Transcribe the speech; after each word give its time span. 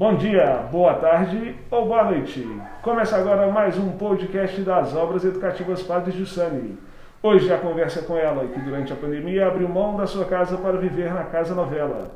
Bom 0.00 0.14
dia, 0.14 0.66
boa 0.72 0.94
tarde 0.94 1.54
ou 1.70 1.84
boa 1.84 2.04
noite. 2.04 2.48
Começa 2.80 3.18
agora 3.18 3.52
mais 3.52 3.76
um 3.76 3.90
podcast 3.98 4.58
das 4.62 4.96
obras 4.96 5.26
educativas 5.26 5.82
Padre 5.82 6.12
Jussani. 6.12 6.78
Hoje 7.22 7.52
a 7.52 7.58
conversa 7.58 8.00
com 8.00 8.16
ela, 8.16 8.46
que 8.46 8.58
durante 8.60 8.94
a 8.94 8.96
pandemia 8.96 9.46
abriu 9.46 9.68
mão 9.68 9.98
da 9.98 10.06
sua 10.06 10.24
casa 10.24 10.56
para 10.56 10.78
viver 10.78 11.12
na 11.12 11.24
Casa 11.24 11.54
Novela. 11.54 12.12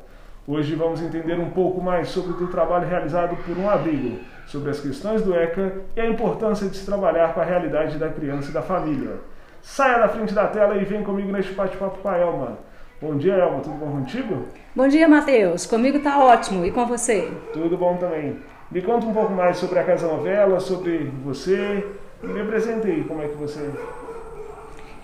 Hoje 0.47 0.73
vamos 0.73 0.99
entender 0.99 1.39
um 1.39 1.51
pouco 1.51 1.79
mais 1.79 2.07
sobre 2.07 2.43
o 2.43 2.47
trabalho 2.47 2.87
realizado 2.87 3.37
por 3.45 3.55
um 3.55 3.69
abrigo, 3.69 4.17
sobre 4.47 4.71
as 4.71 4.79
questões 4.79 5.21
do 5.21 5.35
ECA 5.35 5.73
e 5.95 6.01
a 6.01 6.07
importância 6.07 6.67
de 6.67 6.75
se 6.75 6.87
trabalhar 6.87 7.35
com 7.35 7.41
a 7.41 7.45
realidade 7.45 7.99
da 7.99 8.09
criança 8.09 8.49
e 8.49 8.53
da 8.53 8.63
família. 8.63 9.17
Saia 9.61 9.99
da 9.99 10.07
frente 10.07 10.33
da 10.33 10.47
tela 10.47 10.75
e 10.75 10.85
vem 10.85 11.03
comigo 11.03 11.31
neste 11.31 11.53
bate-papo 11.53 11.99
com 11.99 12.09
a 12.09 12.17
Elma. 12.17 12.57
Bom 13.01 13.17
dia, 13.17 13.33
Elma. 13.33 13.59
Tudo 13.59 13.75
bom 13.75 13.91
contigo? 13.91 14.45
Bom 14.73 14.87
dia, 14.87 15.07
Matheus. 15.07 15.65
Comigo 15.65 15.99
tá 15.99 16.17
ótimo. 16.23 16.65
E 16.65 16.71
com 16.71 16.85
você? 16.85 17.29
Tudo 17.51 17.77
bom 17.77 17.97
também. 17.97 18.37
Me 18.71 18.81
conta 18.81 19.05
um 19.05 19.13
pouco 19.13 19.33
mais 19.33 19.57
sobre 19.57 19.79
a 19.79 19.83
Casa 19.83 20.07
Novela, 20.07 20.61
sobre 20.61 21.11
você. 21.23 21.85
Me 22.23 22.39
apresente 22.39 22.87
aí 22.87 23.03
como 23.03 23.21
é 23.21 23.27
que 23.27 23.35
você. 23.35 23.69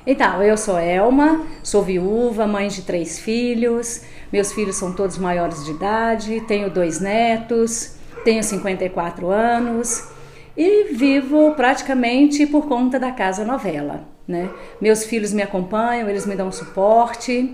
Então, 0.07 0.41
eu 0.41 0.57
sou 0.57 0.79
Elma, 0.79 1.45
sou 1.61 1.83
viúva, 1.83 2.47
mãe 2.47 2.69
de 2.69 2.81
três 2.83 3.19
filhos. 3.19 4.03
Meus 4.31 4.53
filhos 4.53 4.77
são 4.77 4.93
todos 4.93 5.17
maiores 5.17 5.65
de 5.65 5.71
idade, 5.71 6.41
tenho 6.47 6.69
dois 6.69 7.01
netos, 7.01 7.97
tenho 8.23 8.41
54 8.41 9.29
anos 9.29 10.09
e 10.55 10.93
vivo 10.93 11.53
praticamente 11.55 12.47
por 12.47 12.67
conta 12.67 12.97
da 12.97 13.11
Casa 13.11 13.43
Novela. 13.43 14.05
Né? 14.25 14.49
Meus 14.79 15.03
filhos 15.03 15.33
me 15.33 15.41
acompanham, 15.41 16.09
eles 16.09 16.25
me 16.25 16.35
dão 16.35 16.51
suporte. 16.51 17.53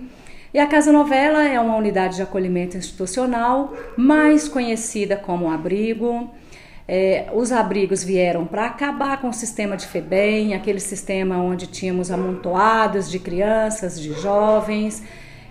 E 0.53 0.59
a 0.59 0.65
Casa 0.65 0.93
Novela 0.93 1.45
é 1.45 1.59
uma 1.59 1.75
unidade 1.75 2.15
de 2.15 2.21
acolhimento 2.21 2.77
institucional, 2.77 3.73
mais 3.97 4.47
conhecida 4.47 5.17
como 5.17 5.51
abrigo. 5.51 6.29
É, 6.87 7.27
os 7.33 7.51
abrigos 7.51 8.01
vieram 8.01 8.45
para 8.45 8.65
acabar 8.65 9.19
com 9.19 9.27
o 9.27 9.33
sistema 9.33 9.75
de 9.75 9.85
FEBEM, 9.85 10.53
aquele 10.53 10.79
sistema 10.79 11.37
onde 11.37 11.67
tínhamos 11.67 12.09
amontoados 12.11 13.11
de 13.11 13.19
crianças, 13.19 13.99
de 13.99 14.13
jovens, 14.13 15.03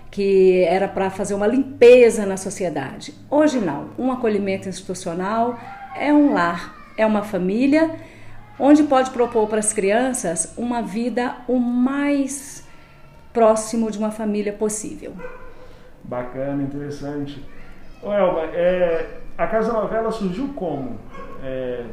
que 0.09 0.63
era 0.63 0.87
para 0.87 1.11
fazer 1.11 1.35
uma 1.35 1.45
limpeza 1.45 2.25
na 2.25 2.35
sociedade. 2.35 3.13
Hoje 3.29 3.59
não. 3.59 3.91
Um 3.99 4.11
acolhimento 4.11 4.67
institucional 4.67 5.59
é 5.95 6.11
um 6.11 6.33
lar, 6.33 6.75
é 6.97 7.05
uma 7.05 7.21
família 7.21 7.91
onde 8.59 8.81
pode 8.81 9.11
propor 9.11 9.47
para 9.47 9.59
as 9.59 9.71
crianças 9.71 10.55
uma 10.57 10.81
vida 10.81 11.35
o 11.47 11.59
mais 11.59 12.66
próximo 13.37 13.91
de 13.91 13.99
uma 13.99 14.09
família 14.09 14.51
possível. 14.51 15.13
Bacana, 16.03 16.63
interessante. 16.63 17.45
Ô 18.01 18.11
Elma, 18.11 18.41
é, 18.45 19.19
a 19.37 19.45
Casa 19.45 19.71
Novela 19.71 20.11
surgiu 20.11 20.53
como? 20.55 20.97
É, 21.43 21.83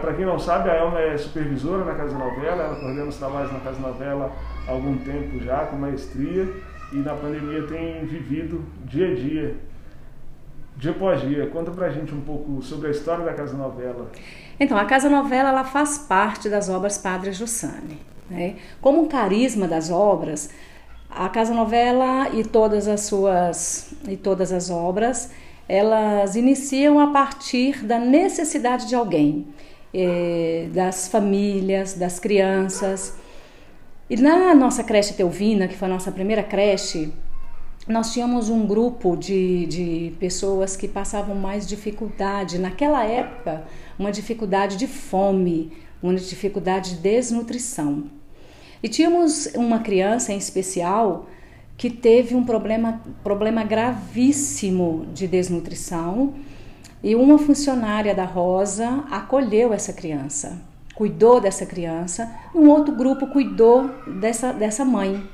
Para 0.00 0.14
quem 0.14 0.26
não 0.26 0.38
sabe, 0.38 0.68
a 0.68 0.74
Elma 0.74 0.98
é 0.98 1.16
supervisora 1.16 1.84
na 1.84 1.94
Casa 1.94 2.18
Novela, 2.18 2.64
ela 2.64 2.76
coordena 2.80 3.06
os 3.06 3.16
trabalhos 3.16 3.52
na 3.52 3.60
Casa 3.60 3.78
Novela 3.78 4.32
há 4.66 4.72
algum 4.72 4.98
tempo 4.98 5.38
já, 5.44 5.58
com 5.66 5.76
maestria, 5.76 6.48
e 6.92 6.96
na 6.96 7.14
pandemia 7.14 7.62
tem 7.68 8.04
vivido 8.04 8.64
dia 8.84 9.12
a 9.12 9.14
dia, 9.14 9.56
dia 10.76 10.90
após 10.90 11.20
dia. 11.20 11.46
Conta 11.46 11.70
pra 11.70 11.88
gente 11.90 12.12
um 12.12 12.20
pouco 12.20 12.60
sobre 12.62 12.88
a 12.88 12.90
história 12.90 13.24
da 13.24 13.32
Casa 13.32 13.56
Novela. 13.56 14.10
Então, 14.58 14.76
a 14.76 14.84
Casa 14.84 15.08
Novela 15.08 15.50
ela 15.50 15.64
faz 15.64 15.98
parte 15.98 16.48
das 16.48 16.68
obras 16.68 16.98
Padre 16.98 17.32
Jussane. 17.32 17.98
Né? 18.28 18.56
Como 18.80 19.02
um 19.02 19.08
carisma 19.08 19.66
das 19.66 19.90
obras, 19.90 20.50
a 21.10 21.28
Casa 21.28 21.52
Novela 21.52 22.28
e 22.32 22.44
todas 22.44 22.86
as 22.86 23.02
suas 23.02 23.92
e 24.08 24.16
todas 24.16 24.52
as 24.52 24.70
obras, 24.70 25.30
elas 25.68 26.36
iniciam 26.36 26.98
a 26.98 27.08
partir 27.08 27.84
da 27.84 27.98
necessidade 27.98 28.88
de 28.88 28.94
alguém, 28.94 29.46
eh, 29.92 30.68
das 30.72 31.08
famílias, 31.08 31.94
das 31.94 32.18
crianças. 32.18 33.14
E 34.08 34.16
na 34.16 34.54
nossa 34.54 34.82
creche 34.82 35.14
Teuvina, 35.14 35.68
que 35.68 35.76
foi 35.76 35.86
a 35.86 35.90
nossa 35.90 36.10
primeira 36.10 36.42
creche, 36.42 37.12
nós 37.86 38.12
tínhamos 38.12 38.48
um 38.48 38.66
grupo 38.66 39.16
de, 39.16 39.66
de 39.66 40.12
pessoas 40.18 40.76
que 40.76 40.86
passavam 40.86 41.34
mais 41.34 41.66
dificuldade. 41.66 42.58
Naquela 42.58 43.04
época, 43.04 43.64
uma 43.98 44.12
dificuldade 44.12 44.76
de 44.76 44.86
fome, 44.86 45.72
uma 46.02 46.14
dificuldade 46.14 46.96
de 46.96 47.02
desnutrição. 47.02 48.19
E 48.82 48.88
tínhamos 48.88 49.46
uma 49.54 49.80
criança 49.80 50.32
em 50.32 50.38
especial 50.38 51.26
que 51.76 51.90
teve 51.90 52.34
um 52.34 52.44
problema, 52.44 53.00
problema 53.22 53.64
gravíssimo 53.64 55.06
de 55.14 55.26
desnutrição 55.26 56.34
e 57.02 57.14
uma 57.14 57.38
funcionária 57.38 58.14
da 58.14 58.24
Rosa 58.24 59.04
acolheu 59.10 59.72
essa 59.72 59.92
criança, 59.92 60.60
cuidou 60.94 61.40
dessa 61.40 61.64
criança, 61.64 62.30
um 62.54 62.68
outro 62.68 62.94
grupo 62.94 63.26
cuidou 63.28 63.90
dessa, 64.20 64.52
dessa 64.52 64.84
mãe. 64.84 65.26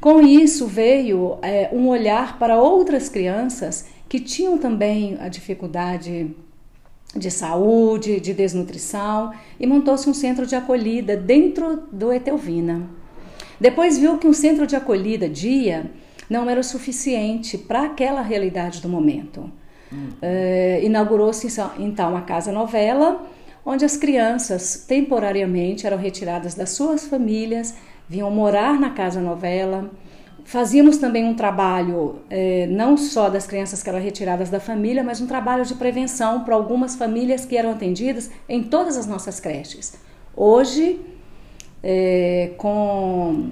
Com 0.00 0.20
isso 0.20 0.66
veio 0.66 1.38
é, 1.40 1.70
um 1.72 1.88
olhar 1.88 2.38
para 2.38 2.60
outras 2.60 3.08
crianças 3.08 3.86
que 4.06 4.20
tinham 4.20 4.58
também 4.58 5.16
a 5.18 5.28
dificuldade 5.28 6.34
de 7.16 7.30
saúde, 7.30 8.20
de 8.20 8.34
desnutrição 8.34 9.32
e 9.58 9.66
montou-se 9.66 10.08
um 10.08 10.14
centro 10.14 10.46
de 10.46 10.54
acolhida 10.54 11.16
dentro 11.16 11.84
do 11.90 12.12
Etelvina. 12.12 12.88
Depois 13.60 13.96
viu 13.98 14.18
que 14.18 14.26
um 14.26 14.32
centro 14.32 14.66
de 14.66 14.76
acolhida 14.76 15.28
dia 15.28 15.90
não 16.28 16.48
era 16.48 16.60
o 16.60 16.64
suficiente 16.64 17.56
para 17.56 17.84
aquela 17.84 18.20
realidade 18.20 18.80
do 18.80 18.88
momento. 18.88 19.50
Hum. 19.92 20.08
É, 20.20 20.80
Inaugurou-se 20.82 21.46
então 21.78 22.16
a 22.16 22.22
Casa 22.22 22.50
Novela, 22.50 23.24
onde 23.64 23.84
as 23.84 23.96
crianças 23.96 24.84
temporariamente 24.86 25.86
eram 25.86 25.96
retiradas 25.96 26.54
das 26.54 26.70
suas 26.70 27.06
famílias, 27.06 27.74
vinham 28.08 28.30
morar 28.30 28.78
na 28.78 28.90
Casa 28.90 29.20
Novela 29.20 29.90
Fazíamos 30.44 30.98
também 30.98 31.24
um 31.24 31.34
trabalho 31.34 32.20
é, 32.28 32.66
não 32.66 32.96
só 32.98 33.30
das 33.30 33.46
crianças 33.46 33.82
que 33.82 33.88
eram 33.88 33.98
retiradas 33.98 34.50
da 34.50 34.60
família, 34.60 35.02
mas 35.02 35.20
um 35.20 35.26
trabalho 35.26 35.64
de 35.64 35.74
prevenção 35.74 36.44
para 36.44 36.54
algumas 36.54 36.94
famílias 36.94 37.46
que 37.46 37.56
eram 37.56 37.70
atendidas 37.70 38.30
em 38.48 38.62
todas 38.62 38.96
as 38.98 39.06
nossas 39.06 39.40
creches. 39.40 39.94
Hoje, 40.36 41.00
é, 41.82 42.52
com 42.58 43.50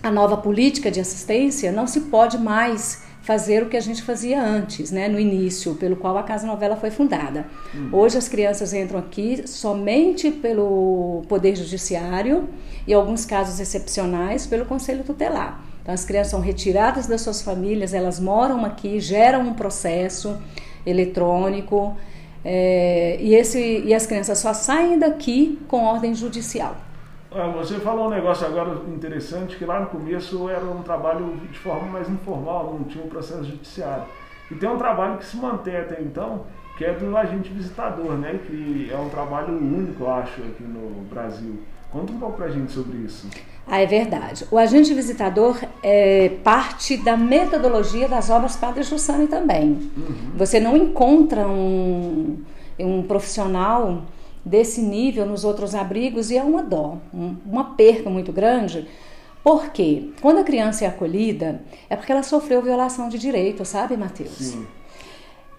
a 0.00 0.10
nova 0.12 0.36
política 0.36 0.90
de 0.90 1.00
assistência, 1.00 1.72
não 1.72 1.86
se 1.88 2.02
pode 2.02 2.38
mais 2.38 3.02
fazer 3.20 3.62
o 3.62 3.68
que 3.68 3.76
a 3.76 3.80
gente 3.80 4.02
fazia 4.02 4.42
antes, 4.42 4.90
né, 4.90 5.06
no 5.06 5.20
início, 5.20 5.74
pelo 5.74 5.96
qual 5.96 6.16
a 6.16 6.22
Casa 6.22 6.46
Novela 6.46 6.76
foi 6.76 6.90
fundada. 6.90 7.46
Uhum. 7.74 7.90
Hoje 7.92 8.16
as 8.16 8.26
crianças 8.26 8.72
entram 8.72 8.98
aqui 8.98 9.46
somente 9.46 10.30
pelo 10.30 11.22
Poder 11.28 11.54
Judiciário 11.54 12.48
e, 12.86 12.94
alguns 12.94 13.26
casos 13.26 13.60
excepcionais, 13.60 14.46
pelo 14.46 14.64
Conselho 14.64 15.04
Tutelar. 15.04 15.67
Então, 15.88 15.94
as 15.94 16.04
crianças 16.04 16.32
são 16.32 16.42
retiradas 16.42 17.06
das 17.06 17.22
suas 17.22 17.40
famílias, 17.40 17.94
elas 17.94 18.20
moram 18.20 18.62
aqui, 18.62 19.00
geram 19.00 19.40
um 19.40 19.54
processo 19.54 20.36
eletrônico 20.84 21.96
é, 22.44 23.16
e, 23.18 23.34
esse, 23.34 23.80
e 23.86 23.94
as 23.94 24.06
crianças 24.06 24.38
só 24.38 24.52
saem 24.52 24.98
daqui 24.98 25.58
com 25.66 25.86
ordem 25.86 26.14
judicial. 26.14 26.76
Ah, 27.32 27.46
você 27.46 27.76
falou 27.76 28.08
um 28.08 28.10
negócio 28.10 28.46
agora 28.46 28.82
interessante, 28.86 29.56
que 29.56 29.64
lá 29.64 29.80
no 29.80 29.86
começo 29.86 30.50
era 30.50 30.62
um 30.62 30.82
trabalho 30.82 31.40
de 31.50 31.58
forma 31.58 31.90
mais 31.90 32.06
informal, 32.06 32.76
não 32.78 32.84
tinha 32.84 33.02
um 33.02 33.08
processo 33.08 33.44
judiciário. 33.44 34.04
E 34.50 34.56
tem 34.56 34.68
um 34.68 34.76
trabalho 34.76 35.16
que 35.16 35.24
se 35.24 35.38
mantém 35.38 35.74
até 35.74 36.02
então, 36.02 36.44
que 36.76 36.84
é 36.84 36.92
do 36.92 37.16
agente 37.16 37.48
visitador, 37.48 38.12
né? 38.12 38.38
que 38.46 38.90
é 38.92 38.96
um 38.98 39.08
trabalho 39.08 39.56
único, 39.56 40.04
eu 40.04 40.10
acho, 40.10 40.42
aqui 40.42 40.64
no 40.64 41.06
Brasil. 41.06 41.62
Conta 41.90 42.12
um 42.12 42.18
pouco 42.18 42.36
pra 42.36 42.48
gente 42.48 42.70
sobre 42.72 42.98
isso. 42.98 43.26
Ah, 43.70 43.80
é 43.80 43.86
verdade. 43.86 44.46
O 44.50 44.56
agente 44.56 44.94
visitador 44.94 45.60
é 45.82 46.30
parte 46.42 46.96
da 46.96 47.16
metodologia 47.16 48.08
das 48.08 48.30
obras 48.30 48.56
Padre 48.56 48.82
Jussani 48.82 49.26
também. 49.26 49.90
Uhum. 49.96 50.32
Você 50.36 50.58
não 50.58 50.76
encontra 50.76 51.46
um, 51.46 52.38
um 52.78 53.02
profissional 53.02 54.02
desse 54.44 54.80
nível 54.80 55.26
nos 55.26 55.44
outros 55.44 55.74
abrigos 55.74 56.30
e 56.30 56.38
é 56.38 56.42
uma 56.42 56.62
dó, 56.62 56.96
um, 57.12 57.36
uma 57.44 57.74
perca 57.74 58.08
muito 58.08 58.32
grande. 58.32 58.88
Porque 59.44 60.10
quando 60.20 60.38
a 60.38 60.44
criança 60.44 60.84
é 60.84 60.88
acolhida, 60.88 61.60
é 61.88 61.96
porque 61.96 62.10
ela 62.10 62.22
sofreu 62.22 62.62
violação 62.62 63.08
de 63.08 63.18
direito, 63.18 63.64
sabe, 63.64 63.96
Matheus? 63.96 64.30
Sim. 64.30 64.66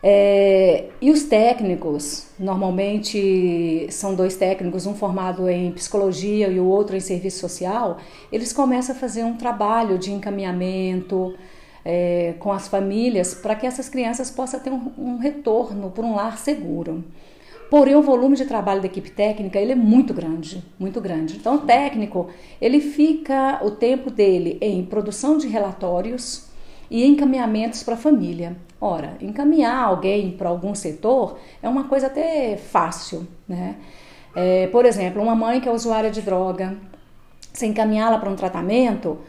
É, 0.02 0.86
e 1.02 1.12
os 1.12 1.24
técnicos, 1.24 2.28
normalmente 2.40 3.88
são 3.92 4.16
dois 4.16 4.38
técnicos, 4.38 4.86
um 4.86 4.96
formado 4.96 5.50
em 5.50 5.72
psicologia 5.74 6.48
e 6.48 6.60
o 6.60 6.66
outro 6.66 6.96
em 6.96 7.02
serviço 7.02 7.40
social, 7.40 7.98
eles 8.32 8.54
começam 8.54 8.96
a 8.96 8.98
fazer 8.98 9.24
um 9.24 9.36
trabalho 9.36 9.98
de 9.98 10.12
encaminhamento 10.12 11.36
é, 11.84 12.34
com 12.40 12.52
as 12.52 12.68
famílias 12.68 13.34
para 13.34 13.56
que 13.56 13.68
essas 13.68 13.90
crianças 13.90 14.32
possam 14.32 14.60
ter 14.60 14.72
um, 14.72 14.92
um 14.98 15.18
retorno 15.18 15.92
por 15.92 16.06
um 16.06 16.16
lar 16.16 16.38
seguro. 16.38 17.04
Porém, 17.70 17.96
o 17.96 18.02
volume 18.02 18.36
de 18.36 18.46
trabalho 18.46 18.82
da 18.82 18.88
equipe 18.88 19.12
técnica 19.12 19.60
ele 19.60 19.74
é 19.74 19.76
muito 19.76 20.12
grande, 20.12 20.64
muito 20.80 21.00
grande. 21.00 21.36
Então, 21.36 21.56
o 21.56 21.60
técnico 21.60 22.30
ele 22.60 22.80
fica 22.80 23.60
o 23.64 23.70
tempo 23.70 24.10
dele 24.10 24.58
em 24.60 24.84
produção 24.84 25.38
de 25.38 25.48
relatórios 25.48 26.49
e 26.90 27.06
encaminhamentos 27.06 27.84
para 27.84 27.94
a 27.94 27.98
família. 27.98 28.56
Ora, 28.82 29.18
encaminhar 29.20 29.84
alguém 29.84 30.32
para 30.32 30.50
algum 30.50 30.74
setor 30.74 31.38
é 31.62 31.68
uma 31.68 31.86
coisa 31.86 32.08
até 32.08 32.58
fácil, 32.58 33.28
né? 33.48 33.76
É, 34.36 34.68
por 34.68 34.86
exemplo, 34.86 35.22
uma 35.22 35.36
mãe 35.36 35.60
que 35.60 35.68
é 35.68 35.72
usuária 35.72 36.10
de 36.10 36.22
droga, 36.22 36.78
se 37.52 37.66
encaminhá-la 37.66 38.20
para 38.20 38.30
um 38.30 38.36
tratamento, 38.36 39.20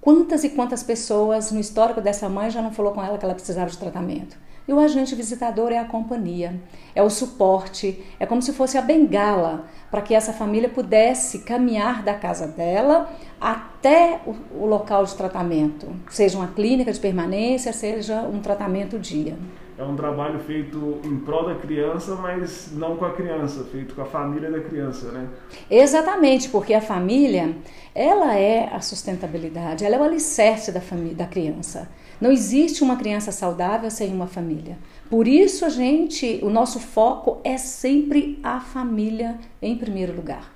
quantas 0.00 0.44
e 0.44 0.50
quantas 0.50 0.82
pessoas 0.82 1.50
no 1.52 1.60
histórico 1.60 2.00
dessa 2.00 2.28
mãe 2.28 2.50
já 2.50 2.60
não 2.60 2.72
falou 2.72 2.92
com 2.92 3.02
ela 3.02 3.16
que 3.16 3.24
ela 3.24 3.34
precisava 3.34 3.70
de 3.70 3.78
tratamento? 3.78 4.36
E 4.68 4.72
o 4.72 4.78
agente 4.78 5.14
visitador 5.14 5.72
é 5.72 5.78
a 5.78 5.84
companhia, 5.86 6.54
é 6.94 7.02
o 7.02 7.08
suporte, 7.08 8.04
é 8.20 8.26
como 8.26 8.42
se 8.42 8.52
fosse 8.52 8.76
a 8.76 8.82
bengala 8.82 9.64
para 9.90 10.02
que 10.02 10.14
essa 10.14 10.30
família 10.30 10.68
pudesse 10.68 11.38
caminhar 11.38 12.02
da 12.02 12.12
casa 12.12 12.46
dela 12.46 13.10
até 13.40 14.20
o, 14.26 14.34
o, 14.62 14.66
local 14.66 15.06
de 15.06 15.14
tratamento, 15.14 15.86
seja 16.10 16.36
uma 16.36 16.48
clínica 16.48 16.92
de 16.92 17.00
permanência, 17.00 17.72
seja 17.72 18.20
um 18.20 18.40
tratamento 18.40 18.98
dia. 18.98 19.38
É 19.78 19.82
um 19.82 19.96
trabalho 19.96 20.38
feito 20.40 21.00
em 21.02 21.16
prol 21.20 21.46
da 21.46 21.54
criança, 21.54 22.14
mas 22.16 22.70
não 22.72 22.96
com 22.96 23.06
a 23.06 23.12
criança, 23.12 23.64
feito 23.72 23.94
com 23.94 24.02
a 24.02 24.04
família 24.04 24.50
da 24.50 24.60
criança, 24.60 25.12
né? 25.12 25.28
Exatamente, 25.70 26.50
porque 26.50 26.74
a 26.74 26.80
família, 26.82 27.56
ela 27.94 28.36
é 28.36 28.68
a 28.70 28.80
sustentabilidade, 28.80 29.84
ela 29.84 29.96
é 29.96 29.98
o 29.98 30.02
alicerce 30.02 30.72
da, 30.72 30.80
família, 30.80 31.14
da 31.14 31.26
criança. 31.26 31.88
Não 32.20 32.32
existe 32.32 32.82
uma 32.82 32.96
criança 32.96 33.30
saudável 33.30 33.90
sem 33.90 34.12
uma 34.12 34.26
família. 34.26 34.76
Por 35.08 35.28
isso 35.28 35.64
a 35.64 35.68
gente, 35.68 36.40
o 36.42 36.50
nosso 36.50 36.80
foco 36.80 37.40
é 37.44 37.56
sempre 37.56 38.38
a 38.42 38.60
família 38.60 39.38
em 39.62 39.76
primeiro 39.76 40.14
lugar. 40.14 40.52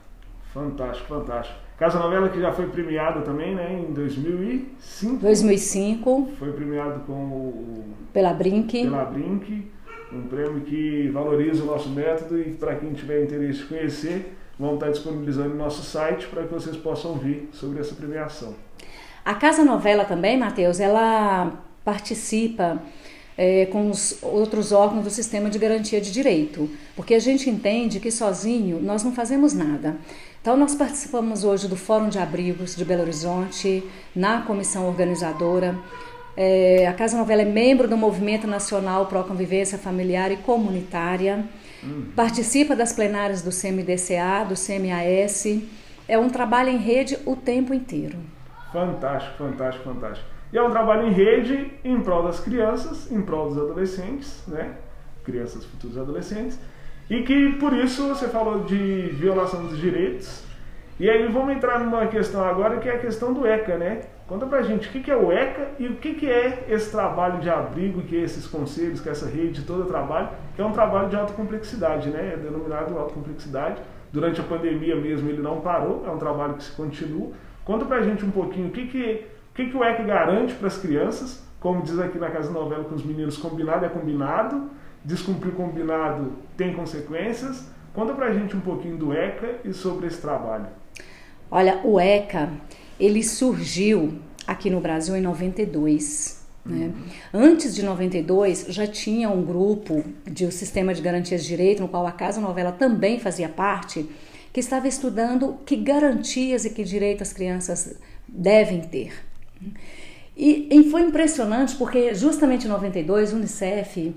Fantástico, 0.53 1.09
fantástico. 1.09 1.59
Casa 1.79 1.99
Novela 1.99 2.29
que 2.29 2.41
já 2.41 2.53
foi 2.53 2.69
premiada 2.69 3.23
também, 3.23 3.55
né, 3.55 3.81
em 3.81 3.93
2005. 3.93 5.17
2005. 5.17 6.29
Foi 6.39 6.53
premiado 6.53 7.01
com 7.01 7.13
o 7.13 7.85
pela 8.13 8.33
Brink. 8.33 8.83
Pela 8.83 9.05
Brink, 9.05 9.71
um 10.13 10.23
prêmio 10.23 10.61
que 10.61 11.09
valoriza 11.09 11.63
o 11.63 11.67
nosso 11.67 11.89
método 11.89 12.39
e 12.39 12.53
para 12.53 12.77
quem 12.77 12.93
tiver 12.93 13.25
interesse 13.25 13.63
em 13.63 13.67
conhecer, 13.67 14.37
vamos 14.59 14.75
estar 14.75 14.91
disponibilizando 14.91 15.51
no 15.51 15.57
nosso 15.57 15.83
site 15.83 16.27
para 16.27 16.43
que 16.43 16.53
vocês 16.53 16.77
possam 16.77 17.13
ouvir 17.13 17.49
sobre 17.53 17.81
essa 17.81 17.95
premiação. 17.95 18.55
A 19.25 19.35
Casa 19.35 19.65
Novela 19.65 20.05
também, 20.05 20.37
Matheus, 20.37 20.81
ela 20.81 21.65
participa 21.85 22.83
é, 23.37 23.67
com 23.67 23.91
os 23.91 24.19
outros 24.23 24.73
órgãos 24.73 25.05
do 25.05 25.11
sistema 25.11 25.49
de 25.49 25.59
garantia 25.59 26.01
de 26.01 26.13
direito, 26.13 26.69
porque 26.95 27.15
a 27.15 27.19
gente 27.19 27.49
entende 27.49 28.01
que 28.01 28.11
sozinho 28.11 28.81
nós 28.81 29.03
não 29.03 29.13
fazemos 29.13 29.53
nada. 29.53 29.97
Então, 30.41 30.57
nós 30.57 30.75
participamos 30.75 31.45
hoje 31.45 31.69
do 31.69 31.77
Fórum 31.77 32.09
de 32.09 32.19
Abrigos 32.19 32.75
de 32.75 32.85
Belo 32.85 33.03
Horizonte, 33.03 33.83
na 34.15 34.43
comissão 34.43 34.89
organizadora. 34.89 35.79
É, 36.37 36.87
a 36.89 36.93
Casa 36.93 37.17
Novela 37.17 37.43
é 37.43 37.45
membro 37.45 37.87
do 37.87 37.97
Movimento 37.97 38.47
Nacional 38.47 39.07
Pro 39.07 39.23
Convivência 39.23 39.79
Familiar 39.79 40.33
e 40.33 40.37
Comunitária, 40.39 41.45
uhum. 41.83 42.07
participa 42.17 42.75
das 42.75 42.93
plenárias 42.93 43.41
do 43.41 43.51
CMDCA, 43.51 44.45
do 44.49 44.55
CMAS. 44.55 45.61
É 46.09 46.19
um 46.19 46.29
trabalho 46.29 46.71
em 46.71 46.79
rede 46.79 47.17
o 47.25 47.37
tempo 47.37 47.73
inteiro. 47.73 48.19
Fantástico, 48.73 49.37
fantástico, 49.37 49.85
fantástico. 49.85 50.29
E 50.53 50.59
é 50.59 50.63
um 50.63 50.71
trabalho 50.71 51.07
em 51.07 51.13
rede 51.13 51.73
em 51.85 52.01
prol 52.01 52.23
das 52.23 52.41
crianças, 52.41 53.11
em 53.11 53.23
prol 53.23 53.49
dos 53.49 53.59
adolescentes, 53.59 54.43
né? 54.47 54.77
Crianças, 55.25 55.65
futuros 55.65 55.97
adolescentes. 55.99 56.59
E 57.09 57.23
que 57.23 57.53
por 57.55 57.73
isso 57.73 58.09
você 58.09 58.29
falou 58.29 58.61
de 58.65 59.11
violação 59.13 59.65
dos 59.67 59.79
direitos. 59.79 60.45
E 61.01 61.09
aí 61.09 61.27
vamos 61.27 61.55
entrar 61.55 61.81
numa 61.81 62.07
questão 62.07 62.45
agora 62.45 62.79
que 62.79 62.89
é 62.89 62.95
a 62.95 62.99
questão 62.99 63.33
do 63.33 63.47
ECA, 63.47 63.77
né? 63.77 64.03
Conta 64.27 64.47
pra 64.47 64.63
gente 64.63 64.89
o 64.89 65.03
que 65.03 65.11
é 65.11 65.17
o 65.17 65.33
ECA 65.33 65.73
e 65.79 65.89
o 65.89 65.97
que 65.97 66.31
é 66.31 66.67
esse 66.69 66.91
trabalho 66.91 67.41
de 67.41 67.51
abrigo, 67.51 68.03
que 68.03 68.17
é 68.17 68.21
esses 68.21 68.47
conselhos, 68.47 69.01
que 69.01 69.09
é 69.09 69.13
essa 69.13 69.29
rede 69.29 69.63
toda 69.63 69.85
trabalho, 69.85 70.29
que 70.55 70.63
é 70.63 70.65
um 70.65 70.73
trabalho 70.73 71.09
de 71.09 71.17
alta 71.17 71.33
complexidade, 71.35 72.09
né? 72.09 72.33
É 72.35 72.37
denominado 72.37 72.97
alta 72.99 73.15
complexidade. 73.15 73.83
Durante 74.13 74.41
a 74.41 74.45
pandemia 74.45 74.95
mesmo 74.95 75.29
ele 75.29 75.43
não 75.43 75.61
parou, 75.61 76.05
é 76.07 76.11
um 76.11 76.19
trabalho 76.19 76.55
que 76.55 76.65
se 76.65 76.73
continua. 76.73 77.33
Conta 77.65 77.85
pra 77.85 78.03
gente 78.03 78.25
um 78.25 78.31
pouquinho 78.31 78.69
o 78.69 78.71
que, 78.71 78.87
que, 78.87 79.25
o, 79.51 79.55
que, 79.55 79.71
que 79.71 79.77
o 79.77 79.85
ECA 79.85 80.03
garante 80.03 80.55
para 80.55 80.69
as 80.69 80.79
crianças, 80.79 81.43
como 81.61 81.83
diz 81.83 81.99
aqui 81.99 82.19
na 82.19 82.31
Casa 82.31 82.51
Novela 82.51 82.85
com 82.85 82.95
os 82.95 83.05
meninos, 83.05 83.37
combinado 83.37 83.85
é 83.85 83.89
combinado, 83.89 84.71
descumprir 85.05 85.55
combinado 85.55 86.33
tem 86.57 86.73
consequências. 86.73 87.71
Conta 87.95 88.15
pra 88.15 88.33
gente 88.33 88.57
um 88.57 88.61
pouquinho 88.61 88.97
do 88.97 89.13
ECA 89.13 89.61
e 89.65 89.73
sobre 89.73 90.07
esse 90.07 90.21
trabalho. 90.21 90.67
Olha, 91.51 91.81
o 91.85 92.01
ECA, 92.01 92.51
ele 92.99 93.23
surgiu 93.23 94.19
aqui 94.47 94.71
no 94.71 94.81
Brasil 94.81 95.15
em 95.15 95.21
92. 95.21 96.43
Né? 96.65 96.87
Uhum. 96.87 96.93
Antes 97.35 97.75
de 97.75 97.83
92, 97.83 98.67
já 98.69 98.87
tinha 98.87 99.29
um 99.29 99.45
grupo 99.45 100.05
de 100.25 100.47
um 100.47 100.51
Sistema 100.51 100.95
de 100.95 101.03
Garantias 101.03 101.43
de 101.43 101.49
Direito, 101.49 101.83
no 101.83 101.89
qual 101.89 102.07
a 102.07 102.13
Casa 102.13 102.41
Novela 102.41 102.73
também 102.73 103.19
fazia 103.19 103.49
parte, 103.49 104.09
que 104.53 104.61
estava 104.61 104.87
estudando 104.87 105.59
que 105.65 105.77
garantias 105.77 106.65
e 106.65 106.71
que 106.71 106.85
direitos 106.85 107.29
as 107.29 107.33
crianças 107.33 107.95
devem 108.29 108.83
ter. 108.83 109.13
E, 110.37 110.69
e 110.71 110.91
foi 110.91 111.03
impressionante 111.03 111.75
porque 111.77 112.15
justamente 112.15 112.67
em 112.67 112.69
92 112.69 113.33
o 113.33 113.37
Unicef 113.37 114.15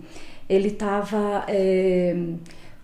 ele 0.47 0.67
estava 0.69 1.45
é, 1.47 2.15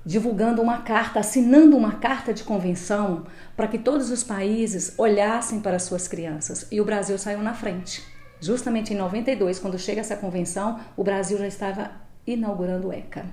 divulgando 0.06 0.62
uma 0.62 0.80
carta, 0.80 1.20
assinando 1.20 1.78
uma 1.78 1.94
carta 1.94 2.34
de 2.34 2.44
convenção 2.44 3.26
para 3.56 3.68
que 3.68 3.78
todos 3.78 4.10
os 4.10 4.24
países 4.24 4.94
olhassem 4.98 5.60
para 5.60 5.80
suas 5.80 6.08
crianças 6.08 6.68
e 6.72 6.82
o 6.82 6.86
Brasil 6.86 7.18
saiu 7.18 7.42
na 7.42 7.54
frente. 7.54 8.04
Justamente 8.40 8.94
em 8.94 8.98
92, 8.98 9.60
quando 9.60 9.78
chega 9.78 10.02
essa 10.02 10.16
convenção, 10.16 10.80
o 10.98 11.04
Brasil 11.04 11.38
já 11.38 11.48
estava 11.48 11.92
inaugurando 12.26 12.88
o 12.88 12.94
ECA. 12.94 13.26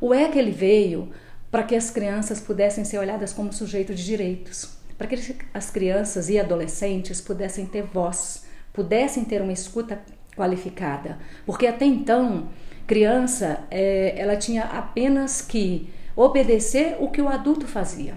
O 0.00 0.14
ECA 0.14 0.38
ele 0.38 0.50
veio 0.50 1.10
para 1.50 1.62
que 1.62 1.74
as 1.74 1.90
crianças 1.90 2.40
pudessem 2.40 2.84
ser 2.84 2.98
olhadas 2.98 3.32
como 3.32 3.52
sujeito 3.52 3.94
de 3.94 4.04
direitos, 4.04 4.76
para 4.96 5.06
que 5.06 5.36
as 5.52 5.70
crianças 5.70 6.28
e 6.28 6.38
adolescentes 6.38 7.20
pudessem 7.20 7.66
ter 7.66 7.82
voz, 7.82 8.44
pudessem 8.72 9.24
ter 9.24 9.42
uma 9.42 9.52
escuta 9.52 10.00
qualificada, 10.36 11.18
porque 11.44 11.66
até 11.66 11.84
então 11.84 12.48
criança 12.86 13.64
é, 13.70 14.14
ela 14.16 14.36
tinha 14.36 14.64
apenas 14.64 15.42
que 15.42 15.90
obedecer 16.14 16.96
o 17.00 17.08
que 17.08 17.20
o 17.20 17.28
adulto 17.28 17.66
fazia, 17.66 18.14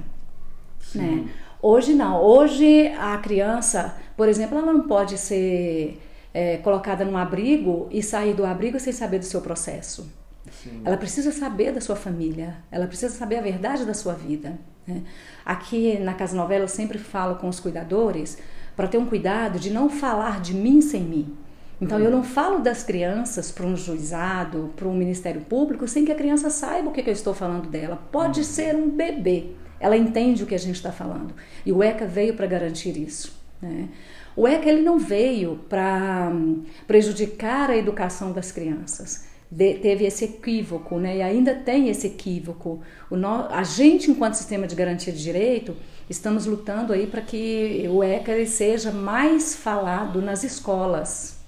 né? 0.93 1.27
Hoje 1.61 1.93
não, 1.93 2.21
hoje 2.21 2.89
a 2.99 3.17
criança, 3.19 3.95
por 4.17 4.27
exemplo, 4.27 4.57
ela 4.57 4.73
não 4.73 4.85
pode 4.85 5.17
ser 5.17 5.97
é, 6.33 6.57
colocada 6.57 7.05
num 7.05 7.15
abrigo 7.15 7.87
e 7.89 8.03
sair 8.03 8.33
do 8.33 8.45
abrigo 8.45 8.77
sem 8.81 8.91
saber 8.91 9.19
do 9.19 9.25
seu 9.25 9.39
processo. 9.39 10.11
Sim. 10.51 10.81
Ela 10.83 10.97
precisa 10.97 11.31
saber 11.31 11.71
da 11.71 11.81
sua 11.81 11.95
família, 11.95 12.57
ela 12.71 12.87
precisa 12.87 13.13
saber 13.13 13.37
a 13.37 13.41
verdade 13.41 13.85
da 13.85 13.93
sua 13.93 14.13
vida. 14.13 14.59
Né? 14.85 15.01
Aqui 15.45 15.97
na 15.99 16.13
Casa 16.13 16.35
Novela 16.35 16.65
eu 16.65 16.69
sempre 16.69 16.97
falo 16.97 17.35
com 17.35 17.47
os 17.47 17.59
cuidadores 17.59 18.37
para 18.75 18.87
ter 18.87 18.97
um 18.97 19.05
cuidado 19.05 19.59
de 19.59 19.71
não 19.71 19.89
falar 19.89 20.41
de 20.41 20.53
mim 20.53 20.81
sem 20.81 21.01
mim. 21.01 21.37
Então 21.81 21.99
eu 21.99 22.09
não 22.09 22.23
falo 22.23 22.59
das 22.59 22.81
crianças 22.83 23.51
para 23.51 23.65
um 23.65 23.75
juizado, 23.75 24.71
para 24.75 24.87
um 24.87 24.93
Ministério 24.93 25.41
Público, 25.41 25.87
sem 25.87 26.05
que 26.05 26.11
a 26.11 26.15
criança 26.15 26.49
saiba 26.49 26.89
o 26.89 26.93
que, 26.93 27.03
que 27.03 27.09
eu 27.09 27.13
estou 27.13 27.33
falando 27.33 27.67
dela. 27.67 28.01
Pode 28.11 28.39
uhum. 28.39 28.45
ser 28.45 28.75
um 28.75 28.89
bebê, 28.89 29.51
ela 29.79 29.97
entende 29.97 30.43
o 30.43 30.45
que 30.45 30.55
a 30.55 30.59
gente 30.59 30.75
está 30.75 30.91
falando. 30.91 31.33
E 31.65 31.73
o 31.73 31.83
ECA 31.83 32.05
veio 32.05 32.35
para 32.35 32.47
garantir 32.47 32.97
isso. 32.97 33.37
Né? 33.61 33.89
O 34.33 34.47
ECA 34.47 34.69
ele 34.69 34.81
não 34.81 34.97
veio 34.97 35.59
para 35.67 36.31
hum, 36.33 36.63
prejudicar 36.87 37.69
a 37.69 37.75
educação 37.75 38.31
das 38.31 38.51
crianças 38.51 39.32
de, 39.53 39.75
teve 39.75 40.05
esse 40.05 40.25
equívoco, 40.25 40.97
né? 40.97 41.17
e 41.17 41.21
ainda 41.21 41.53
tem 41.53 41.89
esse 41.89 42.07
equívoco. 42.07 42.81
O 43.09 43.15
no, 43.15 43.45
a 43.49 43.63
gente, 43.63 44.09
enquanto 44.09 44.33
sistema 44.33 44.65
de 44.65 44.75
garantia 44.75 45.13
de 45.13 45.21
direito, 45.21 45.75
estamos 46.09 46.47
lutando 46.47 46.91
aí 46.91 47.05
para 47.05 47.21
que 47.21 47.87
o 47.87 48.03
ECA 48.03 48.43
seja 48.47 48.91
mais 48.91 49.55
falado 49.55 50.21
nas 50.21 50.43
escolas, 50.43 51.39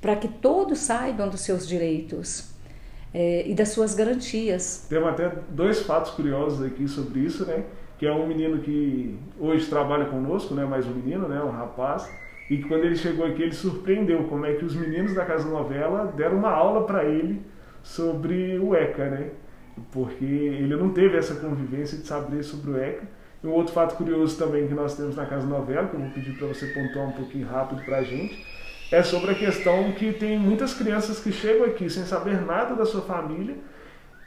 para 0.00 0.16
que 0.16 0.28
todos 0.28 0.78
saibam 0.78 1.28
dos 1.28 1.42
seus 1.42 1.68
direitos 1.68 2.48
é, 3.12 3.46
e 3.46 3.54
das 3.54 3.68
suas 3.68 3.94
garantias. 3.94 4.86
Temos 4.88 5.08
até 5.08 5.30
dois 5.50 5.82
fatos 5.82 6.12
curiosos 6.12 6.66
aqui 6.66 6.88
sobre 6.88 7.20
isso, 7.20 7.44
né? 7.44 7.64
Que 7.98 8.06
é 8.06 8.12
um 8.12 8.26
menino 8.26 8.60
que 8.60 9.18
hoje 9.38 9.66
trabalha 9.66 10.06
conosco, 10.06 10.54
né? 10.54 10.64
Mais 10.64 10.86
um 10.86 10.94
menino, 10.94 11.28
né? 11.28 11.42
Um 11.42 11.50
rapaz 11.50 12.08
e 12.48 12.58
quando 12.58 12.84
ele 12.84 12.96
chegou 12.96 13.26
aqui 13.26 13.42
ele 13.42 13.52
surpreendeu 13.52 14.24
como 14.24 14.46
é 14.46 14.54
que 14.54 14.64
os 14.64 14.74
meninos 14.74 15.14
da 15.14 15.24
Casa 15.24 15.48
Novela 15.48 16.12
deram 16.16 16.38
uma 16.38 16.50
aula 16.50 16.86
para 16.86 17.04
ele 17.04 17.42
sobre 17.82 18.58
o 18.58 18.74
ECA, 18.74 19.10
né? 19.10 19.30
Porque 19.92 20.24
ele 20.24 20.74
não 20.76 20.90
teve 20.90 21.16
essa 21.16 21.34
convivência 21.34 21.98
de 21.98 22.06
saber 22.06 22.42
sobre 22.42 22.70
o 22.70 22.76
ECA. 22.78 23.04
E 23.42 23.46
um 23.46 23.52
outro 23.52 23.72
fato 23.72 23.96
curioso 23.96 24.38
também 24.38 24.66
que 24.66 24.74
nós 24.74 24.96
temos 24.96 25.16
na 25.16 25.26
Casa 25.26 25.46
Novela, 25.46 25.88
que 25.88 25.94
eu 25.94 26.00
vou 26.00 26.10
pedir 26.10 26.36
para 26.38 26.48
você 26.48 26.66
pontuar 26.68 27.08
um 27.08 27.12
pouquinho 27.12 27.46
rápido 27.46 27.84
para 27.84 27.98
a 27.98 28.02
gente, 28.02 28.44
é 28.90 29.02
sobre 29.02 29.32
a 29.32 29.34
questão 29.34 29.92
que 29.92 30.12
tem 30.12 30.38
muitas 30.38 30.72
crianças 30.72 31.20
que 31.20 31.32
chegam 31.32 31.66
aqui 31.66 31.90
sem 31.90 32.04
saber 32.04 32.40
nada 32.40 32.74
da 32.74 32.86
sua 32.86 33.02
família, 33.02 33.56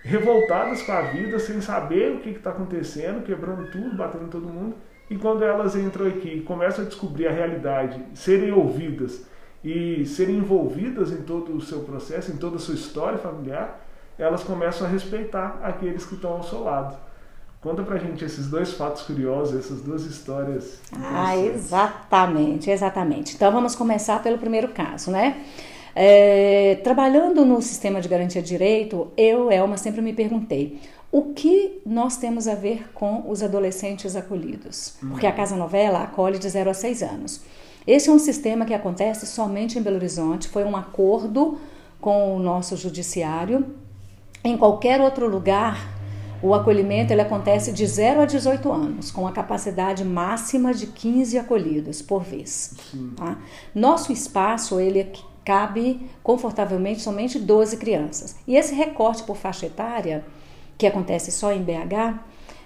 revoltadas 0.03 0.81
com 0.83 0.91
a 0.91 1.01
vida, 1.01 1.39
sem 1.39 1.61
saber 1.61 2.13
o 2.13 2.19
que 2.19 2.29
está 2.29 2.51
acontecendo, 2.51 3.23
quebrando 3.23 3.71
tudo, 3.71 3.95
batendo 3.95 4.27
todo 4.27 4.47
mundo, 4.47 4.75
e 5.09 5.15
quando 5.17 5.43
elas 5.43 5.75
entram 5.75 6.07
aqui 6.07 6.29
e 6.29 6.41
começam 6.41 6.83
a 6.83 6.87
descobrir 6.87 7.27
a 7.27 7.31
realidade, 7.31 8.01
serem 8.13 8.51
ouvidas 8.51 9.25
e 9.63 10.05
serem 10.05 10.37
envolvidas 10.37 11.11
em 11.11 11.23
todo 11.23 11.55
o 11.55 11.61
seu 11.61 11.79
processo, 11.79 12.31
em 12.31 12.37
toda 12.37 12.57
a 12.57 12.59
sua 12.59 12.75
história 12.75 13.17
familiar, 13.17 13.85
elas 14.17 14.43
começam 14.43 14.85
a 14.85 14.89
respeitar 14.89 15.59
aqueles 15.63 16.05
que 16.05 16.15
estão 16.15 16.33
ao 16.33 16.43
seu 16.43 16.63
lado. 16.63 16.95
Conta 17.61 17.83
pra 17.83 17.97
gente 17.97 18.23
esses 18.23 18.47
dois 18.47 18.73
fatos 18.73 19.01
curiosos, 19.01 19.57
essas 19.57 19.81
duas 19.81 20.05
histórias. 20.05 20.79
Ah, 20.95 21.35
exatamente, 21.35 22.69
exatamente. 22.69 23.35
Então 23.35 23.51
vamos 23.51 23.75
começar 23.75 24.23
pelo 24.23 24.37
primeiro 24.37 24.69
caso, 24.69 25.11
né? 25.11 25.43
É, 25.93 26.79
trabalhando 26.83 27.43
no 27.43 27.61
sistema 27.61 27.99
de 27.99 28.07
garantia 28.07 28.41
de 28.41 28.47
direito, 28.47 29.11
eu, 29.17 29.51
Elma, 29.51 29.75
sempre 29.75 30.01
me 30.01 30.13
perguntei 30.13 30.79
o 31.11 31.33
que 31.33 31.81
nós 31.85 32.17
temos 32.17 32.47
a 32.47 32.53
ver 32.53 32.91
com 32.93 33.23
os 33.27 33.41
adolescentes 33.41 34.15
acolhidos? 34.15 34.93
Porque 35.09 35.25
a 35.25 35.31
Casa 35.31 35.55
Novela 35.55 36.03
acolhe 36.03 36.37
de 36.37 36.47
0 36.47 36.69
a 36.69 36.73
6 36.73 37.01
anos. 37.01 37.41
Esse 37.87 38.09
é 38.09 38.13
um 38.13 38.19
sistema 38.19 38.65
que 38.65 38.73
acontece 38.73 39.25
somente 39.25 39.79
em 39.79 39.81
Belo 39.81 39.95
Horizonte, 39.95 40.47
foi 40.47 40.63
um 40.63 40.75
acordo 40.75 41.57
com 41.99 42.35
o 42.35 42.39
nosso 42.39 42.77
judiciário. 42.77 43.65
Em 44.43 44.55
qualquer 44.55 45.01
outro 45.01 45.27
lugar, 45.27 45.97
o 46.41 46.53
acolhimento 46.53 47.11
ele 47.11 47.21
acontece 47.21 47.71
de 47.71 47.85
0 47.85 48.21
a 48.21 48.25
18 48.25 48.71
anos, 48.71 49.09
com 49.09 49.27
a 49.27 49.31
capacidade 49.31 50.05
máxima 50.05 50.73
de 50.73 50.87
15 50.87 51.39
acolhidos 51.39 52.01
por 52.01 52.23
vez. 52.23 52.75
Tá? 53.15 53.37
Nosso 53.73 54.11
espaço 54.11 54.79
ele 54.79 55.11
cabe 55.43 56.07
confortavelmente 56.21 57.01
somente 57.01 57.39
12 57.39 57.77
crianças. 57.77 58.35
E 58.47 58.55
esse 58.55 58.75
recorte 58.75 59.23
por 59.23 59.35
faixa 59.35 59.65
etária 59.65 60.23
que 60.79 60.87
acontece 60.87 61.29
só 61.29 61.51
em 61.51 61.61
BH, 61.61 62.17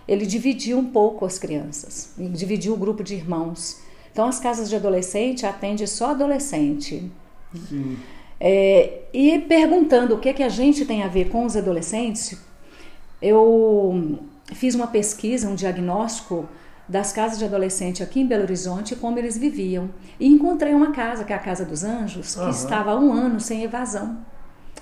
ele 0.07 0.25
dividiu 0.25 0.77
um 0.77 0.85
pouco 0.85 1.25
as 1.25 1.39
crianças, 1.39 2.13
dividiu 2.17 2.73
o 2.73 2.77
grupo 2.77 3.03
de 3.03 3.15
irmãos. 3.15 3.81
Então, 4.11 4.27
as 4.27 4.39
casas 4.39 4.69
de 4.69 4.75
adolescente 4.75 5.45
atendem 5.47 5.87
só 5.87 6.11
adolescente. 6.11 7.11
Sim. 7.67 7.97
É, 8.39 9.01
e 9.11 9.39
perguntando 9.39 10.13
o 10.13 10.19
que, 10.19 10.29
é 10.29 10.33
que 10.33 10.43
a 10.43 10.49
gente 10.49 10.85
tem 10.85 11.01
a 11.01 11.07
ver 11.07 11.29
com 11.29 11.43
os 11.43 11.57
adolescentes, 11.57 12.37
eu 13.19 14.19
fiz 14.53 14.75
uma 14.75 14.87
pesquisa, 14.87 15.49
um 15.49 15.55
diagnóstico 15.55 16.47
das 16.87 17.11
casas 17.11 17.39
de 17.39 17.45
adolescente 17.45 18.03
aqui 18.03 18.19
em 18.19 18.27
Belo 18.27 18.43
Horizonte, 18.43 18.95
como 18.95 19.17
eles 19.17 19.37
viviam. 19.37 19.89
E 20.19 20.27
encontrei 20.27 20.73
uma 20.73 20.91
casa, 20.91 21.23
que 21.23 21.33
é 21.33 21.35
a 21.35 21.39
Casa 21.39 21.65
dos 21.65 21.83
Anjos, 21.83 22.35
que 22.35 22.41
uhum. 22.41 22.49
estava 22.49 22.91
há 22.91 22.99
um 22.99 23.11
ano 23.11 23.39
sem 23.39 23.63
evasão. 23.63 24.23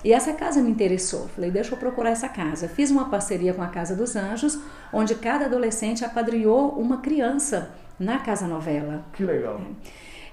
E 0.04 0.12
essa 0.12 0.32
casa 0.32 0.60
me 0.60 0.70
interessou. 0.70 1.28
Falei, 1.28 1.50
deixa 1.50 1.74
eu 1.74 1.78
procurar 1.78 2.10
essa 2.10 2.28
casa. 2.28 2.68
Fiz 2.68 2.90
uma 2.90 3.08
parceria 3.08 3.54
com 3.54 3.62
a 3.62 3.68
Casa 3.68 3.94
dos 3.94 4.16
Anjos, 4.16 4.58
onde 4.92 5.14
cada 5.14 5.44
adolescente 5.44 6.04
apadrinhou 6.04 6.70
uma 6.70 6.98
criança 6.98 7.70
na 7.98 8.18
Casa 8.18 8.46
Novela. 8.46 9.04
Que 9.12 9.24
legal. 9.24 9.60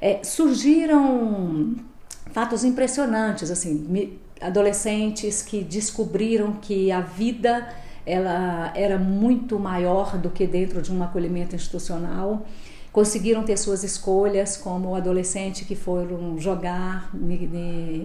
É, 0.02 0.24
surgiram 0.24 1.76
fatos 2.32 2.64
impressionantes, 2.64 3.52
assim, 3.52 4.18
adolescentes 4.42 5.42
que 5.42 5.64
descobriram 5.64 6.54
que 6.54 6.92
a 6.92 7.02
vida 7.02 7.68
ela 8.06 8.72
era 8.76 8.98
muito 8.98 9.60
maior 9.60 10.18
do 10.18 10.32
que 10.32 10.48
dentro 10.48 10.82
de 10.82 10.92
um 10.92 11.04
acolhimento 11.04 11.56
institucional 11.56 12.46
conseguiram 13.00 13.44
ter 13.44 13.56
suas 13.56 13.82
escolhas, 13.82 14.58
como 14.58 14.90
o 14.90 14.96
adolescente 14.96 15.64
que 15.64 15.74
foram 15.74 16.38
jogar 16.38 17.10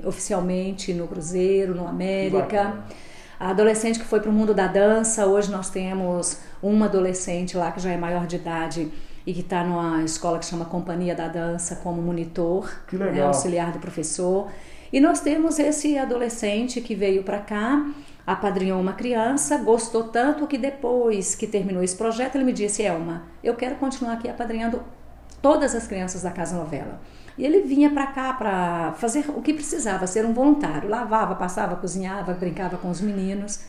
oficialmente 0.04 0.94
no 0.94 1.08
Cruzeiro, 1.08 1.74
no 1.74 1.84
América. 1.84 2.84
A 3.40 3.50
adolescente 3.50 3.98
que 3.98 4.04
foi 4.04 4.20
para 4.20 4.30
o 4.30 4.32
mundo 4.32 4.54
da 4.54 4.68
dança, 4.68 5.26
hoje 5.26 5.50
nós 5.50 5.68
temos 5.68 6.38
uma 6.62 6.86
adolescente 6.86 7.56
lá 7.56 7.72
que 7.72 7.80
já 7.80 7.90
é 7.90 7.96
maior 7.96 8.24
de 8.24 8.36
idade 8.36 8.88
e 9.26 9.34
que 9.34 9.40
está 9.40 9.64
numa 9.64 10.04
escola 10.04 10.38
que 10.38 10.44
chama 10.44 10.64
Companhia 10.64 11.16
da 11.16 11.26
Dança 11.26 11.74
como 11.82 12.00
monitor, 12.00 12.70
né, 12.92 13.20
auxiliar 13.20 13.72
do 13.72 13.80
professor. 13.80 14.48
E 14.92 15.00
nós 15.00 15.18
temos 15.18 15.58
esse 15.58 15.98
adolescente 15.98 16.80
que 16.80 16.94
veio 16.94 17.24
para 17.24 17.38
cá 17.38 17.84
apadrinhou 18.26 18.80
uma 18.80 18.92
criança, 18.92 19.58
gostou 19.58 20.04
tanto 20.04 20.46
que 20.46 20.56
depois 20.56 21.34
que 21.34 21.46
terminou 21.46 21.82
esse 21.82 21.96
projeto, 21.96 22.36
ele 22.36 22.44
me 22.44 22.52
disse: 22.52 22.82
Elma, 22.82 23.24
eu 23.42 23.54
quero 23.54 23.76
continuar 23.76 24.14
aqui 24.14 24.28
apadrinhando 24.28 24.82
todas 25.42 25.74
as 25.74 25.86
crianças 25.86 26.22
da 26.22 26.30
Casa 26.30 26.56
Novela. 26.56 27.00
E 27.36 27.44
ele 27.44 27.62
vinha 27.62 27.90
para 27.90 28.06
cá 28.06 28.32
para 28.32 28.92
fazer 28.92 29.24
o 29.28 29.42
que 29.42 29.52
precisava, 29.52 30.06
ser 30.06 30.24
um 30.24 30.32
voluntário. 30.32 30.88
Lavava, 30.88 31.34
passava, 31.34 31.76
cozinhava, 31.76 32.32
brincava 32.32 32.78
com 32.78 32.88
os 32.88 33.00
meninos. 33.00 33.60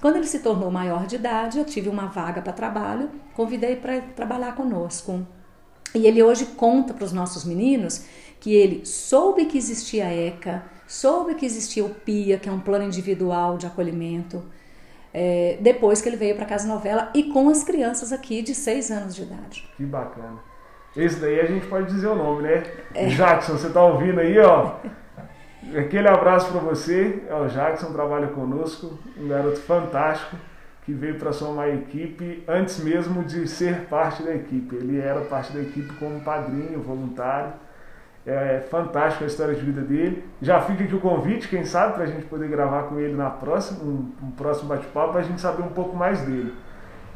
Quando 0.00 0.16
ele 0.16 0.26
se 0.26 0.40
tornou 0.40 0.70
maior 0.70 1.06
de 1.06 1.16
idade, 1.16 1.58
eu 1.58 1.64
tive 1.64 1.88
uma 1.88 2.06
vaga 2.06 2.42
para 2.42 2.52
trabalho, 2.52 3.10
convidei 3.34 3.76
para 3.76 4.00
trabalhar 4.00 4.54
conosco. 4.54 5.26
E 5.94 6.06
ele 6.06 6.22
hoje 6.22 6.46
conta 6.46 6.92
para 6.92 7.04
os 7.04 7.12
nossos 7.12 7.44
meninos 7.44 8.04
que 8.38 8.52
ele 8.52 8.84
soube 8.84 9.46
que 9.46 9.56
existia 9.56 10.06
a 10.06 10.14
ECA, 10.14 10.64
soube 10.86 11.34
que 11.34 11.44
existia 11.44 11.84
o 11.84 11.90
PIA, 11.90 12.38
que 12.38 12.48
é 12.48 12.52
um 12.52 12.60
plano 12.60 12.84
individual 12.84 13.56
de 13.56 13.66
acolhimento, 13.66 14.42
é, 15.12 15.58
depois 15.60 16.00
que 16.00 16.08
ele 16.08 16.16
veio 16.16 16.36
para 16.36 16.44
Casa 16.44 16.68
Novela 16.68 17.10
e 17.14 17.24
com 17.24 17.48
as 17.48 17.64
crianças 17.64 18.12
aqui 18.12 18.42
de 18.42 18.54
6 18.54 18.90
anos 18.90 19.14
de 19.14 19.22
idade. 19.22 19.68
Que 19.76 19.84
bacana. 19.84 20.38
Esse 20.96 21.20
daí 21.20 21.40
a 21.40 21.46
gente 21.46 21.66
pode 21.66 21.92
dizer 21.92 22.06
o 22.06 22.14
nome, 22.14 22.42
né? 22.42 22.62
É. 22.94 23.06
Jackson, 23.06 23.52
você 23.52 23.66
está 23.68 23.82
ouvindo 23.82 24.20
aí, 24.20 24.38
ó? 24.38 24.76
Aquele 25.76 26.08
abraço 26.08 26.50
para 26.50 26.60
você. 26.60 27.22
É 27.28 27.34
o 27.34 27.48
Jackson, 27.48 27.92
trabalha 27.92 28.28
conosco, 28.28 28.98
um 29.18 29.28
garoto 29.28 29.60
fantástico 29.60 30.36
que 30.84 30.92
veio 30.92 31.18
para 31.18 31.32
somar 31.32 31.66
a 31.66 31.74
equipe 31.74 32.44
antes 32.46 32.78
mesmo 32.78 33.24
de 33.24 33.48
ser 33.48 33.86
parte 33.86 34.22
da 34.22 34.34
equipe. 34.34 34.76
Ele 34.76 35.00
era 35.00 35.22
parte 35.22 35.52
da 35.52 35.60
equipe 35.60 35.92
como 35.94 36.20
padrinho, 36.20 36.80
voluntário 36.80 37.52
é 38.26 38.60
fantástico 38.68 39.22
a 39.22 39.26
história 39.26 39.54
de 39.54 39.60
vida 39.60 39.82
dele. 39.82 40.24
Já 40.42 40.60
fica 40.60 40.82
aqui 40.82 40.94
o 40.94 41.00
convite, 41.00 41.48
quem 41.48 41.64
sabe, 41.64 41.94
para 41.94 42.04
a 42.04 42.06
gente 42.06 42.26
poder 42.26 42.48
gravar 42.48 42.84
com 42.84 42.98
ele 42.98 43.14
na 43.14 43.30
próxima, 43.30 43.84
um, 43.84 44.10
um 44.22 44.30
próximo 44.32 44.68
bate-papo, 44.68 45.12
para 45.12 45.20
a 45.20 45.24
gente 45.24 45.40
saber 45.40 45.62
um 45.62 45.68
pouco 45.68 45.96
mais 45.96 46.20
dele. 46.22 46.52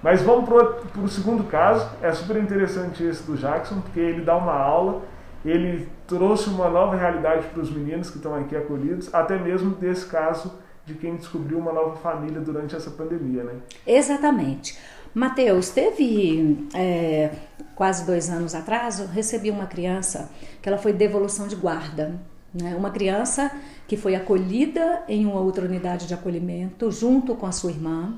Mas 0.02 0.23
vamos 0.23 0.49
para 0.49 1.00
o 1.02 1.09
segundo 1.09 1.45
caso. 1.45 1.90
É 2.00 2.12
super 2.12 2.37
interessante 2.37 3.02
esse 3.02 3.25
do 3.25 3.37
Jackson, 3.37 3.81
porque 3.81 4.00
ele 4.00 4.23
dá 4.23 4.37
uma 4.37 4.55
aula, 4.55 5.02
ele 5.45 5.88
trouxe 6.07 6.49
uma 6.49 6.71
nova 6.71 6.97
realidade 6.97 7.47
para 7.49 7.61
os 7.61 7.71
meninos 7.71 8.09
que 8.09 8.17
estão 8.17 8.35
aqui 8.35 8.57
acolhidos, 8.57 9.12
até 9.12 9.37
mesmo 9.37 9.75
desse 9.75 10.07
caso 10.07 10.52
de 10.87 10.95
quem 10.95 11.17
descobriu 11.17 11.59
uma 11.59 11.73
nova 11.73 11.97
família 11.97 12.40
durante 12.40 12.75
essa 12.75 12.90
pandemia, 12.90 13.45
né? 13.45 13.55
Exatamente. 13.87 14.79
Mateus, 15.14 15.71
teve 15.71 16.69
é, 16.73 17.31
quase 17.75 18.05
dois 18.07 18.31
anos 18.31 18.55
atrás, 18.55 19.00
eu 19.00 19.07
recebi 19.07 19.50
uma 19.50 19.67
criança 19.67 20.31
que 20.62 20.69
ela 20.69 20.79
foi 20.79 20.93
devolução 20.93 21.49
de 21.49 21.57
guarda. 21.57 22.21
Né? 22.55 22.75
Uma 22.76 22.90
criança 22.90 23.50
que 23.88 23.97
foi 23.97 24.14
acolhida 24.14 25.02
em 25.09 25.26
uma 25.26 25.40
outra 25.40 25.64
unidade 25.64 26.07
de 26.07 26.14
acolhimento 26.14 26.90
junto 26.90 27.35
com 27.35 27.47
a 27.47 27.52
sua 27.52 27.71
irmã. 27.71 28.14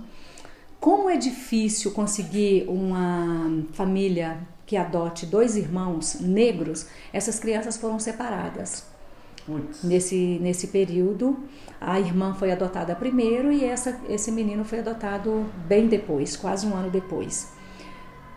Como 0.78 1.08
é 1.08 1.16
difícil 1.16 1.92
conseguir 1.92 2.66
uma 2.68 3.64
família 3.72 4.38
que 4.66 4.76
adote 4.76 5.26
dois 5.26 5.56
irmãos 5.56 6.20
negros, 6.20 6.86
essas 7.12 7.38
crianças 7.38 7.76
foram 7.76 7.98
separadas. 7.98 8.91
Nesse, 9.82 10.38
nesse 10.40 10.68
período, 10.68 11.36
a 11.80 11.98
irmã 11.98 12.34
foi 12.34 12.52
adotada 12.52 12.94
primeiro 12.94 13.50
e 13.50 13.64
essa, 13.64 14.00
esse 14.08 14.30
menino 14.30 14.64
foi 14.64 14.78
adotado 14.78 15.46
bem 15.66 15.88
depois, 15.88 16.36
quase 16.36 16.66
um 16.66 16.74
ano 16.74 16.90
depois. 16.90 17.50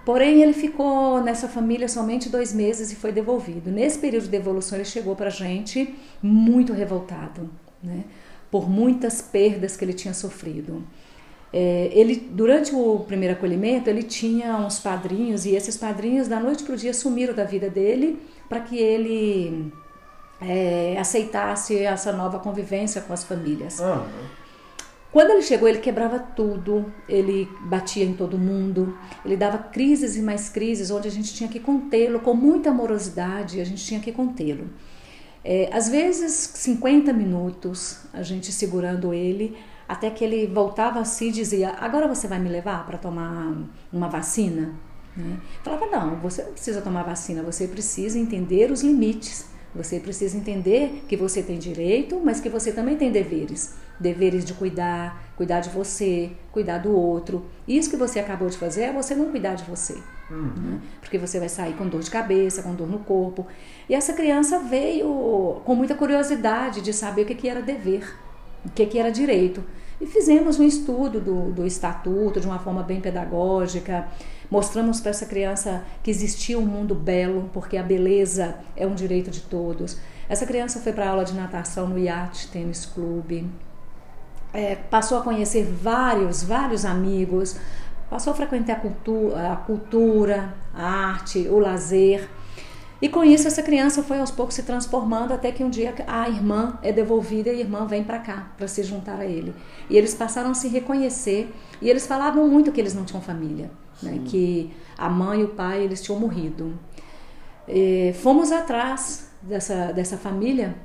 Porém, 0.03 0.41
ele 0.41 0.53
ficou 0.53 1.21
nessa 1.21 1.47
família 1.47 1.87
somente 1.87 2.29
dois 2.29 2.53
meses 2.53 2.91
e 2.91 2.95
foi 2.95 3.11
devolvido. 3.11 3.71
Nesse 3.71 3.97
período 3.97 4.23
de 4.23 4.29
devolução, 4.29 4.77
ele 4.77 4.85
chegou 4.85 5.15
para 5.15 5.27
a 5.27 5.31
gente 5.31 5.95
muito 6.21 6.73
revoltado, 6.73 7.49
né? 7.81 8.03
por 8.51 8.69
muitas 8.69 9.21
perdas 9.21 9.75
que 9.75 9.83
ele 9.83 9.93
tinha 9.93 10.13
sofrido. 10.13 10.83
É, 11.51 11.89
ele, 11.91 12.15
durante 12.31 12.75
o 12.75 12.99
primeiro 12.99 13.33
acolhimento, 13.33 13.89
ele 13.89 14.03
tinha 14.03 14.57
uns 14.57 14.79
padrinhos 14.79 15.45
e 15.45 15.55
esses 15.55 15.77
padrinhos, 15.77 16.27
da 16.27 16.39
noite 16.39 16.63
para 16.63 16.73
o 16.73 16.77
dia, 16.77 16.93
sumiram 16.93 17.33
da 17.33 17.43
vida 17.43 17.69
dele 17.69 18.19
para 18.47 18.59
que 18.59 18.77
ele 18.77 19.71
é, 20.41 20.97
aceitasse 20.99 21.77
essa 21.77 22.11
nova 22.11 22.39
convivência 22.39 23.01
com 23.01 23.13
as 23.13 23.23
famílias. 23.23 23.79
Uhum. 23.79 24.05
Quando 25.11 25.31
ele 25.31 25.41
chegou, 25.43 25.69
ele 25.69 25.79
quebrava 25.79 26.19
tudo, 26.19 26.91
ele 27.07 27.47
batia 27.61 28.03
em 28.03 28.13
todo 28.13 28.37
mundo, 28.37 28.97
ele 29.23 29.37
dava 29.37 29.57
crises 29.57 30.17
e 30.17 30.21
mais 30.21 30.49
crises, 30.49 30.91
onde 30.91 31.07
a 31.07 31.11
gente 31.11 31.33
tinha 31.33 31.47
que 31.47 31.57
contê-lo 31.57 32.19
com 32.19 32.33
muita 32.33 32.69
amorosidade, 32.69 33.61
a 33.61 33.63
gente 33.63 33.85
tinha 33.85 34.01
que 34.01 34.11
contê-lo. 34.11 34.67
É, 35.41 35.69
às 35.71 35.87
vezes, 35.87 36.33
50 36.33 37.13
minutos, 37.13 37.99
a 38.11 38.23
gente 38.23 38.51
segurando 38.51 39.13
ele, 39.13 39.55
até 39.87 40.09
que 40.09 40.21
ele 40.21 40.47
voltava 40.47 40.99
assim 40.99 41.29
e 41.29 41.31
dizia: 41.31 41.69
Agora 41.79 42.07
você 42.07 42.27
vai 42.27 42.39
me 42.39 42.49
levar 42.49 42.85
para 42.85 42.97
tomar 42.97 43.55
uma 43.93 44.09
vacina? 44.09 44.73
Né? 45.15 45.37
Falava: 45.63 45.85
Não, 45.85 46.15
você 46.17 46.43
não 46.43 46.51
precisa 46.51 46.81
tomar 46.81 47.03
vacina, 47.03 47.41
você 47.41 47.67
precisa 47.67 48.19
entender 48.19 48.69
os 48.69 48.81
limites. 48.81 49.54
Você 49.75 49.99
precisa 49.99 50.37
entender 50.37 51.03
que 51.07 51.17
você 51.17 51.43
tem 51.43 51.59
direito, 51.59 52.21
mas 52.23 52.39
que 52.39 52.47
você 52.47 52.71
também 52.71 52.95
tem 52.95 53.11
deveres. 53.11 53.75
Deveres 53.99 54.45
de 54.45 54.53
cuidar, 54.53 55.31
cuidar 55.35 55.59
de 55.59 55.69
você, 55.69 56.31
cuidar 56.51 56.77
do 56.77 56.95
outro. 56.95 57.45
Isso 57.67 57.89
que 57.89 57.97
você 57.97 58.19
acabou 58.19 58.49
de 58.49 58.57
fazer 58.57 58.83
é 58.83 58.93
você 58.93 59.13
não 59.13 59.29
cuidar 59.31 59.55
de 59.55 59.65
você. 59.65 59.97
Uhum. 60.29 60.53
Né? 60.55 60.81
Porque 61.01 61.17
você 61.17 61.39
vai 61.39 61.49
sair 61.49 61.73
com 61.73 61.87
dor 61.87 62.01
de 62.01 62.09
cabeça, 62.09 62.63
com 62.63 62.73
dor 62.73 62.87
no 62.87 62.99
corpo. 62.99 63.45
E 63.89 63.93
essa 63.93 64.13
criança 64.13 64.59
veio 64.59 65.61
com 65.65 65.75
muita 65.75 65.93
curiosidade 65.93 66.81
de 66.81 66.93
saber 66.93 67.23
o 67.23 67.25
que, 67.25 67.35
que 67.35 67.49
era 67.49 67.61
dever, 67.61 68.15
o 68.65 68.69
que, 68.69 68.85
que 68.85 68.97
era 68.97 69.11
direito. 69.11 69.61
E 69.99 70.05
fizemos 70.05 70.59
um 70.59 70.63
estudo 70.63 71.19
do, 71.19 71.51
do 71.51 71.65
estatuto 71.65 72.39
de 72.39 72.47
uma 72.47 72.59
forma 72.59 72.81
bem 72.81 73.01
pedagógica. 73.01 74.07
Mostramos 74.49 74.99
para 74.99 75.11
essa 75.11 75.25
criança 75.25 75.83
que 76.03 76.11
existia 76.11 76.57
um 76.57 76.65
mundo 76.65 76.93
belo, 76.93 77.49
porque 77.53 77.77
a 77.77 77.83
beleza 77.83 78.55
é 78.75 78.85
um 78.85 78.95
direito 78.95 79.31
de 79.31 79.41
todos. 79.41 79.97
Essa 80.27 80.45
criança 80.45 80.79
foi 80.79 80.93
para 80.93 81.09
aula 81.09 81.23
de 81.23 81.33
natação 81.33 81.87
no 81.87 81.97
Yacht 81.97 82.47
Tênis 82.49 82.85
Clube. 82.85 83.49
É, 84.53 84.75
passou 84.75 85.17
a 85.17 85.21
conhecer 85.21 85.65
vários, 85.65 86.43
vários 86.43 86.85
amigos, 86.85 87.57
passou 88.09 88.31
a 88.31 88.35
frequentar 88.35 88.81
a 88.81 89.53
a, 89.53 89.55
cultura, 89.57 90.55
a 90.73 90.83
arte, 90.83 91.47
o 91.49 91.59
lazer. 91.59 92.29
E 93.01 93.09
com 93.09 93.23
isso 93.23 93.47
essa 93.47 93.61
criança 93.61 94.01
foi 94.01 94.19
aos 94.19 94.31
poucos 94.31 94.55
se 94.55 94.63
transformando 94.63 95.33
até 95.33 95.51
que 95.51 95.63
um 95.63 95.69
dia 95.69 95.93
a 96.07 96.29
irmã 96.29 96.79
é 96.81 96.93
devolvida 96.93 97.49
e 97.49 97.57
a 97.57 97.59
irmã 97.59 97.85
vem 97.85 98.03
para 98.03 98.19
cá 98.19 98.51
para 98.57 98.67
se 98.67 98.81
juntar 98.83 99.19
a 99.19 99.25
ele. 99.25 99.53
E 99.89 99.97
eles 99.97 100.15
passaram 100.15 100.51
a 100.51 100.53
se 100.53 100.69
reconhecer 100.69 101.53
e 101.81 101.89
eles 101.89 102.07
falavam 102.07 102.47
muito 102.47 102.71
que 102.71 102.79
eles 102.79 102.93
não 102.93 103.03
tinham 103.03 103.21
família, 103.21 103.69
né? 104.01 104.21
que 104.25 104.73
a 104.97 105.09
mãe 105.09 105.41
e 105.41 105.43
o 105.43 105.49
pai 105.49 105.83
eles 105.83 106.01
tinham 106.01 106.19
morrido. 106.19 106.73
E 107.67 108.13
fomos 108.21 108.51
atrás 108.51 109.29
dessa, 109.41 109.91
dessa 109.91 110.17
família. 110.17 110.75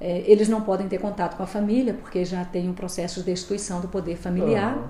É, 0.00 0.24
eles 0.26 0.48
não 0.48 0.60
podem 0.60 0.88
ter 0.88 0.98
contato 0.98 1.36
com 1.36 1.42
a 1.42 1.46
família 1.46 1.94
porque 1.94 2.24
já 2.24 2.44
tem 2.44 2.68
um 2.68 2.74
processo 2.74 3.20
de 3.20 3.26
destituição 3.26 3.80
do 3.80 3.88
poder 3.88 4.16
familiar. 4.16 4.76
Uhum. 4.76 4.88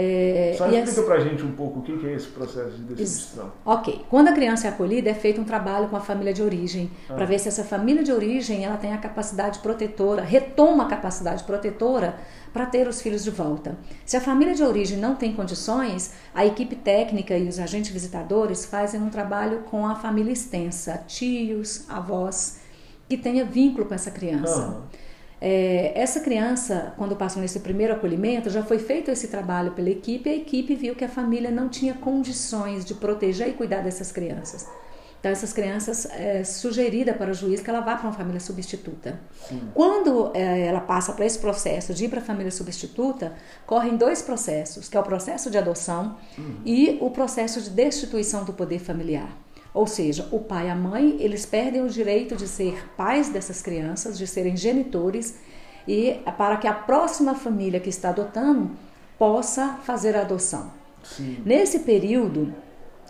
É, 0.00 0.54
Só 0.56 0.68
explica 0.68 1.00
as... 1.00 1.06
pra 1.06 1.18
gente 1.18 1.42
um 1.42 1.50
pouco 1.50 1.80
o 1.80 1.82
que 1.82 2.06
é 2.06 2.14
esse 2.14 2.28
processo 2.28 2.70
de 2.76 2.94
destituição. 2.94 3.50
Ok. 3.64 4.04
Quando 4.08 4.28
a 4.28 4.32
criança 4.32 4.68
é 4.68 4.70
acolhida, 4.70 5.10
é 5.10 5.14
feito 5.14 5.40
um 5.40 5.44
trabalho 5.44 5.88
com 5.88 5.96
a 5.96 6.00
família 6.00 6.32
de 6.32 6.40
origem, 6.40 6.88
ah. 7.10 7.14
para 7.14 7.26
ver 7.26 7.40
se 7.40 7.48
essa 7.48 7.64
família 7.64 8.04
de 8.04 8.12
origem 8.12 8.64
ela 8.64 8.76
tem 8.76 8.92
a 8.92 8.98
capacidade 8.98 9.58
protetora, 9.58 10.22
retoma 10.22 10.84
a 10.84 10.86
capacidade 10.86 11.42
protetora 11.42 12.16
para 12.52 12.64
ter 12.64 12.86
os 12.86 13.02
filhos 13.02 13.24
de 13.24 13.32
volta. 13.32 13.76
Se 14.06 14.16
a 14.16 14.20
família 14.20 14.54
de 14.54 14.62
origem 14.62 14.98
não 14.98 15.16
tem 15.16 15.32
condições, 15.32 16.12
a 16.32 16.46
equipe 16.46 16.76
técnica 16.76 17.36
e 17.36 17.48
os 17.48 17.58
agentes 17.58 17.90
visitadores 17.90 18.66
fazem 18.66 19.02
um 19.02 19.10
trabalho 19.10 19.62
com 19.68 19.84
a 19.84 19.96
família 19.96 20.32
extensa, 20.32 21.02
tios, 21.08 21.84
avós, 21.88 22.60
que 23.08 23.16
tenha 23.16 23.44
vínculo 23.44 23.86
com 23.86 23.94
essa 23.94 24.12
criança. 24.12 24.80
Ah. 24.80 25.07
É, 25.40 25.92
essa 25.94 26.20
criança, 26.20 26.92
quando 26.96 27.14
passou 27.14 27.40
nesse 27.40 27.60
primeiro 27.60 27.92
acolhimento, 27.92 28.50
já 28.50 28.62
foi 28.62 28.78
feito 28.78 29.10
esse 29.10 29.28
trabalho 29.28 29.72
pela 29.72 29.88
equipe 29.88 30.28
e 30.28 30.32
a 30.32 30.36
equipe 30.36 30.74
viu 30.74 30.94
que 30.94 31.04
a 31.04 31.08
família 31.08 31.50
não 31.50 31.68
tinha 31.68 31.94
condições 31.94 32.84
de 32.84 32.94
proteger 32.94 33.48
e 33.48 33.52
cuidar 33.52 33.82
dessas 33.82 34.10
crianças. 34.10 34.66
Então, 35.20 35.32
essas 35.32 35.52
crianças, 35.52 36.06
é 36.06 36.44
sugerida 36.44 37.12
para 37.12 37.32
o 37.32 37.34
juiz 37.34 37.60
que 37.60 37.68
ela 37.68 37.80
vá 37.80 37.96
para 37.96 38.06
uma 38.06 38.12
família 38.12 38.38
substituta. 38.38 39.18
Sim. 39.48 39.68
Quando 39.74 40.30
é, 40.32 40.66
ela 40.66 40.80
passa 40.80 41.12
para 41.12 41.26
esse 41.26 41.38
processo 41.38 41.92
de 41.92 42.04
ir 42.04 42.08
para 42.08 42.20
a 42.20 42.22
família 42.22 42.52
substituta, 42.52 43.32
correm 43.66 43.96
dois 43.96 44.22
processos, 44.22 44.88
que 44.88 44.96
é 44.96 45.00
o 45.00 45.02
processo 45.02 45.50
de 45.50 45.58
adoção 45.58 46.16
uhum. 46.36 46.60
e 46.64 46.98
o 47.00 47.10
processo 47.10 47.60
de 47.60 47.70
destituição 47.70 48.44
do 48.44 48.52
poder 48.52 48.78
familiar. 48.78 49.36
Ou 49.72 49.86
seja, 49.86 50.28
o 50.32 50.38
pai 50.38 50.66
e 50.66 50.70
a 50.70 50.74
mãe, 50.74 51.16
eles 51.20 51.44
perdem 51.44 51.82
o 51.82 51.88
direito 51.88 52.34
de 52.36 52.48
ser 52.48 52.88
pais 52.96 53.28
dessas 53.28 53.62
crianças, 53.62 54.16
de 54.16 54.26
serem 54.26 54.56
genitores, 54.56 55.38
e 55.86 56.20
para 56.36 56.56
que 56.56 56.66
a 56.66 56.72
próxima 56.72 57.34
família 57.34 57.80
que 57.80 57.88
está 57.88 58.10
adotando 58.10 58.70
possa 59.18 59.78
fazer 59.84 60.16
a 60.16 60.22
adoção. 60.22 60.70
Sim. 61.02 61.42
Nesse 61.44 61.80
período, 61.80 62.52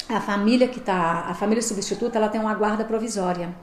a 0.08 0.20
família 0.20 0.68
que 0.68 0.78
está, 0.78 1.26
a 1.28 1.34
família 1.34 1.62
substituta, 1.62 2.18
ela 2.18 2.28
tem 2.28 2.40
uma 2.40 2.54
guarda 2.54 2.84
provisória. 2.84 3.54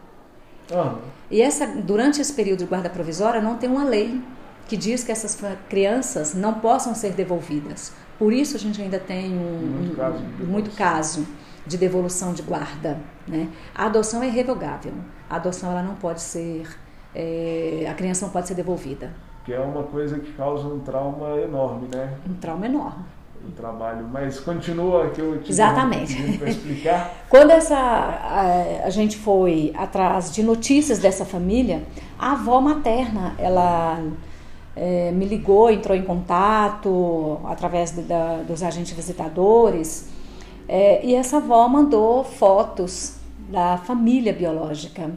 Uhum. 0.71 0.97
E 1.29 1.41
essa, 1.41 1.65
durante 1.67 2.21
esse 2.21 2.33
período 2.33 2.59
de 2.59 2.65
guarda 2.65 2.89
provisória, 2.89 3.41
não 3.41 3.55
tem 3.55 3.69
uma 3.69 3.83
lei 3.83 4.21
que 4.67 4.75
diz 4.75 5.03
que 5.03 5.11
essas 5.11 5.37
crianças 5.69 6.33
não 6.33 6.55
possam 6.55 6.95
ser 6.95 7.11
devolvidas. 7.13 7.93
Por 8.17 8.33
isso 8.33 8.55
a 8.55 8.59
gente 8.59 8.81
ainda 8.81 8.99
tem 8.99 9.31
um, 9.31 9.59
muito, 9.59 9.91
um, 9.91 9.95
caso, 9.95 10.19
muito 10.39 10.71
caso 10.71 11.27
de 11.65 11.77
devolução 11.77 12.33
de 12.33 12.41
guarda. 12.41 12.99
Né? 13.27 13.49
A 13.73 13.85
adoção 13.85 14.21
é 14.21 14.27
irrevogável. 14.27 14.93
A 15.29 15.37
adoção 15.37 15.71
ela 15.71 15.81
não 15.81 15.95
pode 15.95 16.21
ser, 16.21 16.67
é, 17.13 17.87
a 17.89 17.93
criança 17.93 18.25
não 18.25 18.31
pode 18.31 18.47
ser 18.47 18.55
devolvida. 18.55 19.11
Que 19.43 19.53
é 19.53 19.59
uma 19.59 19.83
coisa 19.83 20.19
que 20.19 20.31
causa 20.33 20.67
um 20.67 20.79
trauma 20.79 21.39
enorme, 21.39 21.87
né? 21.93 22.15
Um 22.27 22.33
trauma 22.35 22.65
enorme. 22.65 23.03
O 23.47 23.51
trabalho, 23.51 24.07
mas 24.11 24.39
continua 24.39 25.09
que 25.11 25.21
eu 25.21 25.39
te 25.39 25.51
Exatamente. 25.51 26.37
para 26.39 26.49
explicar. 26.49 27.13
Quando 27.29 27.51
essa 27.51 27.77
a, 27.77 28.85
a, 28.85 28.89
gente 28.89 29.17
foi 29.17 29.71
atrás 29.77 30.33
de 30.33 30.41
notícias 30.41 30.97
dessa 30.97 31.25
família, 31.25 31.83
a 32.17 32.31
avó 32.31 32.59
materna, 32.59 33.35
ela 33.37 34.01
é, 34.75 35.11
me 35.11 35.25
ligou, 35.25 35.69
entrou 35.69 35.95
em 35.95 36.01
contato 36.01 37.39
através 37.45 37.91
da, 37.91 38.37
dos 38.37 38.63
agentes 38.63 38.93
visitadores 38.93 40.14
é, 40.67 41.05
e 41.05 41.15
essa 41.15 41.37
avó 41.37 41.67
mandou 41.67 42.23
fotos 42.23 43.15
da 43.49 43.77
família 43.77 44.33
biológica. 44.33 45.11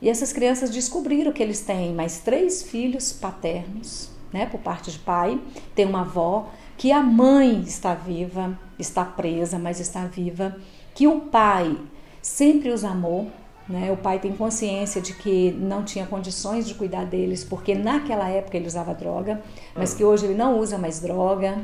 E 0.00 0.08
essas 0.08 0.32
crianças 0.32 0.70
descobriram 0.70 1.32
que 1.32 1.42
eles 1.42 1.60
têm 1.60 1.94
mais 1.94 2.18
três 2.18 2.62
filhos 2.62 3.12
paternos, 3.12 4.10
né, 4.32 4.46
por 4.46 4.60
parte 4.60 4.90
de 4.90 4.98
pai, 4.98 5.40
tem 5.74 5.86
uma 5.86 6.00
avó, 6.00 6.48
que 6.76 6.90
a 6.90 7.02
mãe 7.02 7.60
está 7.60 7.94
viva, 7.94 8.58
está 8.78 9.04
presa, 9.04 9.58
mas 9.58 9.78
está 9.78 10.04
viva, 10.06 10.56
que 10.94 11.06
o 11.06 11.20
pai 11.20 11.78
sempre 12.20 12.70
os 12.70 12.84
amou, 12.84 13.30
né? 13.68 13.92
O 13.92 13.96
pai 13.96 14.18
tem 14.18 14.32
consciência 14.32 15.00
de 15.00 15.14
que 15.14 15.52
não 15.52 15.84
tinha 15.84 16.06
condições 16.06 16.66
de 16.66 16.74
cuidar 16.74 17.04
deles, 17.04 17.44
porque 17.44 17.74
naquela 17.74 18.28
época 18.28 18.56
ele 18.56 18.66
usava 18.66 18.94
droga, 18.94 19.40
mas 19.74 19.94
que 19.94 20.04
hoje 20.04 20.26
ele 20.26 20.34
não 20.34 20.58
usa 20.58 20.76
mais 20.78 21.00
droga. 21.00 21.58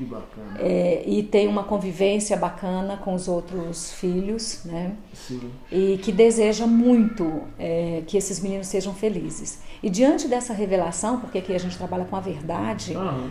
Que 0.00 0.06
bacana. 0.06 0.56
É, 0.58 1.02
e 1.06 1.22
tem 1.22 1.46
uma 1.46 1.62
convivência 1.62 2.34
bacana 2.34 2.96
com 2.96 3.12
os 3.12 3.28
outros 3.28 3.92
filhos, 3.92 4.62
né? 4.64 4.96
Sim. 5.12 5.52
E 5.70 5.98
que 5.98 6.10
deseja 6.10 6.66
muito 6.66 7.42
é, 7.58 8.02
que 8.06 8.16
esses 8.16 8.40
meninos 8.40 8.66
sejam 8.68 8.94
felizes. 8.94 9.60
E 9.82 9.90
diante 9.90 10.26
dessa 10.26 10.54
revelação, 10.54 11.20
porque 11.20 11.36
aqui 11.36 11.54
a 11.54 11.58
gente 11.58 11.76
trabalha 11.76 12.06
com 12.06 12.16
a 12.16 12.20
verdade, 12.20 12.96
uhum. 12.96 13.28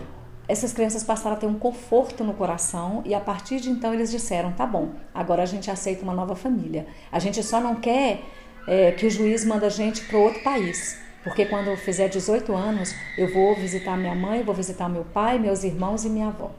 essas 0.47 0.71
crianças 0.71 1.03
passaram 1.03 1.35
a 1.35 1.39
ter 1.39 1.47
um 1.47 1.57
conforto 1.57 2.23
no 2.23 2.35
coração 2.35 3.01
e 3.03 3.15
a 3.15 3.19
partir 3.19 3.59
de 3.59 3.71
então 3.71 3.91
eles 3.91 4.11
disseram: 4.11 4.51
tá 4.51 4.67
bom, 4.67 4.89
agora 5.11 5.41
a 5.41 5.47
gente 5.47 5.71
aceita 5.71 6.03
uma 6.03 6.13
nova 6.13 6.35
família. 6.35 6.85
A 7.11 7.17
gente 7.17 7.41
só 7.41 7.59
não 7.59 7.77
quer 7.77 8.21
é, 8.67 8.91
que 8.91 9.07
o 9.07 9.09
juiz 9.09 9.43
manda 9.43 9.65
a 9.65 9.71
gente 9.71 10.05
para 10.05 10.19
outro 10.19 10.43
país. 10.43 10.99
Porque 11.29 11.45
quando 11.45 11.67
eu 11.67 11.77
fizer 11.77 12.07
18 12.07 12.53
anos, 12.55 12.95
eu 13.17 13.31
vou 13.31 13.55
visitar 13.55 13.95
minha 13.95 14.15
mãe, 14.15 14.41
vou 14.43 14.55
visitar 14.55 14.89
meu 14.89 15.05
pai, 15.05 15.37
meus 15.37 15.63
irmãos 15.63 16.03
e 16.03 16.09
minha 16.09 16.27
avó. 16.27 16.51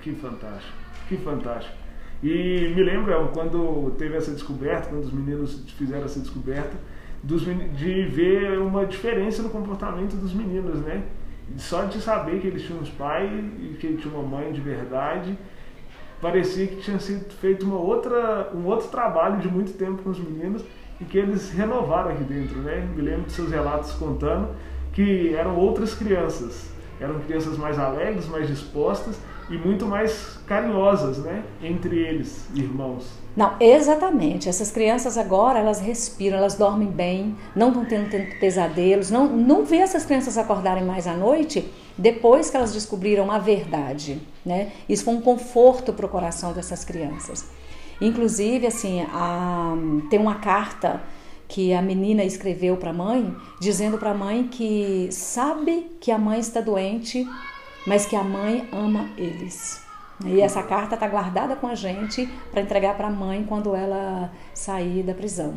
Que 0.00 0.12
fantástico, 0.12 0.76
que 1.08 1.16
fantástico. 1.16 1.74
E 2.22 2.72
me 2.76 2.82
lembro 2.82 3.30
quando 3.32 3.90
teve 3.96 4.16
essa 4.16 4.30
descoberta, 4.30 4.90
quando 4.90 5.04
os 5.04 5.12
meninos 5.12 5.64
fizeram 5.78 6.04
essa 6.04 6.20
descoberta, 6.20 6.76
dos, 7.22 7.42
de 7.44 8.04
ver 8.04 8.58
uma 8.58 8.84
diferença 8.84 9.42
no 9.42 9.48
comportamento 9.48 10.14
dos 10.16 10.34
meninos, 10.34 10.80
né? 10.80 11.04
Só 11.56 11.84
de 11.84 12.00
saber 12.00 12.40
que 12.40 12.46
eles 12.46 12.62
tinham 12.62 12.80
uns 12.80 12.90
pais 12.90 13.30
e 13.32 13.76
que 13.80 13.86
eles 13.86 14.02
tinham 14.02 14.20
uma 14.20 14.38
mãe 14.38 14.52
de 14.52 14.60
verdade, 14.60 15.36
parecia 16.20 16.66
que 16.66 16.76
tinha 16.76 16.98
sido 16.98 17.32
feito 17.34 17.64
uma 17.64 17.78
outra, 17.78 18.50
um 18.54 18.66
outro 18.66 18.88
trabalho 18.88 19.40
de 19.40 19.48
muito 19.48 19.72
tempo 19.72 20.02
com 20.02 20.10
os 20.10 20.20
meninos 20.20 20.62
e 21.02 21.04
que 21.04 21.18
eles 21.18 21.50
renovaram 21.50 22.10
aqui 22.10 22.22
dentro, 22.22 22.58
né? 22.62 22.88
Me 22.94 23.02
lembro 23.02 23.22
de 23.22 23.32
seus 23.32 23.50
relatos 23.50 23.92
contando 23.92 24.48
que 24.92 25.34
eram 25.34 25.56
outras 25.56 25.94
crianças, 25.94 26.70
eram 27.00 27.18
crianças 27.20 27.58
mais 27.58 27.78
alegres, 27.78 28.28
mais 28.28 28.46
dispostas 28.46 29.16
e 29.50 29.56
muito 29.56 29.86
mais 29.86 30.38
carinhosas, 30.46 31.18
né? 31.18 31.42
Entre 31.62 31.98
eles, 31.98 32.48
irmãos. 32.54 33.10
Não, 33.34 33.54
exatamente. 33.58 34.48
Essas 34.48 34.70
crianças 34.70 35.18
agora, 35.18 35.58
elas 35.58 35.80
respiram, 35.80 36.36
elas 36.36 36.54
dormem 36.54 36.88
bem, 36.88 37.34
não 37.56 37.68
estão 37.68 37.84
tendo, 37.84 38.10
tendo 38.10 38.38
pesadelos, 38.38 39.10
não, 39.10 39.26
não 39.26 39.64
vê 39.64 39.78
essas 39.78 40.04
crianças 40.04 40.38
acordarem 40.38 40.84
mais 40.84 41.06
à 41.06 41.14
noite 41.14 41.68
depois 41.96 42.48
que 42.48 42.56
elas 42.56 42.72
descobriram 42.72 43.30
a 43.30 43.38
verdade, 43.38 44.20
né? 44.44 44.72
Isso 44.88 45.04
foi 45.04 45.14
um 45.14 45.20
conforto 45.20 45.92
para 45.92 46.06
o 46.06 46.08
coração 46.08 46.52
dessas 46.52 46.84
crianças. 46.84 47.50
Inclusive, 48.00 48.66
assim, 48.66 49.02
a, 49.12 49.74
tem 50.10 50.18
uma 50.18 50.36
carta 50.36 51.02
que 51.48 51.74
a 51.74 51.82
menina 51.82 52.24
escreveu 52.24 52.76
para 52.76 52.90
a 52.90 52.94
mãe, 52.94 53.34
dizendo 53.60 53.98
para 53.98 54.10
a 54.10 54.14
mãe 54.14 54.48
que 54.48 55.08
sabe 55.10 55.90
que 56.00 56.10
a 56.10 56.18
mãe 56.18 56.40
está 56.40 56.60
doente, 56.60 57.28
mas 57.86 58.06
que 58.06 58.16
a 58.16 58.24
mãe 58.24 58.66
ama 58.72 59.10
eles. 59.18 59.82
E 60.24 60.40
essa 60.40 60.62
carta 60.62 60.94
está 60.94 61.06
guardada 61.08 61.56
com 61.56 61.66
a 61.66 61.74
gente 61.74 62.28
para 62.50 62.62
entregar 62.62 62.96
para 62.96 63.08
a 63.08 63.10
mãe 63.10 63.44
quando 63.46 63.74
ela 63.74 64.32
sair 64.54 65.02
da 65.02 65.14
prisão. 65.14 65.56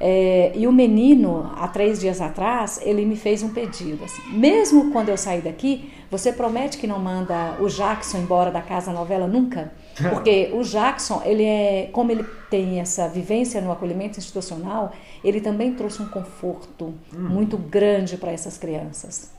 É, 0.00 0.52
e 0.54 0.66
o 0.66 0.72
menino, 0.72 1.50
há 1.56 1.66
três 1.66 1.98
dias 1.98 2.20
atrás, 2.20 2.80
ele 2.82 3.04
me 3.04 3.16
fez 3.16 3.42
um 3.42 3.48
pedido. 3.48 4.04
Assim, 4.04 4.22
Mesmo 4.30 4.92
quando 4.92 5.08
eu 5.08 5.16
sair 5.16 5.40
daqui, 5.40 5.92
você 6.10 6.32
promete 6.32 6.78
que 6.78 6.86
não 6.86 6.98
manda 6.98 7.56
o 7.60 7.68
Jackson 7.68 8.18
embora 8.18 8.50
da 8.50 8.60
casa 8.60 8.92
novela 8.92 9.26
nunca? 9.26 9.72
Porque 10.10 10.50
o 10.52 10.62
Jackson, 10.62 11.22
ele 11.24 11.44
é, 11.44 11.90
como 11.92 12.10
ele 12.12 12.24
tem 12.50 12.80
essa 12.80 13.08
vivência 13.08 13.60
no 13.60 13.72
acolhimento 13.72 14.18
institucional, 14.18 14.92
ele 15.24 15.40
também 15.40 15.74
trouxe 15.74 16.02
um 16.02 16.08
conforto 16.08 16.94
hum. 17.14 17.18
muito 17.18 17.56
grande 17.56 18.16
para 18.16 18.30
essas 18.30 18.56
crianças. 18.58 19.32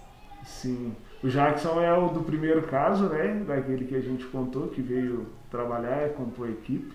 Sim. 0.46 0.94
O 1.24 1.28
Jackson 1.28 1.82
é 1.82 1.94
o 1.98 2.08
do 2.08 2.22
primeiro 2.22 2.64
caso, 2.64 3.06
né? 3.06 3.44
Daquele 3.46 3.86
que 3.86 3.96
a 3.96 4.00
gente 4.00 4.26
contou, 4.26 4.68
que 4.68 4.82
veio 4.82 5.28
trabalhar, 5.52 6.10
compor 6.10 6.48
a 6.48 6.52
equipe. 6.52 6.94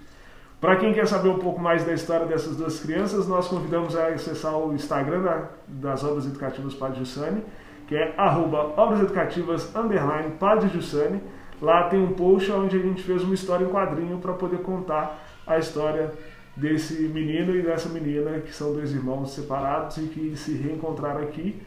Para 0.60 0.76
quem 0.76 0.94
quer 0.94 1.06
saber 1.06 1.28
um 1.28 1.38
pouco 1.38 1.60
mais 1.60 1.84
da 1.84 1.92
história 1.92 2.24
dessas 2.24 2.56
duas 2.56 2.80
crianças, 2.80 3.28
nós 3.28 3.48
convidamos 3.48 3.94
a 3.94 4.08
acessar 4.08 4.56
o 4.56 4.72
Instagram 4.72 5.20
da, 5.20 5.48
das 5.68 6.02
Obras 6.02 6.24
Educativas 6.24 6.72
Padre 6.72 7.00
Jussani, 7.00 7.42
que 7.86 7.94
é 7.94 8.14
arroba 8.16 8.72
Obras 8.80 9.00
Educativas 9.00 9.74
underline 9.76 10.30
Padre 10.40 10.70
Jussani. 10.70 11.20
Lá 11.60 11.84
tem 11.84 12.00
um 12.00 12.12
post 12.12 12.50
onde 12.52 12.76
a 12.76 12.80
gente 12.80 13.02
fez 13.02 13.22
uma 13.22 13.34
história 13.34 13.64
em 13.64 13.68
quadrinho 13.68 14.18
para 14.18 14.32
poder 14.32 14.58
contar 14.58 15.24
a 15.46 15.58
história 15.58 16.12
desse 16.56 17.02
menino 17.08 17.54
e 17.54 17.62
dessa 17.62 17.88
menina, 17.88 18.38
que 18.40 18.54
são 18.54 18.72
dois 18.72 18.92
irmãos 18.92 19.32
separados 19.32 19.96
e 19.96 20.02
que 20.02 20.36
se 20.36 20.54
reencontraram 20.54 21.22
aqui 21.22 21.60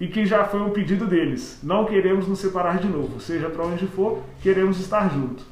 e 0.00 0.08
que 0.08 0.24
já 0.24 0.44
foi 0.44 0.60
um 0.60 0.70
pedido 0.70 1.06
deles. 1.06 1.60
Não 1.62 1.84
queremos 1.84 2.26
nos 2.26 2.38
separar 2.38 2.78
de 2.78 2.88
novo, 2.88 3.20
seja 3.20 3.50
para 3.50 3.64
onde 3.64 3.86
for, 3.86 4.22
queremos 4.42 4.80
estar 4.80 5.10
juntos 5.12 5.44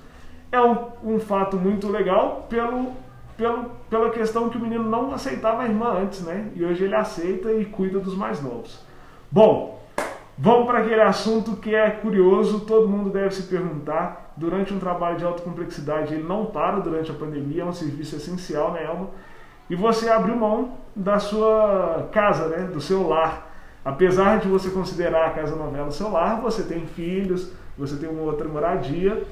é 0.51 0.61
um, 0.61 0.87
um 1.05 1.21
fato 1.21 1.57
muito 1.57 1.89
legal 1.89 2.47
pelo, 2.49 2.93
pelo, 3.37 3.71
pela 3.89 4.11
questão 4.11 4.49
que 4.49 4.57
o 4.57 4.61
menino 4.61 4.85
não 4.85 5.13
aceitava 5.13 5.63
a 5.63 5.67
irmã 5.67 5.93
antes, 6.03 6.23
né? 6.23 6.51
E 6.55 6.65
hoje 6.65 6.85
ele 6.85 6.95
aceita 6.95 7.53
e 7.53 7.65
cuida 7.65 7.99
dos 7.99 8.17
mais 8.17 8.43
novos. 8.43 8.83
Bom, 9.31 9.78
vamos 10.39 10.67
para 10.67 10.79
aquele 10.79 11.03
assunto 11.03 11.57
que 11.57 11.75
é 11.75 11.91
curioso, 11.91 12.61
todo 12.61 12.89
mundo 12.89 13.11
deve 13.11 13.35
se 13.35 13.43
perguntar. 13.45 14.33
Durante 14.37 14.73
um 14.73 14.79
trabalho 14.79 15.19
de 15.19 15.25
alta 15.25 15.43
complexidade, 15.43 16.15
ele 16.15 16.23
não 16.23 16.47
para 16.47 16.79
durante 16.79 17.11
a 17.11 17.15
pandemia, 17.15 17.63
é 17.63 17.65
um 17.65 17.73
serviço 17.73 18.17
essencial, 18.17 18.73
né, 18.73 18.85
Elma? 18.85 19.09
E 19.69 19.75
você 19.75 20.09
abriu 20.09 20.37
mão 20.37 20.79
da 20.95 21.19
sua 21.19 22.09
casa, 22.13 22.49
né? 22.49 22.69
Do 22.73 22.81
seu 22.81 23.07
lar. 23.07 23.49
Apesar 23.85 24.39
de 24.39 24.49
você 24.49 24.71
considerar 24.71 25.27
a 25.27 25.31
casa 25.31 25.57
novela 25.57 25.91
seu 25.91 26.11
lar, 26.11 26.41
você 26.41 26.63
tem 26.63 26.87
filhos, 26.87 27.53
você 27.77 27.97
tem 27.97 28.09
uma 28.09 28.23
outra 28.23 28.49
moradia 28.49 29.23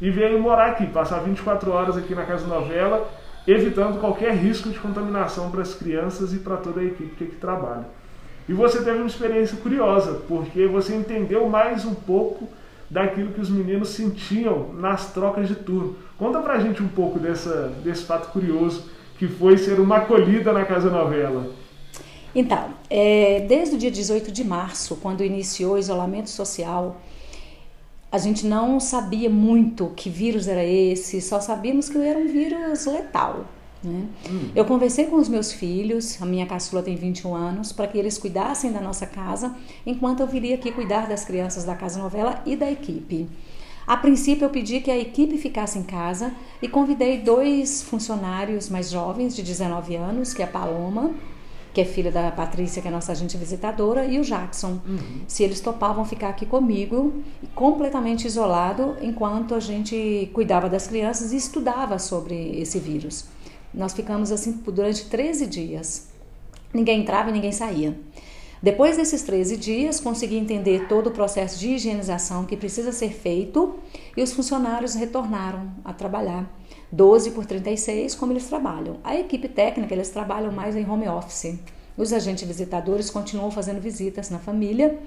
e 0.00 0.10
veio 0.10 0.38
morar 0.38 0.72
aqui, 0.72 0.86
passar 0.86 1.20
24 1.20 1.70
horas 1.72 1.96
aqui 1.96 2.14
na 2.14 2.24
Casa 2.24 2.46
Novela, 2.46 3.08
evitando 3.46 3.98
qualquer 3.98 4.34
risco 4.34 4.68
de 4.68 4.78
contaminação 4.78 5.50
para 5.50 5.62
as 5.62 5.74
crianças 5.74 6.32
e 6.34 6.38
para 6.38 6.56
toda 6.56 6.80
a 6.80 6.84
equipe 6.84 7.16
que 7.16 7.24
aqui 7.24 7.36
trabalha. 7.36 7.86
E 8.48 8.52
você 8.52 8.78
teve 8.78 8.98
uma 8.98 9.06
experiência 9.06 9.56
curiosa, 9.56 10.22
porque 10.28 10.66
você 10.66 10.94
entendeu 10.94 11.48
mais 11.48 11.84
um 11.84 11.94
pouco 11.94 12.48
daquilo 12.88 13.32
que 13.32 13.40
os 13.40 13.50
meninos 13.50 13.90
sentiam 13.90 14.72
nas 14.74 15.12
trocas 15.12 15.48
de 15.48 15.56
turno. 15.56 15.96
Conta 16.16 16.40
pra 16.40 16.60
gente 16.60 16.82
um 16.82 16.88
pouco 16.88 17.18
dessa, 17.18 17.72
desse 17.82 18.04
fato 18.04 18.30
curioso 18.30 18.88
que 19.18 19.26
foi 19.26 19.58
ser 19.58 19.80
uma 19.80 19.96
acolhida 19.96 20.52
na 20.52 20.64
Casa 20.64 20.90
Novela. 20.90 21.50
Então, 22.34 22.68
é, 22.90 23.40
desde 23.48 23.76
o 23.76 23.78
dia 23.78 23.90
18 23.90 24.30
de 24.30 24.44
março, 24.44 24.96
quando 24.96 25.24
iniciou 25.24 25.74
o 25.74 25.78
isolamento 25.78 26.28
social, 26.28 27.00
a 28.12 28.18
gente 28.18 28.46
não 28.46 28.78
sabia 28.78 29.28
muito 29.28 29.88
que 29.96 30.08
vírus 30.08 30.46
era 30.46 30.62
esse, 30.64 31.20
só 31.20 31.40
sabíamos 31.40 31.88
que 31.88 31.98
era 31.98 32.18
um 32.18 32.28
vírus 32.28 32.86
letal. 32.86 33.46
Né? 33.82 34.06
Hum. 34.28 34.50
Eu 34.54 34.64
conversei 34.64 35.06
com 35.06 35.16
os 35.16 35.28
meus 35.28 35.52
filhos, 35.52 36.20
a 36.20 36.26
minha 36.26 36.46
caçula 36.46 36.82
tem 36.82 36.96
21 36.96 37.34
anos, 37.34 37.72
para 37.72 37.86
que 37.86 37.98
eles 37.98 38.18
cuidassem 38.18 38.72
da 38.72 38.80
nossa 38.80 39.06
casa, 39.06 39.54
enquanto 39.84 40.20
eu 40.20 40.26
viria 40.26 40.54
aqui 40.54 40.72
cuidar 40.72 41.08
das 41.08 41.24
crianças 41.24 41.64
da 41.64 41.74
Casa 41.74 41.98
Novela 41.98 42.42
e 42.44 42.56
da 42.56 42.70
equipe. 42.70 43.28
A 43.86 43.96
princípio, 43.96 44.44
eu 44.44 44.50
pedi 44.50 44.80
que 44.80 44.90
a 44.90 44.98
equipe 44.98 45.38
ficasse 45.38 45.78
em 45.78 45.84
casa 45.84 46.32
e 46.60 46.68
convidei 46.68 47.18
dois 47.18 47.82
funcionários 47.82 48.68
mais 48.68 48.90
jovens, 48.90 49.36
de 49.36 49.42
19 49.42 49.94
anos, 49.94 50.34
que 50.34 50.42
é 50.42 50.44
a 50.44 50.48
Paloma 50.48 51.14
que 51.76 51.82
é 51.82 51.84
filha 51.84 52.10
da 52.10 52.30
Patrícia, 52.30 52.80
que 52.80 52.88
é 52.88 52.90
nossa 52.90 53.12
agente 53.12 53.36
visitadora, 53.36 54.06
e 54.06 54.18
o 54.18 54.22
Jackson. 54.22 54.80
Uhum. 54.88 55.20
Se 55.28 55.44
eles 55.44 55.60
topavam 55.60 56.06
ficar 56.06 56.30
aqui 56.30 56.46
comigo, 56.46 57.12
completamente 57.54 58.26
isolado, 58.26 58.96
enquanto 59.02 59.54
a 59.54 59.60
gente 59.60 60.30
cuidava 60.32 60.70
das 60.70 60.86
crianças 60.86 61.34
e 61.34 61.36
estudava 61.36 61.98
sobre 61.98 62.58
esse 62.58 62.78
vírus. 62.78 63.26
Nós 63.76 63.92
ficamos 63.92 64.32
assim 64.32 64.52
durante 64.52 65.04
13 65.04 65.46
dias. 65.46 66.08
Ninguém 66.72 67.02
entrava 67.02 67.28
e 67.28 67.32
ninguém 67.32 67.52
saía. 67.52 67.96
Depois 68.62 68.96
desses 68.96 69.22
13 69.22 69.56
dias, 69.58 70.00
consegui 70.00 70.36
entender 70.36 70.88
todo 70.88 71.08
o 71.08 71.10
processo 71.10 71.58
de 71.58 71.68
higienização 71.72 72.46
que 72.46 72.56
precisa 72.56 72.90
ser 72.90 73.10
feito 73.10 73.74
e 74.16 74.22
os 74.22 74.32
funcionários 74.32 74.94
retornaram 74.94 75.70
a 75.84 75.92
trabalhar. 75.92 76.50
12 76.90 77.32
por 77.32 77.44
36, 77.44 78.14
como 78.14 78.32
eles 78.32 78.46
trabalham. 78.46 78.96
A 79.04 79.14
equipe 79.14 79.48
técnica, 79.48 79.92
eles 79.92 80.08
trabalham 80.08 80.50
mais 80.50 80.74
em 80.74 80.88
home 80.88 81.06
office. 81.06 81.58
Os 81.96 82.12
agentes 82.12 82.46
visitadores 82.46 83.10
continuam 83.10 83.50
fazendo 83.50 83.80
visitas 83.80 84.30
na 84.30 84.38
família, 84.38 84.98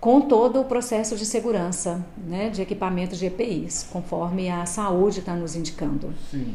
com 0.00 0.22
todo 0.22 0.60
o 0.60 0.64
processo 0.64 1.16
de 1.16 1.24
segurança, 1.24 2.04
né, 2.16 2.50
de 2.50 2.60
equipamentos 2.60 3.18
de 3.18 3.26
EPIs, 3.26 3.86
conforme 3.90 4.50
a 4.50 4.66
saúde 4.66 5.20
está 5.20 5.34
nos 5.34 5.56
indicando. 5.56 6.12
Sim. 6.30 6.54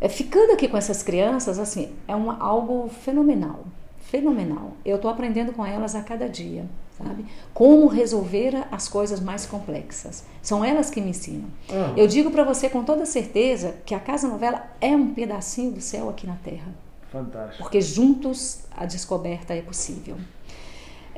É, 0.00 0.08
ficando 0.08 0.52
aqui 0.52 0.66
com 0.68 0.76
essas 0.76 1.02
crianças, 1.02 1.58
assim, 1.58 1.92
é 2.08 2.16
uma, 2.16 2.38
algo 2.38 2.88
fenomenal, 2.88 3.64
fenomenal. 4.00 4.72
Eu 4.84 4.96
estou 4.96 5.10
aprendendo 5.10 5.52
com 5.52 5.64
elas 5.64 5.94
a 5.94 6.02
cada 6.02 6.28
dia 6.28 6.64
sabe? 7.02 7.24
Como 7.52 7.86
resolver 7.86 8.66
as 8.70 8.88
coisas 8.88 9.20
mais 9.20 9.46
complexas. 9.46 10.24
São 10.42 10.64
elas 10.64 10.90
que 10.90 11.00
me 11.00 11.10
ensinam. 11.10 11.48
Uhum. 11.68 11.96
Eu 11.96 12.06
digo 12.06 12.30
para 12.30 12.44
você 12.44 12.68
com 12.68 12.84
toda 12.84 13.06
certeza 13.06 13.76
que 13.84 13.94
a 13.94 14.00
Casa 14.00 14.28
Novela 14.28 14.64
é 14.80 14.94
um 14.94 15.12
pedacinho 15.14 15.72
do 15.72 15.80
céu 15.80 16.08
aqui 16.08 16.26
na 16.26 16.36
Terra. 16.36 16.72
Fantástico. 17.10 17.62
Porque 17.62 17.80
juntos 17.80 18.60
a 18.70 18.86
descoberta 18.86 19.54
é 19.54 19.62
possível. 19.62 20.16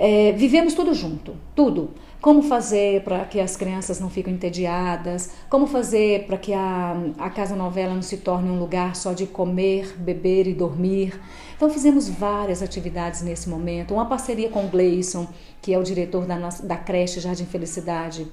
É, 0.04 0.32
vivemos 0.32 0.74
tudo 0.74 0.92
junto, 0.94 1.36
tudo. 1.54 1.90
Como 2.20 2.42
fazer 2.42 3.04
para 3.04 3.24
que 3.24 3.38
as 3.38 3.56
crianças 3.56 4.00
não 4.00 4.10
fiquem 4.10 4.34
entediadas, 4.34 5.30
como 5.48 5.64
fazer 5.64 6.26
para 6.26 6.36
que 6.36 6.52
a, 6.52 6.96
a 7.16 7.30
Casa 7.30 7.54
Novela 7.54 7.94
não 7.94 8.02
se 8.02 8.16
torne 8.16 8.50
um 8.50 8.58
lugar 8.58 8.96
só 8.96 9.12
de 9.12 9.28
comer, 9.28 9.96
beber 9.96 10.48
e 10.48 10.54
dormir. 10.54 11.20
Então 11.54 11.70
fizemos 11.70 12.08
várias 12.08 12.64
atividades 12.64 13.22
nesse 13.22 13.48
momento, 13.48 13.94
uma 13.94 14.06
parceria 14.06 14.48
com 14.48 14.64
o 14.64 14.68
Gleison, 14.68 15.28
que 15.60 15.72
é 15.72 15.78
o 15.78 15.84
diretor 15.84 16.26
da, 16.26 16.36
nossa, 16.36 16.66
da 16.66 16.76
creche 16.76 17.20
Jardim 17.20 17.46
Felicidade, 17.46 18.26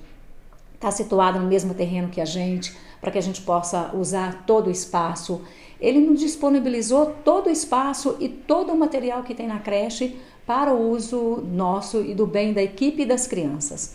está 0.74 0.90
situado 0.90 1.40
no 1.40 1.46
mesmo 1.46 1.76
terreno 1.76 2.10
que 2.10 2.20
a 2.20 2.26
gente, 2.26 2.76
para 3.00 3.12
que 3.12 3.20
a 3.20 3.22
gente 3.22 3.42
possa 3.42 3.92
usar 3.96 4.44
todo 4.48 4.68
o 4.68 4.72
espaço. 4.72 5.42
Ele 5.80 6.00
nos 6.00 6.20
disponibilizou 6.20 7.14
todo 7.24 7.46
o 7.46 7.52
espaço 7.52 8.18
e 8.20 8.28
todo 8.28 8.74
o 8.74 8.78
material 8.78 9.22
que 9.22 9.36
tem 9.36 9.48
na 9.48 9.60
creche 9.60 10.20
para 10.50 10.74
o 10.74 10.90
uso 10.90 11.44
nosso 11.54 12.02
e 12.02 12.16
do 12.16 12.26
bem 12.26 12.54
da 12.54 12.64
equipe 12.64 13.04
e 13.04 13.06
das 13.06 13.28
crianças. 13.28 13.94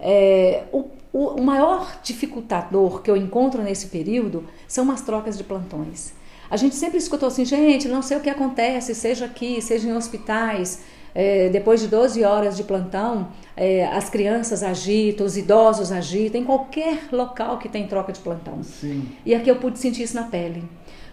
É, 0.00 0.62
o, 0.72 0.86
o, 1.12 1.42
maior 1.42 2.00
dificultador 2.02 3.02
que 3.02 3.10
eu 3.10 3.18
encontro 3.18 3.62
nesse 3.62 3.88
período 3.88 4.44
são 4.66 4.90
as 4.90 5.02
trocas 5.02 5.36
de 5.36 5.44
plantões. 5.44 6.14
A 6.50 6.56
gente 6.56 6.74
sempre 6.74 6.96
escutou 6.96 7.26
assim, 7.26 7.44
gente, 7.44 7.86
não 7.86 8.00
sei 8.00 8.16
o 8.16 8.20
que 8.20 8.30
acontece, 8.30 8.94
seja 8.94 9.26
aqui, 9.26 9.60
seja 9.60 9.86
em 9.86 9.92
hospitais, 9.92 10.84
é, 11.14 11.50
depois 11.50 11.82
de 11.82 11.88
12 11.88 12.24
horas 12.24 12.56
de 12.56 12.62
plantão, 12.62 13.28
é, 13.54 13.88
as 13.88 14.08
crianças 14.08 14.62
agitam, 14.62 15.26
os 15.26 15.36
idosos 15.36 15.92
agitam, 15.92 16.40
em 16.40 16.44
qualquer 16.44 17.08
local 17.12 17.58
que 17.58 17.68
tem 17.68 17.86
troca 17.86 18.10
de 18.10 18.20
plantão. 18.20 18.62
Sim. 18.62 19.06
E 19.26 19.34
aqui 19.34 19.50
eu 19.50 19.56
pude 19.56 19.78
sentir 19.78 20.04
isso 20.04 20.14
na 20.14 20.22
pele. 20.22 20.64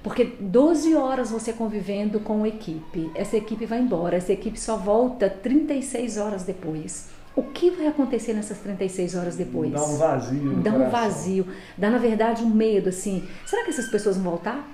Porque 0.05 0.23
12 0.39 0.93
horas 0.93 1.31
você 1.31 1.51
convivendo 1.51 2.19
com 2.19 2.43
a 2.43 2.47
equipe, 2.47 3.09
essa 3.15 3.37
equipe 3.37 3.65
vai 3.65 3.79
embora, 3.79 4.15
essa 4.15 4.31
equipe 4.31 4.59
só 4.59 4.77
volta 4.77 5.27
36 5.27 6.17
horas 6.17 6.43
depois. 6.43 7.07
O 7.35 7.41
que 7.41 7.71
vai 7.71 7.87
acontecer 7.87 8.33
nessas 8.33 8.59
36 8.59 9.15
horas 9.15 9.35
depois? 9.35 9.71
Dá 9.71 9.83
um 9.83 9.97
vazio. 9.97 10.55
Dá 10.57 10.71
um 10.71 10.89
vazio. 10.91 11.47
Dá, 11.75 11.89
na 11.89 11.97
verdade, 11.97 12.43
um 12.43 12.51
medo, 12.51 12.89
assim. 12.89 13.27
Será 13.47 13.63
que 13.63 13.71
essas 13.71 13.87
pessoas 13.87 14.15
vão 14.15 14.29
voltar? 14.29 14.69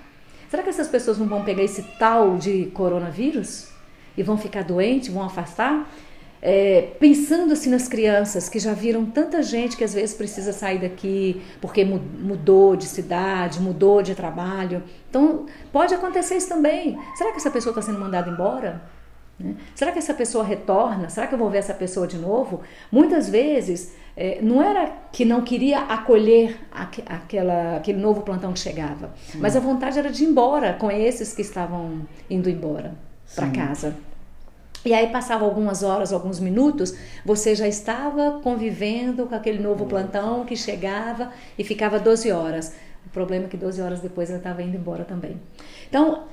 Será 0.50 0.62
que 0.62 0.68
essas 0.68 0.88
pessoas 0.88 1.16
não 1.16 1.26
vão 1.26 1.42
pegar 1.42 1.62
esse 1.62 1.82
tal 1.98 2.36
de 2.36 2.66
coronavírus? 2.66 3.68
E 4.14 4.22
vão 4.22 4.36
ficar 4.36 4.62
doentes, 4.64 5.08
vão 5.08 5.22
afastar? 5.24 5.90
É, 6.44 6.88
pensando 6.98 7.52
assim 7.52 7.70
nas 7.70 7.86
crianças 7.86 8.48
que 8.48 8.58
já 8.58 8.74
viram 8.74 9.06
tanta 9.06 9.44
gente 9.44 9.76
que 9.76 9.84
às 9.84 9.94
vezes 9.94 10.12
precisa 10.12 10.52
sair 10.52 10.80
daqui 10.80 11.40
porque 11.60 11.84
mudou 11.84 12.74
de 12.74 12.86
cidade, 12.86 13.60
mudou 13.60 14.02
de 14.02 14.12
trabalho. 14.16 14.82
Então, 15.08 15.46
pode 15.70 15.94
acontecer 15.94 16.36
isso 16.36 16.48
também. 16.48 16.98
Será 17.14 17.30
que 17.30 17.36
essa 17.36 17.50
pessoa 17.50 17.70
está 17.70 17.80
sendo 17.80 18.00
mandada 18.00 18.28
embora? 18.28 18.82
Né? 19.38 19.54
Será 19.72 19.92
que 19.92 20.00
essa 20.00 20.14
pessoa 20.14 20.42
retorna? 20.42 21.08
Será 21.08 21.28
que 21.28 21.34
eu 21.34 21.38
vou 21.38 21.48
ver 21.48 21.58
essa 21.58 21.74
pessoa 21.74 22.08
de 22.08 22.18
novo? 22.18 22.62
Muitas 22.90 23.28
vezes 23.30 23.94
é, 24.16 24.40
não 24.42 24.62
era 24.62 24.92
que 25.12 25.24
não 25.24 25.42
queria 25.42 25.80
acolher 25.80 26.58
aqu 26.70 27.02
aquela, 27.06 27.76
aquele 27.76 27.98
novo 27.98 28.22
plantão 28.22 28.52
que 28.52 28.58
chegava, 28.58 29.10
Sim. 29.28 29.38
mas 29.40 29.56
a 29.56 29.60
vontade 29.60 29.98
era 29.98 30.10
de 30.10 30.24
ir 30.24 30.26
embora 30.26 30.74
com 30.74 30.90
esses 30.90 31.32
que 31.32 31.40
estavam 31.40 32.02
indo 32.28 32.50
embora 32.50 32.94
para 33.34 33.48
casa. 33.50 33.94
E 34.84 34.92
aí 34.92 35.08
passava 35.08 35.44
algumas 35.44 35.82
horas, 35.82 36.12
alguns 36.12 36.40
minutos, 36.40 36.94
você 37.24 37.54
já 37.54 37.68
estava 37.68 38.40
convivendo 38.42 39.26
com 39.26 39.34
aquele 39.34 39.62
novo 39.62 39.86
plantão 39.86 40.44
que 40.44 40.56
chegava 40.56 41.30
e 41.56 41.62
ficava 41.62 42.00
12 42.00 42.32
horas. 42.32 42.74
O 43.06 43.10
problema 43.10 43.46
é 43.46 43.48
que 43.48 43.56
12 43.56 43.80
horas 43.80 44.00
depois 44.00 44.28
ela 44.28 44.38
estava 44.38 44.62
indo 44.62 44.76
embora 44.76 45.04
também. 45.04 45.40
Então, 45.88 46.24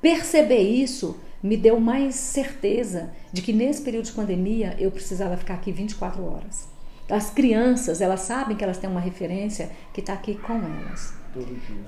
perceber 0.00 0.60
isso 0.60 1.18
me 1.42 1.56
deu 1.56 1.80
mais 1.80 2.14
certeza 2.14 3.10
de 3.32 3.42
que 3.42 3.52
nesse 3.52 3.82
período 3.82 4.06
de 4.06 4.12
pandemia 4.12 4.76
eu 4.78 4.90
precisava 4.90 5.36
ficar 5.36 5.54
aqui 5.54 5.72
24 5.72 6.24
horas. 6.24 6.68
As 7.08 7.30
crianças, 7.30 8.00
elas 8.00 8.20
sabem 8.20 8.56
que 8.56 8.64
elas 8.64 8.78
têm 8.78 8.90
uma 8.90 9.00
referência 9.00 9.70
que 9.92 10.00
está 10.00 10.12
aqui 10.12 10.34
com 10.34 10.54
elas. 10.54 11.14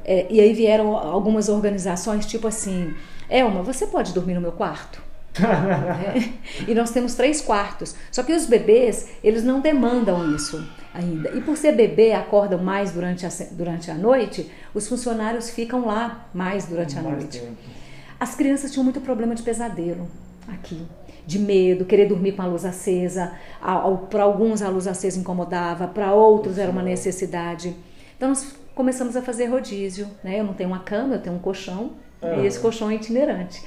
É, 0.04 0.26
e 0.30 0.40
aí 0.40 0.52
vieram 0.52 0.94
algumas 0.94 1.48
organizações, 1.48 2.26
tipo 2.26 2.46
assim: 2.46 2.94
Elma, 3.28 3.62
você 3.62 3.86
pode 3.86 4.12
dormir 4.12 4.34
no 4.34 4.40
meu 4.40 4.52
quarto? 4.52 5.07
É. 5.44 6.32
E 6.66 6.74
nós 6.74 6.90
temos 6.90 7.14
três 7.14 7.40
quartos. 7.40 7.94
Só 8.10 8.22
que 8.22 8.32
os 8.32 8.46
bebês, 8.46 9.08
eles 9.22 9.44
não 9.44 9.60
demandam 9.60 10.34
isso 10.34 10.66
ainda. 10.92 11.30
E 11.30 11.40
por 11.40 11.56
ser 11.56 11.72
bebê, 11.72 12.12
acordam 12.12 12.58
mais 12.62 12.92
durante 12.92 13.26
a, 13.26 13.30
durante 13.52 13.90
a 13.90 13.94
noite, 13.94 14.50
os 14.74 14.88
funcionários 14.88 15.50
ficam 15.50 15.86
lá 15.86 16.28
mais 16.34 16.66
durante 16.66 16.98
a 16.98 17.02
mais 17.02 17.18
noite. 17.18 17.40
Tempo. 17.40 17.56
As 18.18 18.34
crianças 18.34 18.72
tinham 18.72 18.84
muito 18.84 19.00
problema 19.00 19.34
de 19.34 19.42
pesadelo 19.42 20.08
aqui, 20.48 20.86
de 21.26 21.38
medo, 21.38 21.84
querer 21.84 22.06
dormir 22.06 22.32
com 22.32 22.42
a 22.42 22.46
luz 22.46 22.64
acesa. 22.64 23.32
Para 24.10 24.22
alguns 24.22 24.62
a 24.62 24.68
luz 24.68 24.86
acesa 24.86 25.20
incomodava, 25.20 25.86
para 25.86 26.12
outros 26.12 26.58
era 26.58 26.70
uma 26.70 26.82
necessidade. 26.82 27.76
Então 28.16 28.30
nós 28.30 28.54
começamos 28.74 29.14
a 29.16 29.22
fazer 29.22 29.46
rodízio. 29.46 30.08
Né? 30.24 30.40
Eu 30.40 30.44
não 30.44 30.54
tenho 30.54 30.70
uma 30.70 30.80
cama, 30.80 31.14
eu 31.14 31.22
tenho 31.22 31.36
um 31.36 31.38
colchão. 31.38 31.92
E 32.20 32.46
esse 32.46 32.58
colchão 32.58 32.90
é 32.90 32.96
itinerante. 32.96 33.62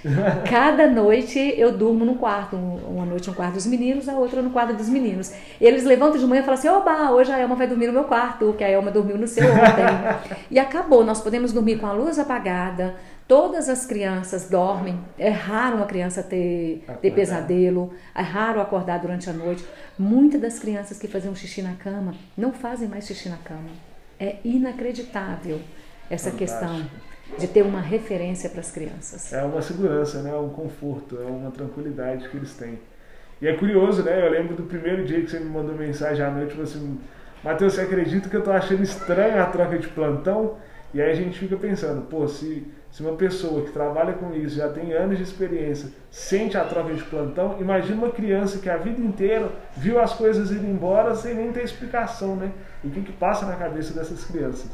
Cada 0.49 0.87
noite 0.87 1.39
eu 1.57 1.71
durmo 1.71 2.03
no 2.03 2.15
quarto. 2.15 2.55
Uma 2.55 3.05
noite 3.05 3.29
no 3.29 3.33
quarto 3.33 3.53
dos 3.53 3.65
meninos, 3.65 4.09
a 4.09 4.13
outra 4.13 4.41
no 4.41 4.49
quarto 4.49 4.73
dos 4.75 4.89
meninos. 4.89 5.31
Eles 5.59 5.85
levantam 5.85 6.19
de 6.19 6.25
manhã 6.25 6.41
e 6.41 6.43
falam 6.43 6.59
assim: 6.59 6.67
Oba, 6.67 7.11
hoje 7.11 7.31
a 7.31 7.39
Elma 7.39 7.55
vai 7.55 7.67
dormir 7.67 7.87
no 7.87 7.93
meu 7.93 8.03
quarto, 8.03 8.53
que 8.57 8.63
a 8.63 8.69
Elma 8.69 8.91
dormiu 8.91 9.17
no 9.17 9.27
seu 9.27 9.45
ontem. 9.45 10.37
e 10.51 10.59
acabou. 10.59 11.03
Nós 11.05 11.21
podemos 11.21 11.53
dormir 11.53 11.77
com 11.77 11.87
a 11.87 11.93
luz 11.93 12.19
apagada, 12.19 12.95
Todas 13.31 13.69
as 13.69 13.85
crianças 13.85 14.49
dormem. 14.49 14.99
É 15.17 15.29
raro 15.29 15.77
uma 15.77 15.85
criança 15.85 16.21
ter, 16.21 16.83
ter 17.01 17.11
pesadelo, 17.11 17.93
é 18.13 18.21
raro 18.21 18.59
acordar 18.59 18.99
durante 18.99 19.29
a 19.29 19.33
noite. 19.33 19.65
Muitas 19.97 20.41
das 20.41 20.59
crianças 20.59 20.99
que 20.99 21.07
faziam 21.07 21.33
xixi 21.33 21.61
na 21.61 21.75
cama 21.75 22.13
não 22.37 22.51
fazem 22.51 22.89
mais 22.89 23.07
xixi 23.07 23.29
na 23.29 23.37
cama. 23.37 23.69
É 24.19 24.35
inacreditável 24.43 25.61
essa 26.09 26.29
Fantástico. 26.29 26.37
questão 26.37 26.85
de 27.37 27.47
ter 27.47 27.63
uma 27.63 27.81
referência 27.81 28.49
para 28.49 28.59
as 28.59 28.71
crianças. 28.71 29.31
É 29.33 29.43
uma 29.43 29.61
segurança, 29.61 30.21
né? 30.21 30.33
um 30.35 30.49
conforto, 30.49 31.17
é 31.19 31.25
uma 31.25 31.51
tranquilidade 31.51 32.29
que 32.29 32.37
eles 32.37 32.53
têm. 32.53 32.79
E 33.41 33.47
é 33.47 33.53
curioso, 33.55 34.03
né? 34.03 34.25
Eu 34.25 34.31
lembro 34.31 34.55
do 34.55 34.63
primeiro 34.63 35.03
dia 35.03 35.21
que 35.21 35.29
você 35.29 35.39
me 35.39 35.49
mandou 35.49 35.75
mensagem 35.75 36.23
à 36.23 36.29
noite, 36.29 36.55
você 36.55 36.77
assim, 36.77 36.99
Matheus, 37.43 37.73
você 37.73 37.81
acredita 37.81 38.29
que 38.29 38.35
eu 38.35 38.41
estou 38.41 38.53
achando 38.53 38.83
estranha 38.83 39.41
a 39.41 39.47
troca 39.47 39.79
de 39.79 39.87
plantão? 39.87 40.57
E 40.93 41.01
aí 41.01 41.09
a 41.09 41.15
gente 41.15 41.39
fica 41.39 41.55
pensando, 41.57 42.03
pô, 42.03 42.27
se 42.27 42.67
se 42.91 43.01
uma 43.01 43.13
pessoa 43.13 43.63
que 43.63 43.71
trabalha 43.71 44.13
com 44.13 44.33
isso, 44.33 44.57
já 44.57 44.67
tem 44.67 44.91
anos 44.91 45.17
de 45.17 45.23
experiência, 45.23 45.89
sente 46.09 46.57
a 46.57 46.65
troca 46.65 46.93
de 46.93 47.01
plantão, 47.03 47.55
imagina 47.61 48.03
uma 48.03 48.11
criança 48.11 48.59
que 48.59 48.69
a 48.69 48.75
vida 48.75 48.99
inteira 48.99 49.49
viu 49.77 49.97
as 49.97 50.13
coisas 50.13 50.51
ir 50.51 50.61
embora 50.61 51.15
sem 51.15 51.33
nem 51.33 51.53
ter 51.53 51.63
explicação, 51.63 52.35
né? 52.35 52.51
E 52.83 52.87
o 52.87 52.91
que, 52.91 53.01
que 53.01 53.13
passa 53.13 53.45
na 53.45 53.55
cabeça 53.55 53.93
dessas 53.93 54.25
crianças? 54.25 54.69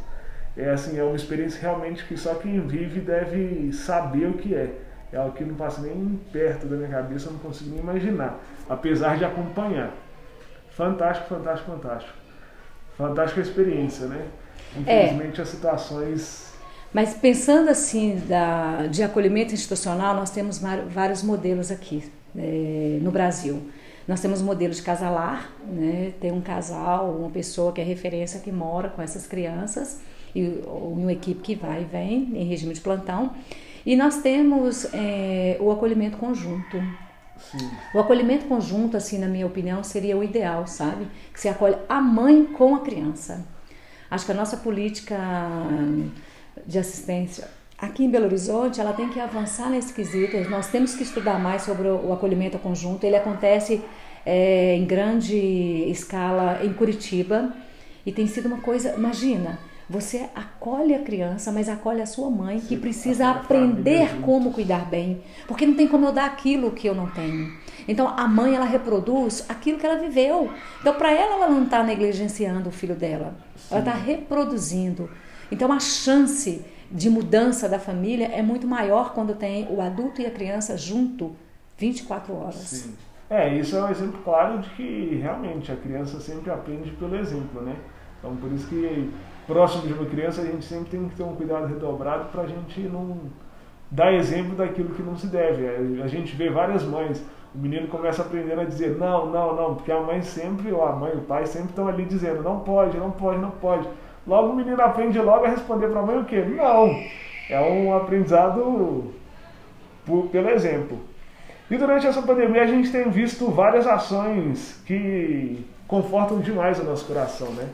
É 0.57 0.71
assim, 0.71 0.97
é 0.97 1.03
uma 1.03 1.15
experiência 1.15 1.61
realmente 1.61 2.03
que 2.05 2.17
só 2.17 2.33
quem 2.35 2.59
vive 2.61 2.99
deve 2.99 3.71
saber 3.71 4.27
o 4.27 4.33
que 4.33 4.55
é. 4.55 4.73
É 5.13 5.17
algo 5.17 5.35
que 5.35 5.43
não 5.43 5.55
passa 5.55 5.81
nem 5.81 6.19
perto 6.33 6.65
da 6.65 6.75
minha 6.75 6.89
cabeça, 6.89 7.27
eu 7.27 7.33
não 7.33 7.39
consigo 7.39 7.69
nem 7.69 7.79
imaginar, 7.79 8.39
apesar 8.67 9.17
de 9.17 9.23
acompanhar. 9.23 9.93
Fantástico, 10.71 11.29
fantástico, 11.29 11.71
fantástico. 11.71 12.13
Fantástica 12.97 13.41
experiência, 13.41 14.07
né? 14.07 14.25
Infelizmente 14.75 15.39
é. 15.39 15.43
as 15.43 15.49
situações 15.49 16.47
mas 16.93 17.13
pensando 17.13 17.69
assim 17.69 18.15
da, 18.27 18.87
de 18.87 19.03
acolhimento 19.03 19.53
institucional, 19.53 20.15
nós 20.15 20.29
temos 20.29 20.59
vários 20.89 21.21
modelos 21.21 21.69
aqui 21.69 22.09
é, 22.35 22.97
no 23.01 23.11
Brasil. 23.11 23.61
Nós 24.07 24.21
temos 24.21 24.41
modelo 24.41 24.73
de 24.73 24.81
casalar, 24.81 25.51
né? 25.67 26.13
tem 26.21 26.31
um 26.31 26.39
casal, 26.39 27.11
uma 27.11 27.29
pessoa 27.29 27.73
que 27.73 27.81
é 27.81 27.83
referência 27.83 28.39
que 28.39 28.51
mora 28.51 28.87
com 28.89 29.01
essas 29.01 29.27
crianças 29.27 29.99
e 30.39 30.63
uma 30.65 31.11
equipe 31.11 31.41
que 31.41 31.55
vai 31.55 31.81
e 31.81 31.85
vem 31.85 32.31
em 32.33 32.43
regime 32.45 32.73
de 32.73 32.81
plantão. 32.81 33.31
E 33.85 33.95
nós 33.95 34.21
temos 34.21 34.85
é, 34.93 35.57
o 35.59 35.71
acolhimento 35.71 36.17
conjunto. 36.17 36.77
Sim. 37.37 37.69
O 37.93 37.99
acolhimento 37.99 38.45
conjunto, 38.45 38.97
assim, 38.97 39.17
na 39.17 39.27
minha 39.27 39.45
opinião, 39.45 39.83
seria 39.83 40.17
o 40.17 40.23
ideal, 40.23 40.67
sabe? 40.67 41.07
Que 41.33 41.39
se 41.39 41.47
acolhe 41.47 41.77
a 41.87 42.01
mãe 42.01 42.45
com 42.45 42.75
a 42.75 42.79
criança. 42.81 43.45
Acho 44.09 44.25
que 44.25 44.31
a 44.31 44.35
nossa 44.35 44.57
política 44.57 45.17
de 46.65 46.79
assistência 46.79 47.47
aqui 47.77 48.03
em 48.03 48.09
Belo 48.09 48.25
Horizonte, 48.25 48.81
ela 48.81 48.91
tem 48.93 49.09
que 49.09 49.19
avançar 49.19 49.69
nesse 49.69 49.93
quesito. 49.93 50.37
Nós 50.49 50.67
temos 50.67 50.95
que 50.95 51.03
estudar 51.03 51.39
mais 51.39 51.61
sobre 51.61 51.87
o 51.87 52.11
acolhimento 52.11 52.57
conjunto. 52.57 53.03
Ele 53.03 53.15
acontece 53.15 53.81
é, 54.25 54.75
em 54.75 54.85
grande 54.85 55.37
escala 55.89 56.59
em 56.63 56.73
Curitiba 56.73 57.53
e 58.05 58.11
tem 58.11 58.25
sido 58.25 58.47
uma 58.47 58.59
coisa. 58.59 58.95
Imagina, 58.95 59.59
você 59.89 60.29
acolhe 60.35 60.93
a 60.93 61.01
criança, 61.01 61.51
mas 61.51 61.69
acolhe 61.69 62.01
a 62.01 62.05
sua 62.05 62.29
mãe 62.29 62.59
que 62.59 62.75
precisa 62.75 63.29
aprender 63.29 64.19
como 64.21 64.51
cuidar 64.51 64.89
bem, 64.89 65.21
porque 65.47 65.65
não 65.65 65.75
tem 65.75 65.87
como 65.87 66.07
eu 66.07 66.11
dar 66.11 66.25
aquilo 66.25 66.71
que 66.71 66.87
eu 66.87 66.93
não 66.93 67.09
tenho. 67.09 67.55
Então 67.87 68.07
a 68.07 68.27
mãe 68.27 68.55
ela 68.55 68.65
reproduz 68.65 69.45
aquilo 69.47 69.79
que 69.79 69.85
ela 69.85 69.97
viveu. 69.97 70.51
Então 70.81 70.93
para 70.95 71.11
ela 71.11 71.35
ela 71.35 71.47
não 71.47 71.63
está 71.63 71.81
negligenciando 71.83 72.67
o 72.67 72.71
filho 72.71 72.95
dela, 72.95 73.35
Sim. 73.55 73.75
ela 73.75 73.79
está 73.79 73.93
reproduzindo. 73.93 75.09
Então 75.49 75.71
a 75.71 75.79
chance 75.79 76.65
de 76.91 77.09
mudança 77.09 77.69
da 77.69 77.79
família 77.79 78.27
é 78.27 78.41
muito 78.41 78.67
maior 78.67 79.13
quando 79.13 79.35
tem 79.35 79.67
o 79.69 79.81
adulto 79.81 80.21
e 80.21 80.25
a 80.25 80.31
criança 80.31 80.77
junto 80.77 81.33
24 81.77 82.33
horas. 82.35 82.55
Sim. 82.55 82.93
É, 83.29 83.53
isso 83.57 83.75
é 83.75 83.83
um 83.83 83.89
exemplo 83.89 84.21
claro 84.23 84.59
de 84.59 84.69
que 84.71 85.19
realmente 85.21 85.71
a 85.71 85.75
criança 85.75 86.19
sempre 86.19 86.49
aprende 86.49 86.91
pelo 86.91 87.15
exemplo, 87.15 87.61
né? 87.61 87.75
Então 88.19 88.35
por 88.35 88.51
isso 88.51 88.67
que 88.67 89.09
próximo 89.47 89.87
de 89.87 89.93
uma 89.93 90.05
criança 90.05 90.41
a 90.41 90.45
gente 90.45 90.65
sempre 90.65 90.89
tem 90.89 91.07
que 91.07 91.15
ter 91.15 91.23
um 91.23 91.35
cuidado 91.35 91.65
redobrado 91.65 92.25
para 92.25 92.43
a 92.43 92.47
gente 92.47 92.81
não 92.81 93.17
dar 93.89 94.13
exemplo 94.13 94.55
daquilo 94.55 94.93
que 94.93 95.01
não 95.01 95.15
se 95.15 95.27
deve. 95.27 95.65
É, 95.65 96.03
a 96.03 96.07
gente 96.07 96.35
vê 96.35 96.49
várias 96.49 96.83
mães, 96.83 97.25
o 97.55 97.57
menino 97.57 97.87
começa 97.87 98.21
aprendendo 98.21 98.61
a 98.61 98.65
dizer 98.65 98.97
não, 98.97 99.27
não, 99.27 99.55
não, 99.55 99.75
porque 99.75 99.91
a 99.91 100.01
mãe 100.01 100.21
sempre, 100.21 100.71
ou 100.71 100.85
a 100.85 100.91
mãe, 100.91 101.13
o 101.13 101.21
pai 101.21 101.45
sempre 101.45 101.69
estão 101.69 101.87
ali 101.87 102.05
dizendo 102.05 102.43
não 102.43 102.59
pode, 102.59 102.97
não 102.97 103.11
pode, 103.11 103.39
não 103.39 103.51
pode. 103.51 103.87
Logo 104.27 104.49
o 104.49 104.55
menino 104.55 104.81
aprende 104.81 105.17
logo 105.19 105.45
a 105.45 105.49
responder 105.49 105.87
para 105.87 106.01
a 106.01 106.05
mãe 106.05 106.19
o 106.19 106.25
quê? 106.25 106.41
Não. 106.41 106.93
É 107.49 107.61
um 107.61 107.95
aprendizado 107.95 109.13
por, 110.05 110.27
pelo 110.27 110.49
exemplo. 110.49 110.99
E 111.71 111.77
durante 111.77 112.07
essa 112.07 112.21
pandemia 112.21 112.63
a 112.63 112.67
gente 112.67 112.91
tem 112.91 113.09
visto 113.09 113.49
várias 113.49 113.87
ações 113.87 114.81
que 114.85 115.65
confortam 115.87 116.39
demais 116.39 116.79
o 116.79 116.83
nosso 116.83 117.05
coração, 117.05 117.49
né? 117.51 117.69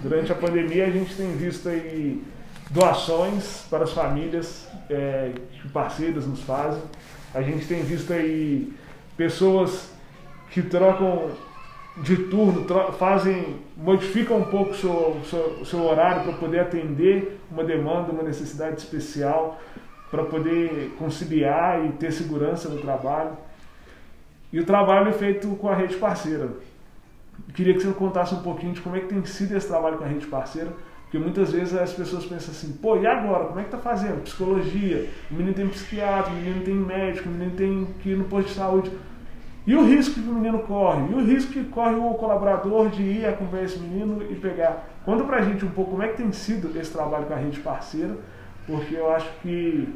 Durante 0.00 0.32
a 0.32 0.34
pandemia 0.34 0.86
a 0.86 0.90
gente 0.90 1.14
tem 1.14 1.32
visto 1.36 1.68
aí 1.68 2.22
doações 2.70 3.66
para 3.68 3.84
as 3.84 3.92
famílias 3.92 4.66
é, 4.88 5.32
que 5.52 5.68
parceiras 5.68 6.26
nos 6.26 6.40
fazem. 6.42 6.82
A 7.34 7.42
gente 7.42 7.66
tem 7.66 7.82
visto 7.82 8.12
aí 8.12 8.72
pessoas 9.16 9.90
que 10.50 10.62
trocam 10.62 11.30
de 11.98 12.16
turno 12.16 12.64
fazem, 12.98 13.56
modificam 13.76 14.38
um 14.38 14.44
pouco 14.44 14.70
o 14.70 14.74
seu, 14.74 15.20
seu, 15.28 15.64
seu 15.64 15.84
horário 15.84 16.22
para 16.24 16.32
poder 16.32 16.60
atender 16.60 17.38
uma 17.50 17.62
demanda, 17.62 18.12
uma 18.12 18.22
necessidade 18.22 18.78
especial, 18.78 19.60
para 20.10 20.24
poder 20.24 20.94
conciliar 20.98 21.84
e 21.84 21.92
ter 21.92 22.12
segurança 22.12 22.68
no 22.68 22.80
trabalho. 22.80 23.36
E 24.52 24.60
o 24.60 24.64
trabalho 24.64 25.08
é 25.08 25.12
feito 25.12 25.48
com 25.56 25.68
a 25.68 25.74
rede 25.74 25.96
parceira. 25.96 26.48
Queria 27.54 27.74
que 27.74 27.80
você 27.80 27.92
contasse 27.92 28.34
um 28.34 28.42
pouquinho 28.42 28.72
de 28.72 28.80
como 28.80 28.96
é 28.96 29.00
que 29.00 29.06
tem 29.06 29.24
sido 29.24 29.56
esse 29.56 29.68
trabalho 29.68 29.98
com 29.98 30.04
a 30.04 30.06
rede 30.06 30.26
parceira, 30.26 30.72
porque 31.02 31.18
muitas 31.18 31.52
vezes 31.52 31.74
as 31.74 31.92
pessoas 31.92 32.24
pensam 32.24 32.50
assim, 32.52 32.72
pô, 32.80 32.96
e 32.96 33.06
agora? 33.06 33.46
Como 33.46 33.60
é 33.60 33.64
que 33.64 33.70
tá 33.70 33.78
fazendo? 33.78 34.22
Psicologia, 34.22 35.10
o 35.30 35.34
menino 35.34 35.54
tem 35.54 35.68
psiquiatra, 35.68 36.32
o 36.32 36.36
menino 36.36 36.64
tem 36.64 36.74
médico, 36.74 37.28
o 37.28 37.32
menino 37.32 37.54
tem 37.54 37.88
que 38.02 38.10
ir 38.10 38.16
no 38.16 38.24
posto 38.24 38.48
de 38.48 38.54
saúde 38.54 38.90
e 39.64 39.76
o 39.76 39.84
risco 39.84 40.20
que 40.20 40.28
o 40.28 40.34
menino 40.34 40.58
corre? 40.60 41.12
E 41.12 41.14
o 41.14 41.24
risco 41.24 41.52
que 41.52 41.64
corre 41.64 41.94
o 41.94 42.14
colaborador 42.14 42.88
de 42.88 43.02
ir 43.02 43.26
acompanhar 43.26 43.64
esse 43.64 43.78
menino 43.78 44.22
e 44.28 44.34
pegar? 44.34 44.88
Conta 45.04 45.22
pra 45.22 45.40
gente 45.40 45.64
um 45.64 45.70
pouco 45.70 45.92
como 45.92 46.02
é 46.02 46.08
que 46.08 46.16
tem 46.16 46.32
sido 46.32 46.76
esse 46.78 46.90
trabalho 46.90 47.26
com 47.26 47.34
a 47.34 47.36
rede 47.36 47.60
parceira, 47.60 48.16
porque 48.66 48.94
eu 48.94 49.12
acho 49.12 49.30
que 49.40 49.88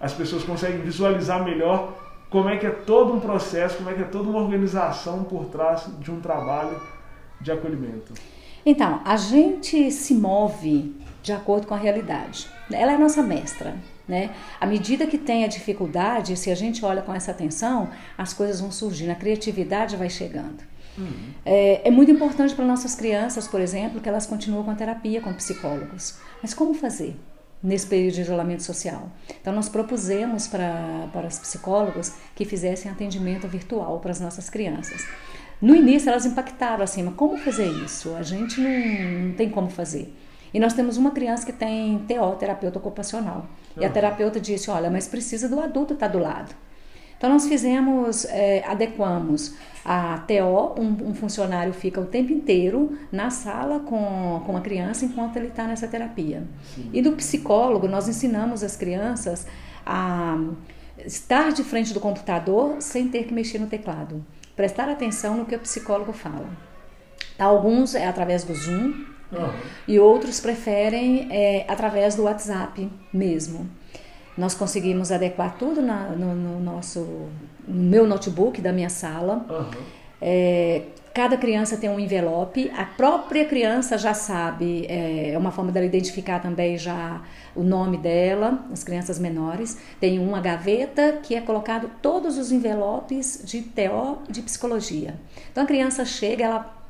as 0.00 0.12
pessoas 0.12 0.44
conseguem 0.44 0.80
visualizar 0.80 1.44
melhor 1.44 1.92
como 2.34 2.48
é 2.48 2.56
que 2.56 2.66
é 2.66 2.70
todo 2.70 3.14
um 3.14 3.20
processo, 3.20 3.76
como 3.76 3.90
é 3.90 3.94
que 3.94 4.02
é 4.02 4.06
toda 4.06 4.28
uma 4.28 4.40
organização 4.40 5.22
por 5.22 5.44
trás 5.44 5.86
de 6.00 6.10
um 6.10 6.20
trabalho 6.20 6.82
de 7.40 7.52
acolhimento. 7.52 8.12
Então, 8.66 9.00
a 9.04 9.16
gente 9.16 9.88
se 9.92 10.14
move 10.14 10.96
de 11.22 11.32
acordo 11.32 11.68
com 11.68 11.74
a 11.74 11.76
realidade. 11.76 12.48
Ela 12.72 12.94
é 12.94 12.98
nossa 12.98 13.22
mestra. 13.22 13.76
Né? 14.08 14.34
À 14.60 14.66
medida 14.66 15.06
que 15.06 15.16
tem 15.16 15.44
a 15.44 15.46
dificuldade, 15.46 16.36
se 16.36 16.50
a 16.50 16.56
gente 16.56 16.84
olha 16.84 17.02
com 17.02 17.14
essa 17.14 17.30
atenção, 17.30 17.88
as 18.18 18.34
coisas 18.34 18.60
vão 18.60 18.72
surgindo, 18.72 19.12
a 19.12 19.14
criatividade 19.14 19.96
vai 19.96 20.10
chegando. 20.10 20.60
Uhum. 20.98 21.30
É, 21.46 21.86
é, 21.86 21.90
muito 21.92 22.10
importante 22.10 22.52
para 22.52 22.64
nossas 22.64 22.96
crianças, 22.96 23.46
por 23.46 23.60
exemplo, 23.60 24.00
que 24.00 24.08
elas 24.08 24.26
continuem 24.26 24.64
com 24.64 24.72
a 24.72 24.74
terapia 24.74 25.20
com 25.20 25.32
psicólogos. 25.34 26.18
Mas 26.42 26.52
como 26.52 26.74
fazer 26.74 27.16
nesse 27.64 27.86
período 27.86 28.14
de 28.14 28.20
isolamento 28.20 28.62
social? 28.62 29.10
Então, 29.40 29.52
nós 29.52 29.68
propusemos 29.68 30.46
para, 30.46 31.08
para 31.12 31.26
os 31.26 31.38
psicólogos 31.38 32.12
que 32.36 32.44
fizessem 32.44 32.90
atendimento 32.90 33.48
virtual 33.48 33.98
para 33.98 34.10
as 34.10 34.20
nossas 34.20 34.48
crianças. 34.50 35.04
No 35.60 35.74
início, 35.74 36.10
elas 36.10 36.26
impactaram 36.26 36.84
assim, 36.84 37.02
mas 37.02 37.14
como 37.14 37.38
fazer 37.38 37.66
isso? 37.66 38.14
A 38.14 38.22
gente 38.22 38.60
não, 38.60 39.28
não 39.28 39.34
tem 39.34 39.48
como 39.48 39.70
fazer. 39.70 40.14
E 40.52 40.60
nós 40.60 40.72
temos 40.72 40.96
uma 40.96 41.10
criança 41.10 41.44
que 41.44 41.52
tem 41.52 41.98
TO, 42.06 42.36
terapeuta 42.38 42.78
ocupacional. 42.78 43.46
E 43.76 43.84
a 43.84 43.90
terapeuta 43.90 44.38
disse: 44.38 44.70
olha, 44.70 44.88
mas 44.88 45.08
precisa 45.08 45.48
do 45.48 45.58
adulto 45.58 45.94
estar 45.94 46.06
tá 46.06 46.12
do 46.12 46.20
lado. 46.20 46.54
Então 47.24 47.32
nós 47.32 47.48
fizemos, 47.48 48.26
é, 48.26 48.62
adequamos 48.66 49.54
a 49.82 50.18
TO, 50.28 50.78
um, 50.78 51.08
um, 51.08 51.14
funcionário 51.14 51.72
fica 51.72 51.98
o 51.98 52.04
tempo 52.04 52.30
inteiro 52.30 52.98
na 53.10 53.30
sala 53.30 53.80
com, 53.80 54.42
com 54.44 54.54
a 54.54 54.60
criança 54.60 55.06
enquanto 55.06 55.38
ele 55.38 55.46
está 55.46 55.66
nessa 55.66 55.88
terapia. 55.88 56.46
Sim. 56.74 56.90
E 56.92 57.00
do 57.00 57.12
psicólogo, 57.12 57.88
nós 57.88 58.08
ensinamos 58.08 58.62
as 58.62 58.76
crianças 58.76 59.46
a 59.86 60.36
estar 60.98 61.50
de 61.50 61.64
frente 61.64 61.94
do 61.94 62.00
computador 62.00 62.76
sem 62.80 63.08
ter 63.08 63.24
que 63.24 63.32
mexer 63.32 63.58
no 63.58 63.68
teclado. 63.68 64.22
Prestar 64.54 64.90
atenção 64.90 65.34
no 65.34 65.46
que 65.46 65.56
o 65.56 65.60
psicólogo 65.60 66.12
fala. 66.12 66.50
Alguns 67.38 67.94
é 67.94 68.06
através 68.06 68.44
do 68.44 68.54
Zoom, 68.54 69.14
Uhum. 69.32 69.50
E 69.88 69.98
outros 69.98 70.38
preferem 70.38 71.28
é, 71.30 71.64
através 71.66 72.14
do 72.14 72.24
WhatsApp 72.24 72.88
mesmo. 73.12 73.68
Nós 74.36 74.54
conseguimos 74.54 75.12
adequar 75.12 75.56
tudo 75.58 75.80
na, 75.80 76.08
no, 76.10 76.34
no, 76.34 76.60
nosso, 76.60 77.28
no 77.66 77.82
meu 77.82 78.06
notebook 78.06 78.60
da 78.60 78.72
minha 78.72 78.88
sala. 78.88 79.46
Uhum. 79.48 79.82
É, 80.20 80.82
cada 81.12 81.36
criança 81.36 81.76
tem 81.76 81.88
um 81.88 82.00
envelope, 82.00 82.70
a 82.76 82.84
própria 82.84 83.44
criança 83.44 83.96
já 83.96 84.12
sabe, 84.12 84.84
é, 84.86 85.30
é 85.30 85.38
uma 85.38 85.52
forma 85.52 85.70
dela 85.70 85.86
identificar 85.86 86.40
também 86.40 86.76
já 86.76 87.22
o 87.54 87.62
nome 87.62 87.96
dela, 87.96 88.66
as 88.72 88.82
crianças 88.82 89.18
menores. 89.18 89.78
Tem 90.00 90.18
uma 90.18 90.40
gaveta 90.40 91.20
que 91.22 91.36
é 91.36 91.40
colocado 91.40 91.88
todos 92.02 92.36
os 92.36 92.50
envelopes 92.50 93.42
de 93.44 93.62
TO 93.62 94.18
de 94.28 94.42
psicologia. 94.42 95.14
Então 95.52 95.62
a 95.62 95.66
criança 95.66 96.04
chega, 96.04 96.44
ela 96.44 96.83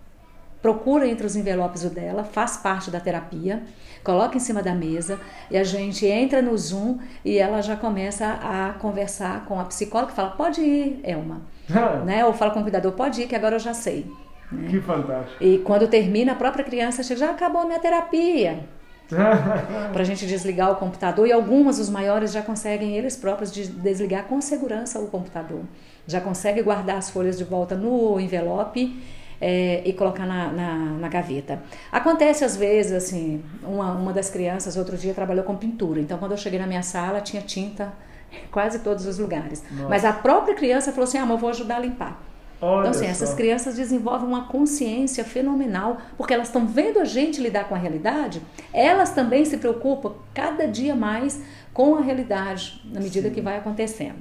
procura 0.64 1.06
entre 1.06 1.26
os 1.26 1.36
envelopes 1.36 1.84
o 1.84 1.90
dela, 1.90 2.24
faz 2.24 2.56
parte 2.56 2.90
da 2.90 2.98
terapia, 2.98 3.62
coloca 4.02 4.34
em 4.34 4.40
cima 4.40 4.62
da 4.62 4.74
mesa 4.74 5.20
e 5.50 5.58
a 5.58 5.62
gente 5.62 6.06
entra 6.06 6.40
no 6.40 6.56
Zoom 6.56 7.00
e 7.22 7.36
ela 7.36 7.60
já 7.60 7.76
começa 7.76 8.26
a 8.26 8.72
conversar 8.78 9.44
com 9.44 9.60
a 9.60 9.64
psicóloga 9.64 10.12
e 10.12 10.14
fala: 10.16 10.30
pode 10.30 10.62
ir, 10.62 11.00
Elma. 11.04 11.42
né? 12.06 12.24
Ou 12.24 12.32
fala 12.32 12.50
com 12.50 12.60
o 12.60 12.62
cuidador: 12.62 12.92
pode 12.92 13.20
ir, 13.20 13.26
que 13.26 13.36
agora 13.36 13.56
eu 13.56 13.60
já 13.60 13.74
sei. 13.74 14.10
Né? 14.50 14.68
Que 14.70 14.80
fantástico. 14.80 15.44
E 15.44 15.58
quando 15.58 15.86
termina, 15.86 16.32
a 16.32 16.34
própria 16.34 16.64
criança 16.64 17.02
chega: 17.02 17.20
já 17.20 17.30
acabou 17.32 17.60
a 17.60 17.66
minha 17.66 17.78
terapia. 17.78 18.66
para 19.92 20.00
a 20.00 20.04
gente 20.04 20.26
desligar 20.26 20.72
o 20.72 20.76
computador 20.76 21.28
e 21.28 21.32
algumas, 21.32 21.78
os 21.78 21.90
maiores, 21.90 22.32
já 22.32 22.40
conseguem 22.40 22.96
eles 22.96 23.18
próprios 23.18 23.52
de 23.52 23.66
desligar 23.66 24.24
com 24.24 24.40
segurança 24.40 24.98
o 24.98 25.08
computador. 25.08 25.60
Já 26.06 26.22
consegue 26.22 26.62
guardar 26.62 26.96
as 26.96 27.10
folhas 27.10 27.36
de 27.36 27.44
volta 27.44 27.74
no 27.74 28.18
envelope 28.18 28.98
é, 29.46 29.82
e 29.84 29.92
colocar 29.92 30.24
na, 30.24 30.50
na, 30.50 30.74
na, 30.74 31.08
gaveta. 31.08 31.62
Acontece 31.92 32.46
às 32.46 32.56
vezes, 32.56 32.92
assim, 32.92 33.44
uma, 33.62 33.92
uma 33.92 34.10
das 34.10 34.30
crianças 34.30 34.74
outro 34.74 34.96
dia 34.96 35.12
trabalhou 35.12 35.44
com 35.44 35.54
pintura, 35.54 36.00
então 36.00 36.16
quando 36.16 36.32
eu 36.32 36.38
cheguei 36.38 36.58
na 36.58 36.66
minha 36.66 36.82
sala 36.82 37.20
tinha 37.20 37.42
tinta 37.42 37.92
em 38.32 38.48
quase 38.50 38.78
todos 38.78 39.04
os 39.04 39.18
lugares. 39.18 39.62
Nossa. 39.70 39.88
Mas 39.90 40.02
a 40.02 40.14
própria 40.14 40.54
criança 40.54 40.92
falou 40.92 41.04
assim: 41.04 41.18
ah, 41.18 41.26
mas 41.26 41.32
eu 41.32 41.36
vou 41.36 41.50
ajudar 41.50 41.76
a 41.76 41.80
limpar. 41.80 42.22
Olha 42.58 42.78
então, 42.80 42.90
assim, 42.92 43.04
só. 43.04 43.10
essas 43.10 43.34
crianças 43.34 43.76
desenvolvem 43.76 44.26
uma 44.26 44.46
consciência 44.46 45.22
fenomenal, 45.24 45.98
porque 46.16 46.32
elas 46.32 46.46
estão 46.48 46.66
vendo 46.66 46.98
a 46.98 47.04
gente 47.04 47.38
lidar 47.38 47.68
com 47.68 47.74
a 47.74 47.78
realidade, 47.78 48.40
elas 48.72 49.10
também 49.10 49.44
se 49.44 49.58
preocupam 49.58 50.14
cada 50.32 50.66
dia 50.66 50.96
mais 50.96 51.42
com 51.74 51.96
a 51.96 52.00
realidade, 52.00 52.80
na 52.86 52.98
medida 52.98 53.28
Sim. 53.28 53.34
que 53.34 53.42
vai 53.42 53.58
acontecendo. 53.58 54.16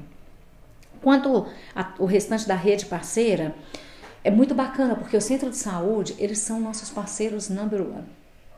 Quanto 1.02 1.46
ao 1.74 2.06
restante 2.06 2.46
da 2.46 2.56
rede 2.56 2.88
parceira, 2.88 3.56
é 4.24 4.32
muito 4.32 4.56
bacana, 4.56 4.96
porque 4.96 5.18
o 5.18 5.22
centro 5.22 5.50
de 5.50 5.58
saúde, 5.58 6.16
eles 6.18 6.40
são 6.40 6.60
nossos 6.60 6.90
parceiros 6.90 7.50
number 7.50 7.82
one. 7.82 8.06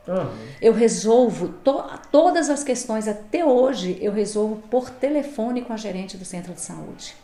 Uhum. 0.06 0.48
Eu 0.62 0.72
resolvo 0.72 1.48
to 1.48 1.82
todas 2.12 2.48
as 2.48 2.62
questões, 2.62 3.08
até 3.08 3.44
hoje, 3.44 3.98
eu 4.00 4.12
resolvo 4.12 4.56
por 4.70 4.88
telefone 4.88 5.62
com 5.62 5.72
a 5.72 5.76
gerente 5.76 6.16
do 6.16 6.24
centro 6.24 6.52
de 6.52 6.60
saúde. 6.60 7.14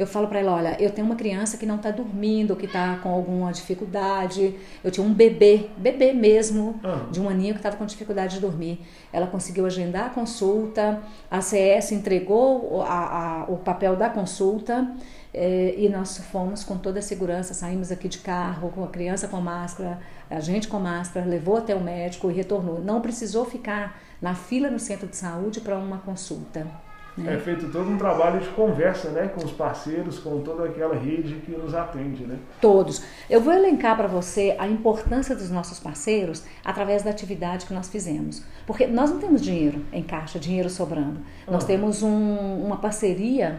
Eu 0.00 0.06
falo 0.06 0.28
para 0.28 0.38
ela: 0.38 0.54
olha, 0.54 0.76
eu 0.80 0.90
tenho 0.90 1.06
uma 1.06 1.14
criança 1.14 1.58
que 1.58 1.66
não 1.66 1.76
está 1.76 1.90
dormindo, 1.90 2.56
que 2.56 2.64
está 2.64 2.96
com 3.02 3.10
alguma 3.10 3.52
dificuldade. 3.52 4.56
Eu 4.82 4.90
tinha 4.90 5.06
um 5.06 5.12
bebê, 5.12 5.68
bebê 5.76 6.14
mesmo, 6.14 6.80
uhum. 6.82 7.10
de 7.10 7.20
um 7.20 7.28
aninho 7.28 7.52
que 7.52 7.58
estava 7.58 7.76
com 7.76 7.84
dificuldade 7.84 8.36
de 8.36 8.40
dormir. 8.40 8.80
Ela 9.12 9.26
conseguiu 9.26 9.66
agendar 9.66 10.06
a 10.06 10.08
consulta, 10.08 11.02
a 11.30 11.42
CS 11.42 11.92
entregou 11.92 12.80
a, 12.80 13.42
a, 13.42 13.44
o 13.50 13.58
papel 13.58 13.94
da 13.94 14.08
consulta 14.08 14.90
é, 15.34 15.74
e 15.76 15.86
nós 15.90 16.16
fomos 16.16 16.64
com 16.64 16.78
toda 16.78 17.00
a 17.00 17.02
segurança, 17.02 17.52
saímos 17.52 17.92
aqui 17.92 18.08
de 18.08 18.20
carro, 18.20 18.70
com 18.70 18.82
a 18.82 18.88
criança 18.88 19.28
com 19.28 19.38
máscara, 19.38 19.98
a 20.30 20.40
gente 20.40 20.66
com 20.66 20.78
máscara, 20.78 21.26
levou 21.26 21.58
até 21.58 21.74
o 21.74 21.80
médico 21.80 22.30
e 22.30 22.34
retornou. 22.34 22.80
Não 22.80 23.02
precisou 23.02 23.44
ficar 23.44 24.00
na 24.18 24.34
fila 24.34 24.70
no 24.70 24.78
centro 24.78 25.06
de 25.06 25.16
saúde 25.16 25.60
para 25.60 25.76
uma 25.76 25.98
consulta. 25.98 26.66
Né? 27.16 27.34
É 27.34 27.38
feito 27.38 27.70
todo 27.70 27.90
um 27.90 27.98
trabalho 27.98 28.40
de 28.40 28.48
conversa 28.50 29.10
né, 29.10 29.28
com 29.28 29.44
os 29.44 29.52
parceiros, 29.52 30.18
com 30.18 30.40
toda 30.40 30.64
aquela 30.64 30.94
rede 30.94 31.34
que 31.44 31.52
nos 31.52 31.74
atende. 31.74 32.24
Né? 32.24 32.38
Todos. 32.60 33.02
Eu 33.28 33.40
vou 33.40 33.52
elencar 33.52 33.96
para 33.96 34.06
você 34.06 34.54
a 34.58 34.66
importância 34.66 35.34
dos 35.34 35.50
nossos 35.50 35.78
parceiros 35.78 36.44
através 36.64 37.02
da 37.02 37.10
atividade 37.10 37.66
que 37.66 37.74
nós 37.74 37.88
fizemos. 37.88 38.42
Porque 38.66 38.86
nós 38.86 39.10
não 39.10 39.18
temos 39.18 39.42
dinheiro 39.42 39.84
em 39.92 40.02
caixa, 40.02 40.38
dinheiro 40.38 40.70
sobrando. 40.70 41.20
Nós 41.46 41.64
ah. 41.64 41.66
temos 41.66 42.02
um, 42.02 42.64
uma 42.64 42.76
parceria 42.76 43.58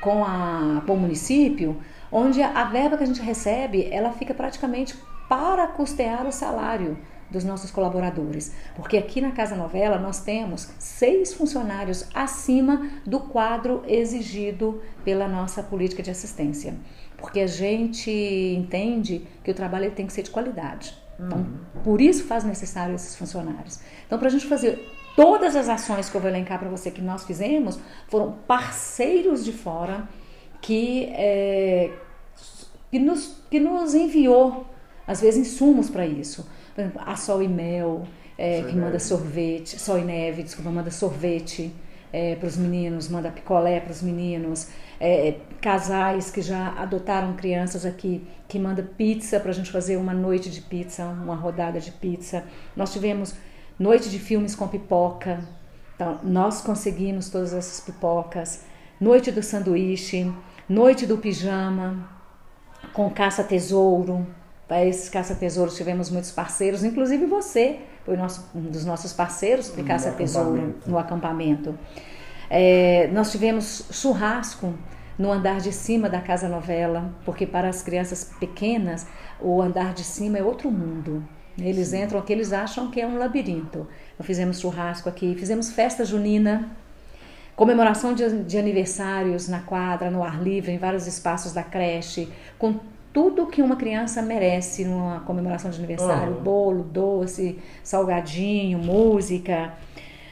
com, 0.00 0.24
a, 0.24 0.82
com 0.86 0.94
o 0.94 0.98
município, 0.98 1.76
onde 2.10 2.42
a, 2.42 2.50
a 2.60 2.64
verba 2.64 2.96
que 2.96 3.04
a 3.04 3.06
gente 3.06 3.22
recebe, 3.22 3.88
ela 3.90 4.12
fica 4.12 4.34
praticamente 4.34 4.96
para 5.28 5.66
custear 5.68 6.26
o 6.26 6.32
salário 6.32 6.98
dos 7.30 7.44
nossos 7.44 7.70
colaboradores, 7.70 8.52
porque 8.74 8.96
aqui 8.96 9.20
na 9.20 9.30
Casa 9.30 9.54
Novela 9.54 9.98
nós 9.98 10.20
temos 10.20 10.68
seis 10.78 11.32
funcionários 11.32 12.06
acima 12.14 12.90
do 13.06 13.20
quadro 13.20 13.82
exigido 13.86 14.80
pela 15.04 15.28
nossa 15.28 15.62
política 15.62 16.02
de 16.02 16.10
assistência, 16.10 16.74
porque 17.16 17.40
a 17.40 17.46
gente 17.46 18.10
entende 18.10 19.26
que 19.44 19.50
o 19.50 19.54
trabalho 19.54 19.90
tem 19.92 20.06
que 20.06 20.12
ser 20.12 20.22
de 20.22 20.30
qualidade. 20.30 20.98
Então, 21.18 21.38
uhum. 21.38 21.82
por 21.84 22.00
isso 22.00 22.24
faz 22.24 22.44
necessário 22.44 22.94
esses 22.94 23.14
funcionários. 23.14 23.78
Então, 24.06 24.18
para 24.18 24.28
a 24.28 24.30
gente 24.30 24.46
fazer 24.46 24.78
Todas 25.16 25.56
as 25.56 25.68
ações 25.68 26.08
que 26.08 26.16
eu 26.16 26.20
vou 26.20 26.30
elencar 26.30 26.58
para 26.58 26.68
você 26.68 26.90
que 26.90 27.02
nós 27.02 27.24
fizemos 27.24 27.78
foram 28.08 28.32
parceiros 28.46 29.44
de 29.44 29.52
fora 29.52 30.08
que, 30.60 31.06
é, 31.12 31.90
que, 32.90 32.98
nos, 32.98 33.42
que 33.50 33.58
nos 33.58 33.94
enviou, 33.94 34.66
às 35.06 35.20
vezes, 35.20 35.48
insumos 35.48 35.90
para 35.90 36.06
isso. 36.06 36.48
Por 36.74 36.80
exemplo, 36.80 37.02
a 37.04 37.16
Sol 37.16 37.42
e 37.42 37.48
Mel, 37.48 38.06
é, 38.38 38.62
que 38.62 38.74
manda 38.74 38.98
sorvete, 38.98 39.78
Sol 39.78 39.98
e 39.98 40.04
Neve, 40.04 40.42
desculpa, 40.42 40.70
manda 40.70 40.90
sorvete 40.90 41.72
é, 42.12 42.34
para 42.36 42.46
os 42.46 42.56
meninos, 42.56 43.08
manda 43.08 43.30
picolé 43.30 43.80
para 43.80 43.92
os 43.92 44.02
meninos. 44.02 44.68
É, 44.98 45.36
casais 45.60 46.30
que 46.30 46.42
já 46.42 46.74
adotaram 46.78 47.34
crianças 47.34 47.86
aqui, 47.86 48.26
que 48.48 48.58
manda 48.58 48.82
pizza 48.82 49.38
para 49.38 49.50
a 49.50 49.54
gente 49.54 49.70
fazer 49.70 49.96
uma 49.96 50.12
noite 50.12 50.50
de 50.50 50.60
pizza, 50.60 51.04
uma 51.04 51.34
rodada 51.34 51.80
de 51.80 51.90
pizza. 51.92 52.44
Nós 52.76 52.92
tivemos 52.92 53.34
noite 53.78 54.10
de 54.10 54.18
filmes 54.18 54.54
com 54.54 54.68
pipoca. 54.68 55.40
Então, 55.94 56.18
nós 56.22 56.60
conseguimos 56.60 57.28
todas 57.28 57.52
essas 57.52 57.80
pipocas. 57.80 58.64
Noite 59.00 59.30
do 59.30 59.42
sanduíche, 59.42 60.30
noite 60.68 61.06
do 61.06 61.18
pijama, 61.18 62.08
com 62.92 63.10
caça-tesouro. 63.10 64.26
Para 64.70 64.86
esses 64.86 65.08
caça-tesouros 65.08 65.76
tivemos 65.76 66.10
muitos 66.10 66.30
parceiros, 66.30 66.84
inclusive 66.84 67.26
você 67.26 67.80
foi 68.04 68.16
nosso, 68.16 68.48
um 68.54 68.60
dos 68.60 68.84
nossos 68.84 69.12
parceiros 69.12 69.74
de 69.74 69.82
caça-tesouro 69.82 70.76
no 70.86 70.96
acampamento. 70.96 71.76
É, 72.48 73.10
nós 73.12 73.32
tivemos 73.32 73.86
churrasco 73.90 74.72
no 75.18 75.32
andar 75.32 75.58
de 75.58 75.72
cima 75.72 76.08
da 76.08 76.20
Casa 76.20 76.48
Novela, 76.48 77.12
porque 77.24 77.48
para 77.48 77.68
as 77.68 77.82
crianças 77.82 78.30
pequenas 78.38 79.08
o 79.40 79.60
andar 79.60 79.92
de 79.92 80.04
cima 80.04 80.38
é 80.38 80.42
outro 80.44 80.70
mundo. 80.70 81.20
Eles 81.58 81.92
entram 81.92 82.20
aqui, 82.20 82.32
eles 82.32 82.52
acham 82.52 82.92
que 82.92 83.00
é 83.00 83.06
um 83.08 83.18
labirinto. 83.18 83.88
Nós 84.16 84.24
fizemos 84.24 84.60
churrasco 84.60 85.08
aqui, 85.08 85.34
fizemos 85.34 85.72
festa 85.72 86.04
junina 86.04 86.70
comemoração 87.56 88.14
de, 88.14 88.44
de 88.44 88.56
aniversários 88.56 89.46
na 89.46 89.60
quadra, 89.60 90.10
no 90.10 90.22
ar 90.22 90.40
livre, 90.40 90.72
em 90.72 90.78
vários 90.78 91.06
espaços 91.06 91.52
da 91.52 91.62
creche, 91.62 92.26
com 92.58 92.80
tudo 93.12 93.46
que 93.46 93.60
uma 93.60 93.76
criança 93.76 94.22
merece 94.22 94.84
numa 94.84 95.20
comemoração 95.20 95.70
de 95.70 95.78
aniversário: 95.78 96.34
uhum. 96.34 96.42
bolo, 96.42 96.82
doce, 96.84 97.58
salgadinho, 97.82 98.78
música. 98.78 99.74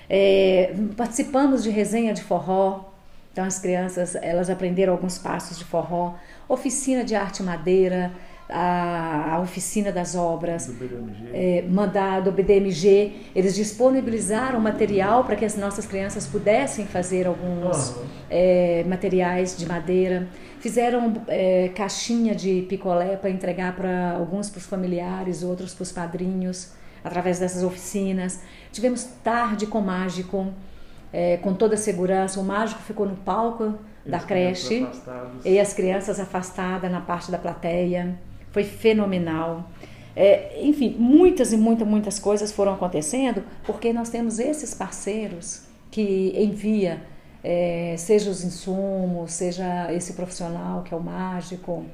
É, 0.08 0.74
participamos 0.96 1.62
de 1.62 1.70
resenha 1.70 2.14
de 2.14 2.22
forró, 2.22 2.84
então 3.32 3.44
as 3.44 3.58
crianças 3.58 4.14
elas 4.16 4.48
aprenderam 4.48 4.94
alguns 4.94 5.18
passos 5.18 5.58
de 5.58 5.64
forró, 5.64 6.14
oficina 6.48 7.04
de 7.04 7.14
arte 7.14 7.42
madeira, 7.42 8.12
a, 8.48 9.34
a 9.34 9.40
oficina 9.40 9.92
das 9.92 10.14
obras, 10.14 10.66
do 10.66 10.72
BDMG. 10.72 11.28
É, 11.32 11.64
mandar 11.68 12.22
do 12.22 12.32
BDMG, 12.32 13.12
eles 13.34 13.54
disponibilizaram 13.54 14.58
material 14.58 15.24
para 15.24 15.36
que 15.36 15.44
as 15.44 15.56
nossas 15.56 15.86
crianças 15.86 16.26
pudessem 16.26 16.86
fazer 16.86 17.26
alguns 17.26 17.90
uhum. 17.90 18.06
é, 18.30 18.84
materiais 18.88 19.56
de 19.56 19.66
madeira, 19.66 20.28
fizeram 20.60 21.22
é, 21.28 21.70
caixinha 21.74 22.34
de 22.34 22.62
picolé 22.62 23.16
para 23.16 23.28
entregar 23.28 23.76
para 23.76 24.12
alguns 24.12 24.48
para 24.48 24.58
os 24.58 24.66
familiares, 24.66 25.42
outros 25.42 25.74
para 25.74 25.82
os 25.82 25.92
padrinhos, 25.92 26.72
através 27.04 27.38
dessas 27.38 27.62
oficinas. 27.62 28.40
Tivemos 28.72 29.04
tarde 29.22 29.66
com 29.66 29.80
mágico, 29.80 30.52
é, 31.12 31.36
com 31.36 31.52
toda 31.52 31.74
a 31.74 31.78
segurança. 31.78 32.40
O 32.40 32.44
mágico 32.44 32.80
ficou 32.80 33.06
no 33.06 33.16
palco 33.16 33.74
da 34.06 34.18
creche 34.20 34.86
e 35.44 35.60
as 35.60 35.74
crianças 35.74 36.18
afastadas 36.18 36.90
na 36.90 37.02
parte 37.02 37.30
da 37.30 37.36
plateia 37.36 38.18
foi 38.50 38.64
fenomenal. 38.64 39.70
É, 40.14 40.60
enfim, 40.62 40.96
muitas 40.98 41.52
e 41.52 41.56
muitas, 41.56 41.86
muitas 41.86 42.18
coisas 42.18 42.50
foram 42.50 42.74
acontecendo 42.74 43.44
porque 43.64 43.92
nós 43.92 44.10
temos 44.10 44.38
esses 44.38 44.74
parceiros 44.74 45.62
que 45.90 46.32
envia, 46.36 47.00
é, 47.42 47.94
seja 47.96 48.30
os 48.30 48.42
insumos, 48.42 49.32
seja 49.32 49.92
esse 49.92 50.14
profissional 50.14 50.82
que 50.82 50.92
é 50.92 50.96
o 50.96 51.00
mágico, 51.00 51.84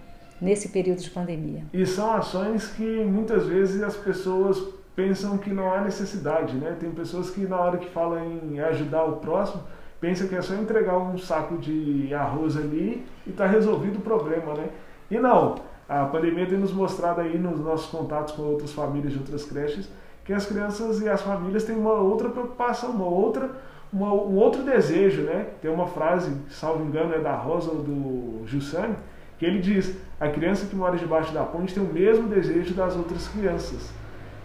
nesse 0.40 0.68
período 0.68 1.00
de 1.00 1.10
pandemia. 1.10 1.64
E 1.72 1.86
são 1.86 2.12
ações 2.12 2.66
que 2.68 2.82
muitas 2.82 3.46
vezes 3.46 3.82
as 3.82 3.96
pessoas 3.96 4.62
pensam 4.94 5.38
que 5.38 5.50
não 5.50 5.72
há 5.72 5.80
necessidade, 5.80 6.54
né? 6.56 6.76
Tem 6.78 6.90
pessoas 6.90 7.30
que 7.30 7.40
na 7.46 7.58
hora 7.58 7.78
que 7.78 7.88
falam 7.90 8.40
em 8.42 8.60
ajudar 8.60 9.04
o 9.04 9.16
próximo, 9.16 9.62
pensam 10.00 10.28
que 10.28 10.34
é 10.34 10.42
só 10.42 10.54
entregar 10.54 10.98
um 10.98 11.18
saco 11.18 11.58
de 11.58 12.12
arroz 12.14 12.56
ali 12.56 13.04
e 13.26 13.30
está 13.30 13.46
resolvido 13.46 13.98
o 13.98 14.02
problema, 14.02 14.54
né? 14.54 14.68
E 15.10 15.18
não, 15.18 15.56
a 15.88 16.04
pandemia 16.06 16.46
tem 16.46 16.58
nos 16.58 16.72
mostrado 16.72 17.20
aí 17.20 17.38
nos 17.38 17.60
nossos 17.60 17.90
contatos 17.90 18.34
com 18.34 18.42
outras 18.42 18.72
famílias 18.72 19.12
de 19.12 19.18
outras 19.18 19.44
creches 19.44 19.88
que 20.24 20.32
as 20.32 20.46
crianças 20.46 21.02
e 21.02 21.08
as 21.08 21.20
famílias 21.20 21.64
têm 21.64 21.76
uma 21.76 21.92
outra 21.92 22.30
preocupação, 22.30 22.90
uma 22.90 23.06
outra, 23.06 23.50
uma, 23.92 24.12
um 24.12 24.36
outro 24.36 24.62
desejo, 24.62 25.22
né? 25.22 25.48
Tem 25.60 25.70
uma 25.70 25.86
frase, 25.86 26.34
salvo 26.48 26.82
engano, 26.84 27.14
é 27.14 27.18
da 27.18 27.34
Rosa 27.34 27.70
ou 27.70 27.82
do 27.82 28.46
Jussani, 28.46 28.96
que 29.38 29.44
ele 29.44 29.58
diz: 29.58 29.94
a 30.18 30.28
criança 30.28 30.66
que 30.66 30.74
mora 30.74 30.96
debaixo 30.96 31.32
da 31.32 31.42
ponte 31.42 31.74
tem 31.74 31.82
o 31.82 31.92
mesmo 31.92 32.26
desejo 32.26 32.72
das 32.74 32.96
outras 32.96 33.28
crianças. 33.28 33.92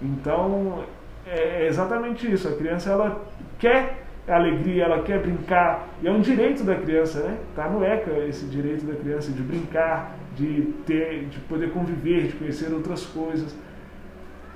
Então 0.02 0.84
é 1.26 1.66
exatamente 1.66 2.30
isso. 2.30 2.48
A 2.48 2.52
criança 2.52 2.92
ela 2.92 3.22
quer 3.58 4.04
alegria, 4.28 4.84
ela 4.84 5.02
quer 5.02 5.20
brincar 5.20 5.88
e 6.02 6.08
é 6.08 6.12
um 6.12 6.20
direito 6.20 6.64
da 6.64 6.76
criança, 6.76 7.22
né? 7.22 7.38
Tá 7.56 7.70
no 7.70 7.84
ECA 7.84 8.12
esse 8.28 8.46
direito 8.46 8.86
da 8.86 8.96
criança 8.96 9.32
de 9.32 9.42
brincar, 9.42 10.16
de 10.40 10.74
ter, 10.86 11.26
de 11.26 11.40
poder 11.40 11.72
conviver, 11.72 12.28
de 12.28 12.34
conhecer 12.34 12.74
outras 12.74 13.06
coisas. 13.06 13.54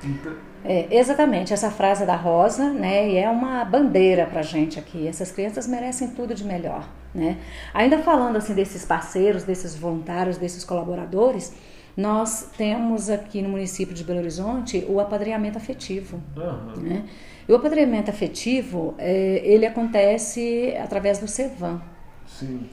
Então... 0.03 0.33
É, 0.65 0.87
exatamente, 0.89 1.53
essa 1.53 1.69
frase 1.69 2.05
da 2.05 2.15
Rosa, 2.15 2.71
né, 2.71 3.09
e 3.09 3.17
é 3.17 3.29
uma 3.29 3.65
bandeira 3.65 4.25
pra 4.25 4.41
gente 4.41 4.79
aqui. 4.79 5.05
Essas 5.05 5.29
crianças 5.29 5.67
merecem 5.67 6.09
tudo 6.11 6.33
de 6.33 6.45
melhor, 6.45 6.87
né? 7.13 7.37
Ainda 7.73 7.97
falando 7.99 8.37
assim 8.37 8.53
desses 8.53 8.85
parceiros, 8.85 9.43
desses 9.43 9.75
voluntários, 9.75 10.37
desses 10.37 10.63
colaboradores, 10.63 11.53
nós 11.97 12.49
temos 12.57 13.09
aqui 13.09 13.41
no 13.41 13.49
município 13.49 13.93
de 13.93 14.05
Belo 14.05 14.19
Horizonte 14.19 14.85
o 14.87 15.01
apadrinhamento 15.01 15.57
afetivo, 15.57 16.21
uhum. 16.35 16.81
né? 16.81 17.03
E 17.47 17.51
o 17.51 17.55
apadrinhamento 17.57 18.09
afetivo, 18.09 18.95
é, 18.97 19.41
ele 19.43 19.65
acontece 19.65 20.73
através 20.81 21.19
do 21.19 21.27
CEVAM. 21.27 21.81
Sim. 22.25 22.69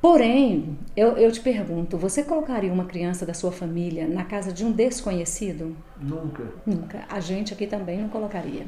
Porém, 0.00 0.78
eu, 0.96 1.16
eu 1.16 1.32
te 1.32 1.40
pergunto, 1.40 1.98
você 1.98 2.22
colocaria 2.22 2.72
uma 2.72 2.84
criança 2.84 3.26
da 3.26 3.34
sua 3.34 3.50
família 3.50 4.06
na 4.06 4.24
casa 4.24 4.52
de 4.52 4.64
um 4.64 4.70
desconhecido? 4.70 5.76
Nunca. 6.00 6.44
Nunca. 6.64 7.04
A 7.08 7.18
gente 7.18 7.52
aqui 7.52 7.66
também 7.66 7.98
não 7.98 8.08
colocaria. 8.08 8.66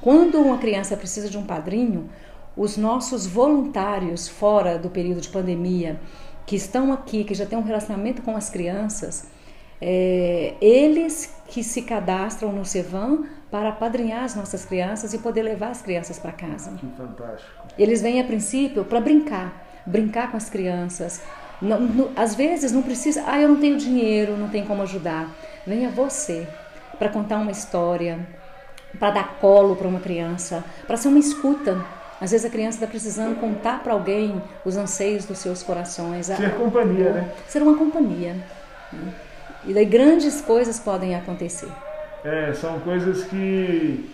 Quando 0.00 0.38
uma 0.38 0.58
criança 0.58 0.96
precisa 0.96 1.28
de 1.28 1.36
um 1.36 1.44
padrinho, 1.44 2.08
os 2.56 2.76
nossos 2.76 3.26
voluntários 3.26 4.28
fora 4.28 4.78
do 4.78 4.88
período 4.88 5.20
de 5.20 5.28
pandemia, 5.28 6.00
que 6.46 6.54
estão 6.54 6.92
aqui, 6.92 7.24
que 7.24 7.34
já 7.34 7.44
têm 7.44 7.58
um 7.58 7.62
relacionamento 7.62 8.22
com 8.22 8.36
as 8.36 8.48
crianças, 8.48 9.28
é, 9.80 10.54
eles 10.60 11.34
que 11.48 11.64
se 11.64 11.82
cadastram 11.82 12.52
no 12.52 12.64
CEVAM 12.64 13.24
para 13.50 13.70
apadrinhar 13.70 14.24
as 14.24 14.36
nossas 14.36 14.64
crianças 14.64 15.12
e 15.12 15.18
poder 15.18 15.42
levar 15.42 15.70
as 15.70 15.82
crianças 15.82 16.18
para 16.18 16.30
casa. 16.30 16.72
Que 16.72 16.86
fantástico. 16.96 17.50
Eles 17.76 18.00
vêm 18.00 18.20
a 18.20 18.24
princípio 18.24 18.84
para 18.84 19.00
brincar 19.00 19.67
brincar 19.88 20.30
com 20.30 20.36
as 20.36 20.48
crianças. 20.48 21.22
Não, 21.60 21.80
não, 21.80 22.10
às 22.14 22.34
vezes 22.34 22.70
não 22.70 22.82
precisa, 22.82 23.24
ah, 23.26 23.40
eu 23.40 23.48
não 23.48 23.56
tenho 23.56 23.76
dinheiro, 23.76 24.36
não 24.36 24.48
tem 24.48 24.64
como 24.64 24.82
ajudar. 24.82 25.28
Venha 25.66 25.90
você 25.90 26.46
para 26.98 27.08
contar 27.08 27.38
uma 27.38 27.50
história, 27.50 28.18
para 28.98 29.10
dar 29.10 29.38
colo 29.40 29.74
para 29.76 29.88
uma 29.88 30.00
criança, 30.00 30.64
para 30.86 30.96
ser 30.96 31.08
uma 31.08 31.18
escuta. 31.18 31.84
Às 32.20 32.32
vezes 32.32 32.46
a 32.46 32.50
criança 32.50 32.76
está 32.76 32.86
precisando 32.86 33.38
contar 33.38 33.82
para 33.82 33.92
alguém 33.92 34.40
os 34.64 34.76
anseios 34.76 35.24
dos 35.24 35.38
seus 35.38 35.62
corações. 35.62 36.26
Ser 36.26 36.54
companhia, 36.56 37.12
né? 37.12 37.32
Ser 37.46 37.62
uma 37.62 37.76
companhia. 37.76 38.34
Né? 38.92 39.12
E 39.64 39.74
daí 39.74 39.84
grandes 39.84 40.40
coisas 40.40 40.80
podem 40.80 41.14
acontecer. 41.14 41.68
É, 42.24 42.52
são 42.52 42.80
coisas 42.80 43.24
que 43.24 44.10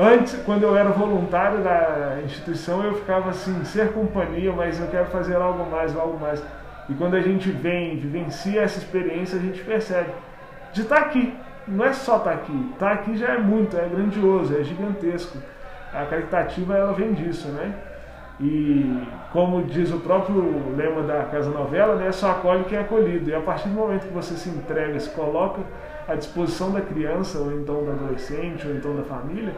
Antes, 0.00 0.40
quando 0.44 0.62
eu 0.62 0.76
era 0.76 0.90
voluntário 0.90 1.58
da 1.58 2.20
instituição, 2.24 2.84
eu 2.84 2.94
ficava 2.94 3.30
assim, 3.30 3.64
ser 3.64 3.92
companhia, 3.92 4.52
mas 4.52 4.78
eu 4.78 4.86
quero 4.86 5.06
fazer 5.06 5.34
algo 5.34 5.68
mais, 5.68 5.96
algo 5.96 6.16
mais. 6.20 6.40
E 6.88 6.94
quando 6.94 7.16
a 7.16 7.20
gente 7.20 7.50
vem, 7.50 7.96
vivencia 7.96 8.62
essa 8.62 8.78
experiência, 8.78 9.36
a 9.36 9.42
gente 9.42 9.60
percebe 9.64 10.10
de 10.72 10.82
estar 10.82 11.00
tá 11.00 11.02
aqui. 11.02 11.34
Não 11.66 11.84
é 11.84 11.92
só 11.92 12.18
estar 12.18 12.30
tá 12.30 12.36
aqui. 12.36 12.70
Estar 12.74 12.86
tá 12.86 12.92
aqui 12.92 13.16
já 13.16 13.34
é 13.34 13.38
muito, 13.38 13.76
é 13.76 13.88
grandioso, 13.88 14.56
é 14.56 14.62
gigantesco. 14.62 15.36
A 15.92 16.04
caritativa 16.06 16.76
ela 16.76 16.92
vem 16.92 17.12
disso, 17.12 17.48
né? 17.48 17.74
E 18.40 19.02
como 19.32 19.64
diz 19.64 19.92
o 19.92 19.98
próprio 19.98 20.76
lema 20.76 21.02
da 21.02 21.24
Casa 21.24 21.50
Novela, 21.50 21.96
né, 21.96 22.12
só 22.12 22.30
acolhe 22.30 22.62
quem 22.64 22.78
é 22.78 22.82
acolhido. 22.82 23.28
E 23.28 23.34
a 23.34 23.40
partir 23.40 23.68
do 23.68 23.74
momento 23.74 24.06
que 24.06 24.14
você 24.14 24.34
se 24.36 24.48
entrega, 24.48 24.98
se 25.00 25.10
coloca 25.10 25.60
à 26.06 26.14
disposição 26.14 26.70
da 26.70 26.80
criança, 26.80 27.38
ou 27.38 27.52
então 27.52 27.84
do 27.84 27.90
adolescente, 27.90 28.64
ou 28.64 28.74
então 28.74 28.94
da 28.94 29.02
família, 29.02 29.52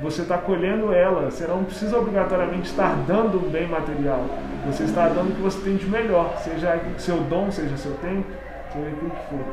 você 0.00 0.22
está 0.22 0.38
colhendo 0.38 0.92
ela. 0.92 1.30
Você 1.30 1.46
não 1.46 1.64
precisa 1.64 1.98
obrigatoriamente 1.98 2.70
estar 2.70 2.94
dando 3.06 3.38
um 3.38 3.50
bem 3.50 3.66
material. 3.66 4.24
Você 4.66 4.84
está 4.84 5.08
dando 5.08 5.30
o 5.30 5.34
que 5.34 5.42
você 5.42 5.60
tem 5.62 5.76
de 5.76 5.86
melhor, 5.86 6.36
seja 6.38 6.80
seu 6.98 7.16
dom, 7.18 7.50
seja 7.50 7.76
seu 7.76 7.92
tempo, 7.94 8.26
seja 8.72 8.88
aquilo 8.88 9.10
que 9.10 9.28
for. 9.28 9.44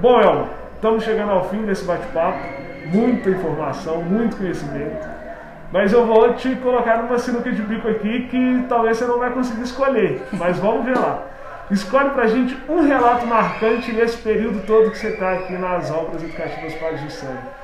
Bom, 0.00 0.20
Elma, 0.20 0.48
estamos 0.74 1.04
chegando 1.04 1.32
ao 1.32 1.44
fim 1.44 1.64
desse 1.64 1.84
bate-papo. 1.84 2.38
Muita 2.86 3.30
informação, 3.30 4.02
muito 4.02 4.36
conhecimento. 4.36 5.08
Mas 5.72 5.92
eu 5.92 6.04
vou 6.04 6.34
te 6.34 6.54
colocar 6.56 6.98
numa 6.98 7.18
sinuca 7.18 7.50
de 7.50 7.62
bico 7.62 7.88
aqui 7.88 8.26
que 8.28 8.66
talvez 8.68 8.98
você 8.98 9.06
não 9.06 9.18
vai 9.18 9.30
conseguir 9.30 9.62
escolher. 9.62 10.22
Mas 10.32 10.58
vamos 10.58 10.84
ver 10.84 10.98
lá. 10.98 11.22
Escolhe 11.70 12.10
pra 12.10 12.26
gente 12.26 12.54
um 12.68 12.86
relato 12.86 13.26
marcante 13.26 13.92
nesse 13.92 14.18
período 14.18 14.66
todo 14.66 14.90
que 14.90 14.98
você 14.98 15.08
está 15.08 15.32
aqui 15.32 15.54
nas 15.54 15.90
obras 15.90 16.22
educativas 16.22 17.00
de 17.00 17.10
Sangue. 17.10 17.61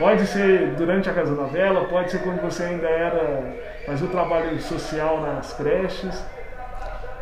Pode 0.00 0.26
ser 0.26 0.76
durante 0.78 1.10
a 1.10 1.12
casa 1.12 1.34
novela, 1.34 1.84
pode 1.84 2.10
ser 2.10 2.22
quando 2.22 2.40
você 2.40 2.62
ainda 2.62 2.88
era 2.88 3.54
fazia 3.84 4.06
o 4.06 4.10
trabalho 4.10 4.58
social 4.58 5.20
nas 5.20 5.52
creches. 5.52 6.24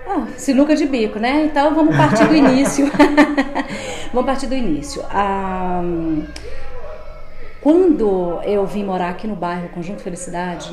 Ah, 0.07 0.29
sinuca 0.37 0.77
de 0.77 0.87
bico, 0.87 1.19
né? 1.19 1.47
Então 1.47 1.75
vamos 1.75 1.97
partir 1.97 2.29
do 2.29 2.37
início. 2.37 2.89
vamos 4.15 4.27
partir 4.27 4.47
do 4.47 4.55
início. 4.55 5.05
Ah, 5.11 5.83
quando 7.61 8.41
eu 8.45 8.65
vim 8.65 8.85
morar 8.85 9.09
aqui 9.09 9.27
no 9.27 9.35
bairro 9.35 9.71
Conjunto 9.71 10.01
Felicidade, 10.01 10.73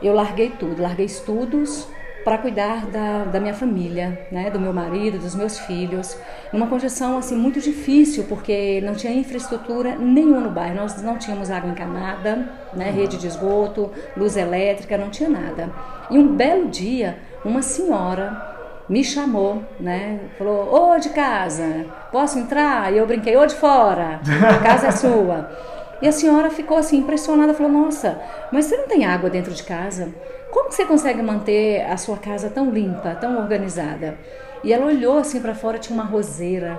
eu 0.00 0.14
larguei 0.14 0.50
tudo, 0.50 0.80
larguei 0.80 1.06
estudos, 1.06 1.88
para 2.24 2.38
cuidar 2.38 2.86
da, 2.86 3.24
da 3.24 3.40
minha 3.40 3.54
família, 3.54 4.26
né, 4.30 4.50
do 4.50 4.60
meu 4.60 4.72
marido, 4.72 5.18
dos 5.18 5.34
meus 5.34 5.58
filhos, 5.60 6.16
numa 6.52 6.66
condição 6.66 7.18
assim 7.18 7.36
muito 7.36 7.60
difícil 7.60 8.24
porque 8.28 8.80
não 8.84 8.94
tinha 8.94 9.12
infraestrutura 9.12 9.96
nenhuma 9.96 10.40
no 10.40 10.50
bairro, 10.50 10.76
nós 10.76 11.00
não 11.02 11.18
tínhamos 11.18 11.50
água 11.50 11.70
encanada, 11.70 12.48
né, 12.74 12.90
rede 12.90 13.16
de 13.16 13.26
esgoto, 13.26 13.90
luz 14.16 14.36
elétrica, 14.36 14.96
não 14.96 15.10
tinha 15.10 15.28
nada. 15.28 15.70
E 16.10 16.18
um 16.18 16.36
belo 16.36 16.68
dia, 16.68 17.18
uma 17.44 17.62
senhora 17.62 18.50
me 18.88 19.02
chamou, 19.02 19.62
né? 19.80 20.20
Falou: 20.36 20.92
"Ô 20.92 20.98
de 20.98 21.10
casa, 21.10 21.86
posso 22.10 22.38
entrar?" 22.38 22.92
E 22.92 22.98
eu 22.98 23.06
brinquei: 23.06 23.36
"Ô 23.36 23.46
de 23.46 23.54
fora, 23.54 24.20
a 24.48 24.58
casa 24.58 24.88
é 24.88 24.90
sua." 24.90 25.50
E 26.02 26.08
a 26.08 26.10
senhora 26.10 26.50
ficou 26.50 26.76
assim 26.76 26.98
impressionada, 26.98 27.54
falou: 27.54 27.70
"Nossa, 27.70 28.20
mas 28.50 28.64
você 28.64 28.76
não 28.76 28.88
tem 28.88 29.04
água 29.04 29.30
dentro 29.30 29.54
de 29.54 29.62
casa?" 29.62 30.12
Como 30.52 30.70
você 30.70 30.84
consegue 30.84 31.22
manter 31.22 31.80
a 31.90 31.96
sua 31.96 32.18
casa 32.18 32.50
tão 32.50 32.70
limpa, 32.70 33.14
tão 33.14 33.38
organizada? 33.38 34.18
E 34.62 34.70
ela 34.72 34.86
olhou 34.86 35.18
assim 35.18 35.40
para 35.40 35.54
fora, 35.54 35.78
tinha 35.78 35.94
uma 35.94 36.04
roseira 36.04 36.78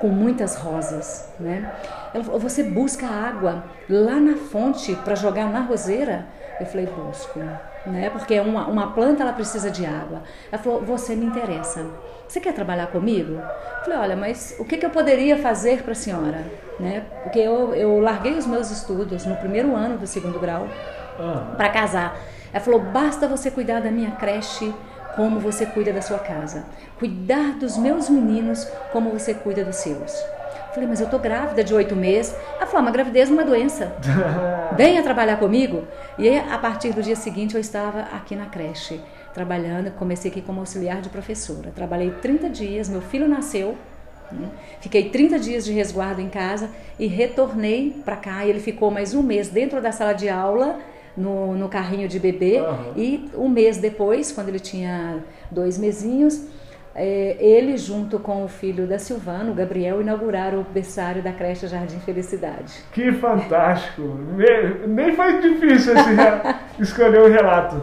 com 0.00 0.08
muitas 0.08 0.56
rosas, 0.56 1.28
né? 1.38 1.72
Ela 2.12 2.24
falou, 2.24 2.40
você 2.40 2.62
busca 2.64 3.06
água 3.06 3.64
lá 3.88 4.16
na 4.16 4.36
fonte 4.36 4.96
para 4.96 5.14
jogar 5.14 5.52
na 5.52 5.60
roseira? 5.60 6.26
Eu 6.58 6.64
falei, 6.64 6.86
busco, 6.86 7.38
né? 7.86 8.08
Porque 8.10 8.40
uma, 8.40 8.66
uma 8.66 8.92
planta 8.92 9.22
ela 9.22 9.32
precisa 9.32 9.70
de 9.70 9.84
água. 9.84 10.22
Ela 10.50 10.60
falou, 10.60 10.82
você 10.82 11.14
me 11.14 11.26
interessa. 11.26 11.86
Você 12.26 12.40
quer 12.40 12.54
trabalhar 12.54 12.86
comigo? 12.86 13.34
Eu 13.34 13.84
falei, 13.84 13.98
olha, 13.98 14.16
mas 14.16 14.56
o 14.58 14.64
que, 14.64 14.78
que 14.78 14.86
eu 14.86 14.90
poderia 14.90 15.36
fazer 15.36 15.82
para 15.82 15.92
a 15.92 15.94
senhora? 15.94 16.44
Né? 16.80 17.04
Porque 17.22 17.38
eu, 17.38 17.74
eu 17.74 18.00
larguei 18.00 18.32
os 18.32 18.46
meus 18.46 18.70
estudos 18.70 19.26
no 19.26 19.36
primeiro 19.36 19.76
ano 19.76 19.98
do 19.98 20.06
segundo 20.06 20.40
grau 20.40 20.66
ah. 21.20 21.54
para 21.56 21.68
casar. 21.68 22.16
Ela 22.52 22.62
falou, 22.62 22.80
basta 22.80 23.26
você 23.26 23.50
cuidar 23.50 23.80
da 23.80 23.90
minha 23.90 24.10
creche 24.12 24.72
como 25.16 25.40
você 25.40 25.66
cuida 25.66 25.92
da 25.92 26.02
sua 26.02 26.18
casa. 26.18 26.64
Cuidar 26.98 27.54
dos 27.58 27.76
meus 27.76 28.08
meninos 28.08 28.66
como 28.92 29.10
você 29.10 29.34
cuida 29.34 29.64
dos 29.64 29.76
seus. 29.76 30.12
Falei, 30.74 30.88
mas 30.88 31.00
eu 31.00 31.08
tô 31.08 31.18
grávida 31.18 31.62
de 31.62 31.74
oito 31.74 31.94
meses. 31.94 32.34
Ela 32.56 32.66
falou, 32.66 32.78
ah, 32.78 32.80
uma 32.82 32.90
gravidez 32.90 33.28
não 33.28 33.40
é 33.40 33.44
doença. 33.44 33.94
Venha 34.76 35.02
trabalhar 35.02 35.38
comigo. 35.38 35.84
E 36.18 36.28
aí, 36.28 36.38
a 36.38 36.58
partir 36.58 36.92
do 36.92 37.02
dia 37.02 37.16
seguinte, 37.16 37.54
eu 37.54 37.60
estava 37.60 38.00
aqui 38.00 38.34
na 38.34 38.46
creche, 38.46 39.00
trabalhando. 39.34 39.90
Comecei 39.92 40.30
aqui 40.30 40.40
como 40.40 40.60
auxiliar 40.60 41.02
de 41.02 41.10
professora. 41.10 41.70
Trabalhei 41.74 42.10
30 42.10 42.48
dias, 42.48 42.88
meu 42.88 43.02
filho 43.02 43.28
nasceu. 43.28 43.76
Né? 44.30 44.48
Fiquei 44.80 45.10
30 45.10 45.38
dias 45.38 45.64
de 45.64 45.72
resguardo 45.72 46.22
em 46.22 46.30
casa 46.30 46.70
e 46.98 47.06
retornei 47.06 48.00
para 48.02 48.16
cá. 48.16 48.46
E 48.46 48.50
ele 48.50 48.60
ficou 48.60 48.90
mais 48.90 49.12
um 49.12 49.22
mês 49.22 49.48
dentro 49.48 49.80
da 49.80 49.92
sala 49.92 50.14
de 50.14 50.30
aula 50.30 50.78
no, 51.16 51.54
no 51.54 51.68
carrinho 51.68 52.08
de 52.08 52.18
bebê. 52.18 52.60
Uhum. 52.60 52.92
E 52.96 53.30
um 53.34 53.48
mês 53.48 53.78
depois, 53.78 54.32
quando 54.32 54.48
ele 54.48 54.60
tinha 54.60 55.22
dois 55.50 55.78
mesinhos, 55.78 56.48
é, 56.94 57.36
ele, 57.38 57.76
junto 57.76 58.18
com 58.18 58.44
o 58.44 58.48
filho 58.48 58.86
da 58.86 58.98
Silvana, 58.98 59.50
o 59.50 59.54
Gabriel, 59.54 60.00
inauguraram 60.00 60.60
o 60.60 60.64
berçário 60.64 61.22
da 61.22 61.32
creche 61.32 61.66
Jardim 61.66 61.98
Felicidade. 62.00 62.84
Que 62.92 63.12
fantástico! 63.12 64.02
Nem 64.86 65.14
foi 65.14 65.40
difícil 65.40 65.94
esse, 65.94 66.10
escolher 66.80 67.22
o 67.22 67.28
relato. 67.28 67.80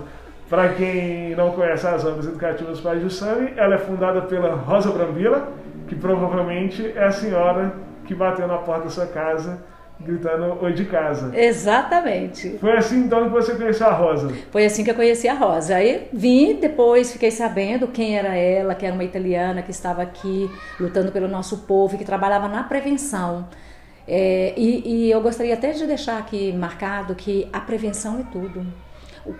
Para 0.48 0.70
quem 0.70 1.36
não 1.36 1.52
conhece 1.52 1.86
as 1.86 2.04
obras 2.06 2.28
educativas 2.28 2.82
Pais 2.82 3.02
do 3.02 3.10
Sami, 3.10 3.54
ela 3.56 3.76
é 3.76 3.78
fundada 3.78 4.24
pela 4.24 4.56
Rosa 4.56 4.92
Brambila, 4.92 5.52
que 5.88 5.96
provavelmente 5.96 6.92
é 6.96 7.06
a 7.06 7.12
senhora 7.12 7.74
que 8.06 8.16
bateu 8.16 8.48
na 8.48 8.58
porta 8.58 8.86
da 8.86 8.90
sua 8.90 9.06
casa 9.06 9.60
gritando 10.00 10.58
oi 10.64 10.74
de 10.74 10.86
casa. 10.86 11.38
Exatamente. 11.38 12.58
Foi 12.60 12.78
assim 12.78 13.00
então 13.00 13.26
que 13.26 13.30
você 13.32 13.56
conheceu 13.56 13.88
a 13.88 13.94
Rosa? 13.94 14.34
Foi 14.50 14.66
assim 14.66 14.84
que 14.84 14.92
eu 14.92 14.96
conheci 14.96 15.28
a 15.28 15.34
Rosa. 15.34 15.76
Aí 15.76 16.08
vim, 16.14 16.56
depois 16.60 17.12
fiquei 17.12 17.32
sabendo 17.32 17.88
quem 17.88 18.18
era 18.18 18.36
ela, 18.36 18.74
que 18.76 18.86
era 18.86 18.94
uma 18.94 19.04
italiana 19.04 19.62
que 19.62 19.72
estava 19.72 20.02
aqui 20.02 20.50
lutando 20.80 21.12
pelo 21.12 21.28
nosso 21.28 21.60
povo, 21.60 21.98
que 21.98 22.06
trabalhava 22.06 22.48
na 22.48 22.64
prevenção. 22.64 23.48
É, 24.08 24.54
e, 24.58 25.06
e 25.06 25.12
eu 25.12 25.22
gostaria 25.22 25.54
até 25.54 25.72
de 25.72 25.86
deixar 25.86 26.18
aqui 26.18 26.52
marcado 26.54 27.14
que 27.14 27.48
a 27.52 27.60
prevenção 27.60 28.20
é 28.20 28.24
tudo. 28.32 28.66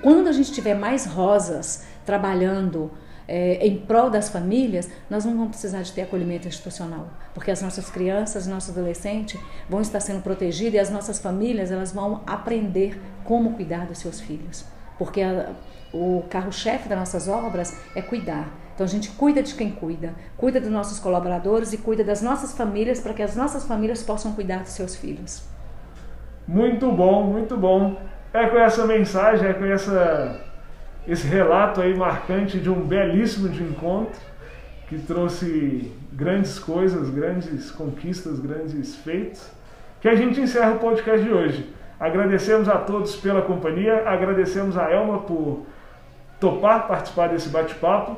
Quando 0.02 0.28
a 0.28 0.32
gente 0.32 0.52
tiver 0.52 0.76
mais 0.76 1.06
rosas 1.06 1.86
trabalhando 2.06 2.92
é, 3.30 3.68
em 3.68 3.78
prol 3.78 4.10
das 4.10 4.28
famílias, 4.28 4.90
nós 5.08 5.24
não 5.24 5.34
vamos 5.34 5.50
precisar 5.50 5.84
de 5.84 5.94
ter 5.94 6.02
acolhimento 6.02 6.48
institucional, 6.48 7.08
porque 7.32 7.52
as 7.52 7.62
nossas 7.62 7.88
crianças, 7.88 8.48
nossos 8.48 8.76
adolescentes 8.76 9.40
vão 9.70 9.82
estar 9.82 10.00
sendo 10.00 10.24
protegidos 10.24 10.74
e 10.74 10.80
as 10.80 10.90
nossas 10.90 11.20
famílias 11.20 11.72
elas 11.72 11.92
vão 11.92 12.22
aprender 12.26 13.00
como 13.24 13.54
cuidar 13.54 13.86
dos 13.86 14.00
seus 14.00 14.20
filhos, 14.20 14.66
porque 14.98 15.22
a, 15.22 15.52
o 15.94 16.24
carro-chefe 16.28 16.90
das 16.90 16.98
nossas 16.98 17.28
obras 17.28 17.78
é 17.96 18.02
cuidar. 18.02 18.50
Então 18.74 18.84
a 18.84 18.90
gente 18.90 19.12
cuida 19.12 19.44
de 19.44 19.54
quem 19.54 19.70
cuida, 19.70 20.16
cuida 20.36 20.60
dos 20.60 20.72
nossos 20.72 21.00
colaboradores 21.00 21.72
e 21.72 21.78
cuida 21.78 22.04
das 22.04 22.24
nossas 22.24 22.58
famílias 22.58 23.00
para 23.00 23.14
que 23.14 23.22
as 23.22 23.36
nossas 23.36 23.64
famílias 23.64 24.02
possam 24.02 24.34
cuidar 24.34 24.64
dos 24.64 24.72
seus 24.72 24.96
filhos. 24.96 25.44
Muito 26.48 26.92
bom, 26.92 27.26
muito 27.26 27.56
bom. 27.56 27.96
É 28.34 28.48
com 28.48 28.58
essa 28.58 28.88
mensagem, 28.88 29.48
é 29.48 29.54
com 29.54 29.66
essa 29.66 30.49
esse 31.08 31.28
relato 31.28 31.82
aí 31.82 31.96
marcante 31.96 32.60
de 32.60 32.70
um 32.70 32.86
belíssimo 32.86 33.50
de 33.50 33.64
encontro 33.64 34.20
que 34.88 35.00
trouxe 35.00 35.92
grandes 36.12 36.60
coisas, 36.60 37.10
grandes 37.10 37.72
conquistas, 37.72 38.40
grandes 38.40 38.96
feitos, 38.96 39.50
que 40.02 40.08
a 40.08 40.16
gente 40.16 40.42
encerra 40.42 40.74
o 40.74 40.80
podcast 40.80 41.24
de 41.24 41.32
hoje. 41.32 41.74
Agradecemos 42.00 42.70
a 42.70 42.78
todos 42.78 43.16
pela 43.16 43.42
companhia, 43.42 44.08
agradecemos 44.08 44.78
a 44.78 44.92
Elma 44.92 45.20
por 45.20 45.66
topar 46.40 46.88
participar 46.88 47.30
desse 47.30 47.50
bate-papo 47.50 48.18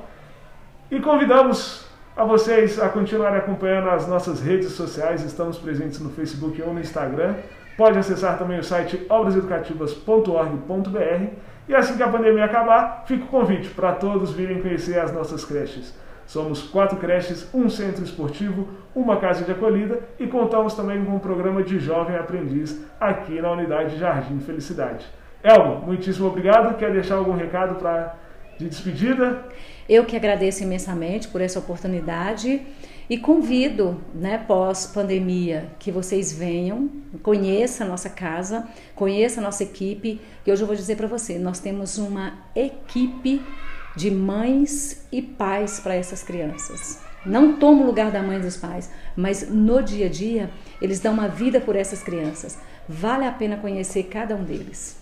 e 0.89 0.99
convidamos 0.99 1.87
a 2.15 2.23
vocês 2.23 2.79
a 2.79 2.87
continuarem 2.89 3.39
acompanhando 3.39 3.89
as 3.89 4.07
nossas 4.07 4.41
redes 4.41 4.71
sociais, 4.73 5.23
estamos 5.23 5.57
presentes 5.57 5.99
no 5.99 6.09
Facebook 6.09 6.61
ou 6.61 6.73
no 6.73 6.79
Instagram. 6.79 7.35
Pode 7.77 7.97
acessar 7.97 8.37
também 8.37 8.59
o 8.59 8.63
site 8.63 9.05
obraseducativas.org.br 9.09 11.50
e 11.71 11.75
assim 11.75 11.95
que 11.95 12.03
a 12.03 12.07
pandemia 12.09 12.43
acabar, 12.43 13.05
fica 13.07 13.23
o 13.23 13.27
convite 13.27 13.69
para 13.69 13.93
todos 13.93 14.33
virem 14.33 14.61
conhecer 14.61 14.99
as 14.99 15.13
nossas 15.13 15.45
creches. 15.45 15.93
Somos 16.27 16.63
quatro 16.63 16.97
creches, 16.97 17.47
um 17.53 17.69
centro 17.69 18.03
esportivo, 18.03 18.67
uma 18.93 19.15
casa 19.15 19.45
de 19.45 19.53
acolhida 19.53 20.01
e 20.19 20.27
contamos 20.27 20.73
também 20.73 21.03
com 21.05 21.15
um 21.15 21.19
programa 21.19 21.63
de 21.63 21.79
jovem 21.79 22.17
aprendiz 22.17 22.77
aqui 22.99 23.41
na 23.41 23.53
unidade 23.53 23.97
Jardim 23.97 24.41
Felicidade. 24.41 25.05
Elmo, 25.41 25.85
muitíssimo 25.85 26.27
obrigado. 26.27 26.77
Quer 26.77 26.91
deixar 26.91 27.15
algum 27.15 27.37
recado 27.37 27.75
para 27.75 28.15
de 28.59 28.67
despedida? 28.67 29.41
Eu 29.87 30.03
que 30.03 30.17
agradeço 30.17 30.63
imensamente 30.63 31.29
por 31.29 31.39
essa 31.39 31.57
oportunidade 31.57 32.61
e 33.11 33.17
convido, 33.17 33.99
né, 34.15 34.37
pós-pandemia, 34.37 35.67
que 35.77 35.91
vocês 35.91 36.31
venham, 36.31 36.89
conheçam 37.21 37.85
a 37.85 37.89
nossa 37.89 38.09
casa, 38.09 38.65
conheçam 38.95 39.43
a 39.43 39.47
nossa 39.47 39.63
equipe. 39.63 40.21
E 40.47 40.49
hoje 40.49 40.63
eu 40.63 40.65
vou 40.65 40.77
dizer 40.77 40.95
para 40.95 41.07
você, 41.07 41.37
nós 41.37 41.59
temos 41.59 41.97
uma 41.97 42.35
equipe 42.55 43.41
de 43.97 44.09
mães 44.09 45.05
e 45.11 45.21
pais 45.21 45.81
para 45.81 45.93
essas 45.93 46.23
crianças. 46.23 47.01
Não 47.25 47.57
toma 47.57 47.83
o 47.83 47.85
lugar 47.85 48.11
da 48.11 48.23
mãe 48.23 48.37
e 48.37 48.43
dos 48.43 48.55
pais, 48.55 48.89
mas 49.13 49.49
no 49.49 49.83
dia 49.83 50.05
a 50.05 50.09
dia 50.09 50.49
eles 50.81 51.01
dão 51.01 51.11
uma 51.11 51.27
vida 51.27 51.59
por 51.59 51.75
essas 51.75 52.01
crianças. 52.01 52.57
Vale 52.87 53.25
a 53.25 53.31
pena 53.33 53.57
conhecer 53.57 54.03
cada 54.03 54.37
um 54.37 54.43
deles. 54.45 54.97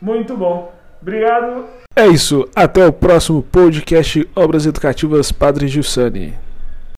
Muito 0.00 0.34
bom. 0.34 0.72
Obrigado. 1.02 1.66
É 1.94 2.06
isso. 2.06 2.48
Até 2.56 2.86
o 2.86 2.92
próximo 2.92 3.42
podcast 3.42 4.26
Obras 4.34 4.64
Educativas 4.64 5.30
Padre 5.30 5.68
Giussani. 5.68 6.48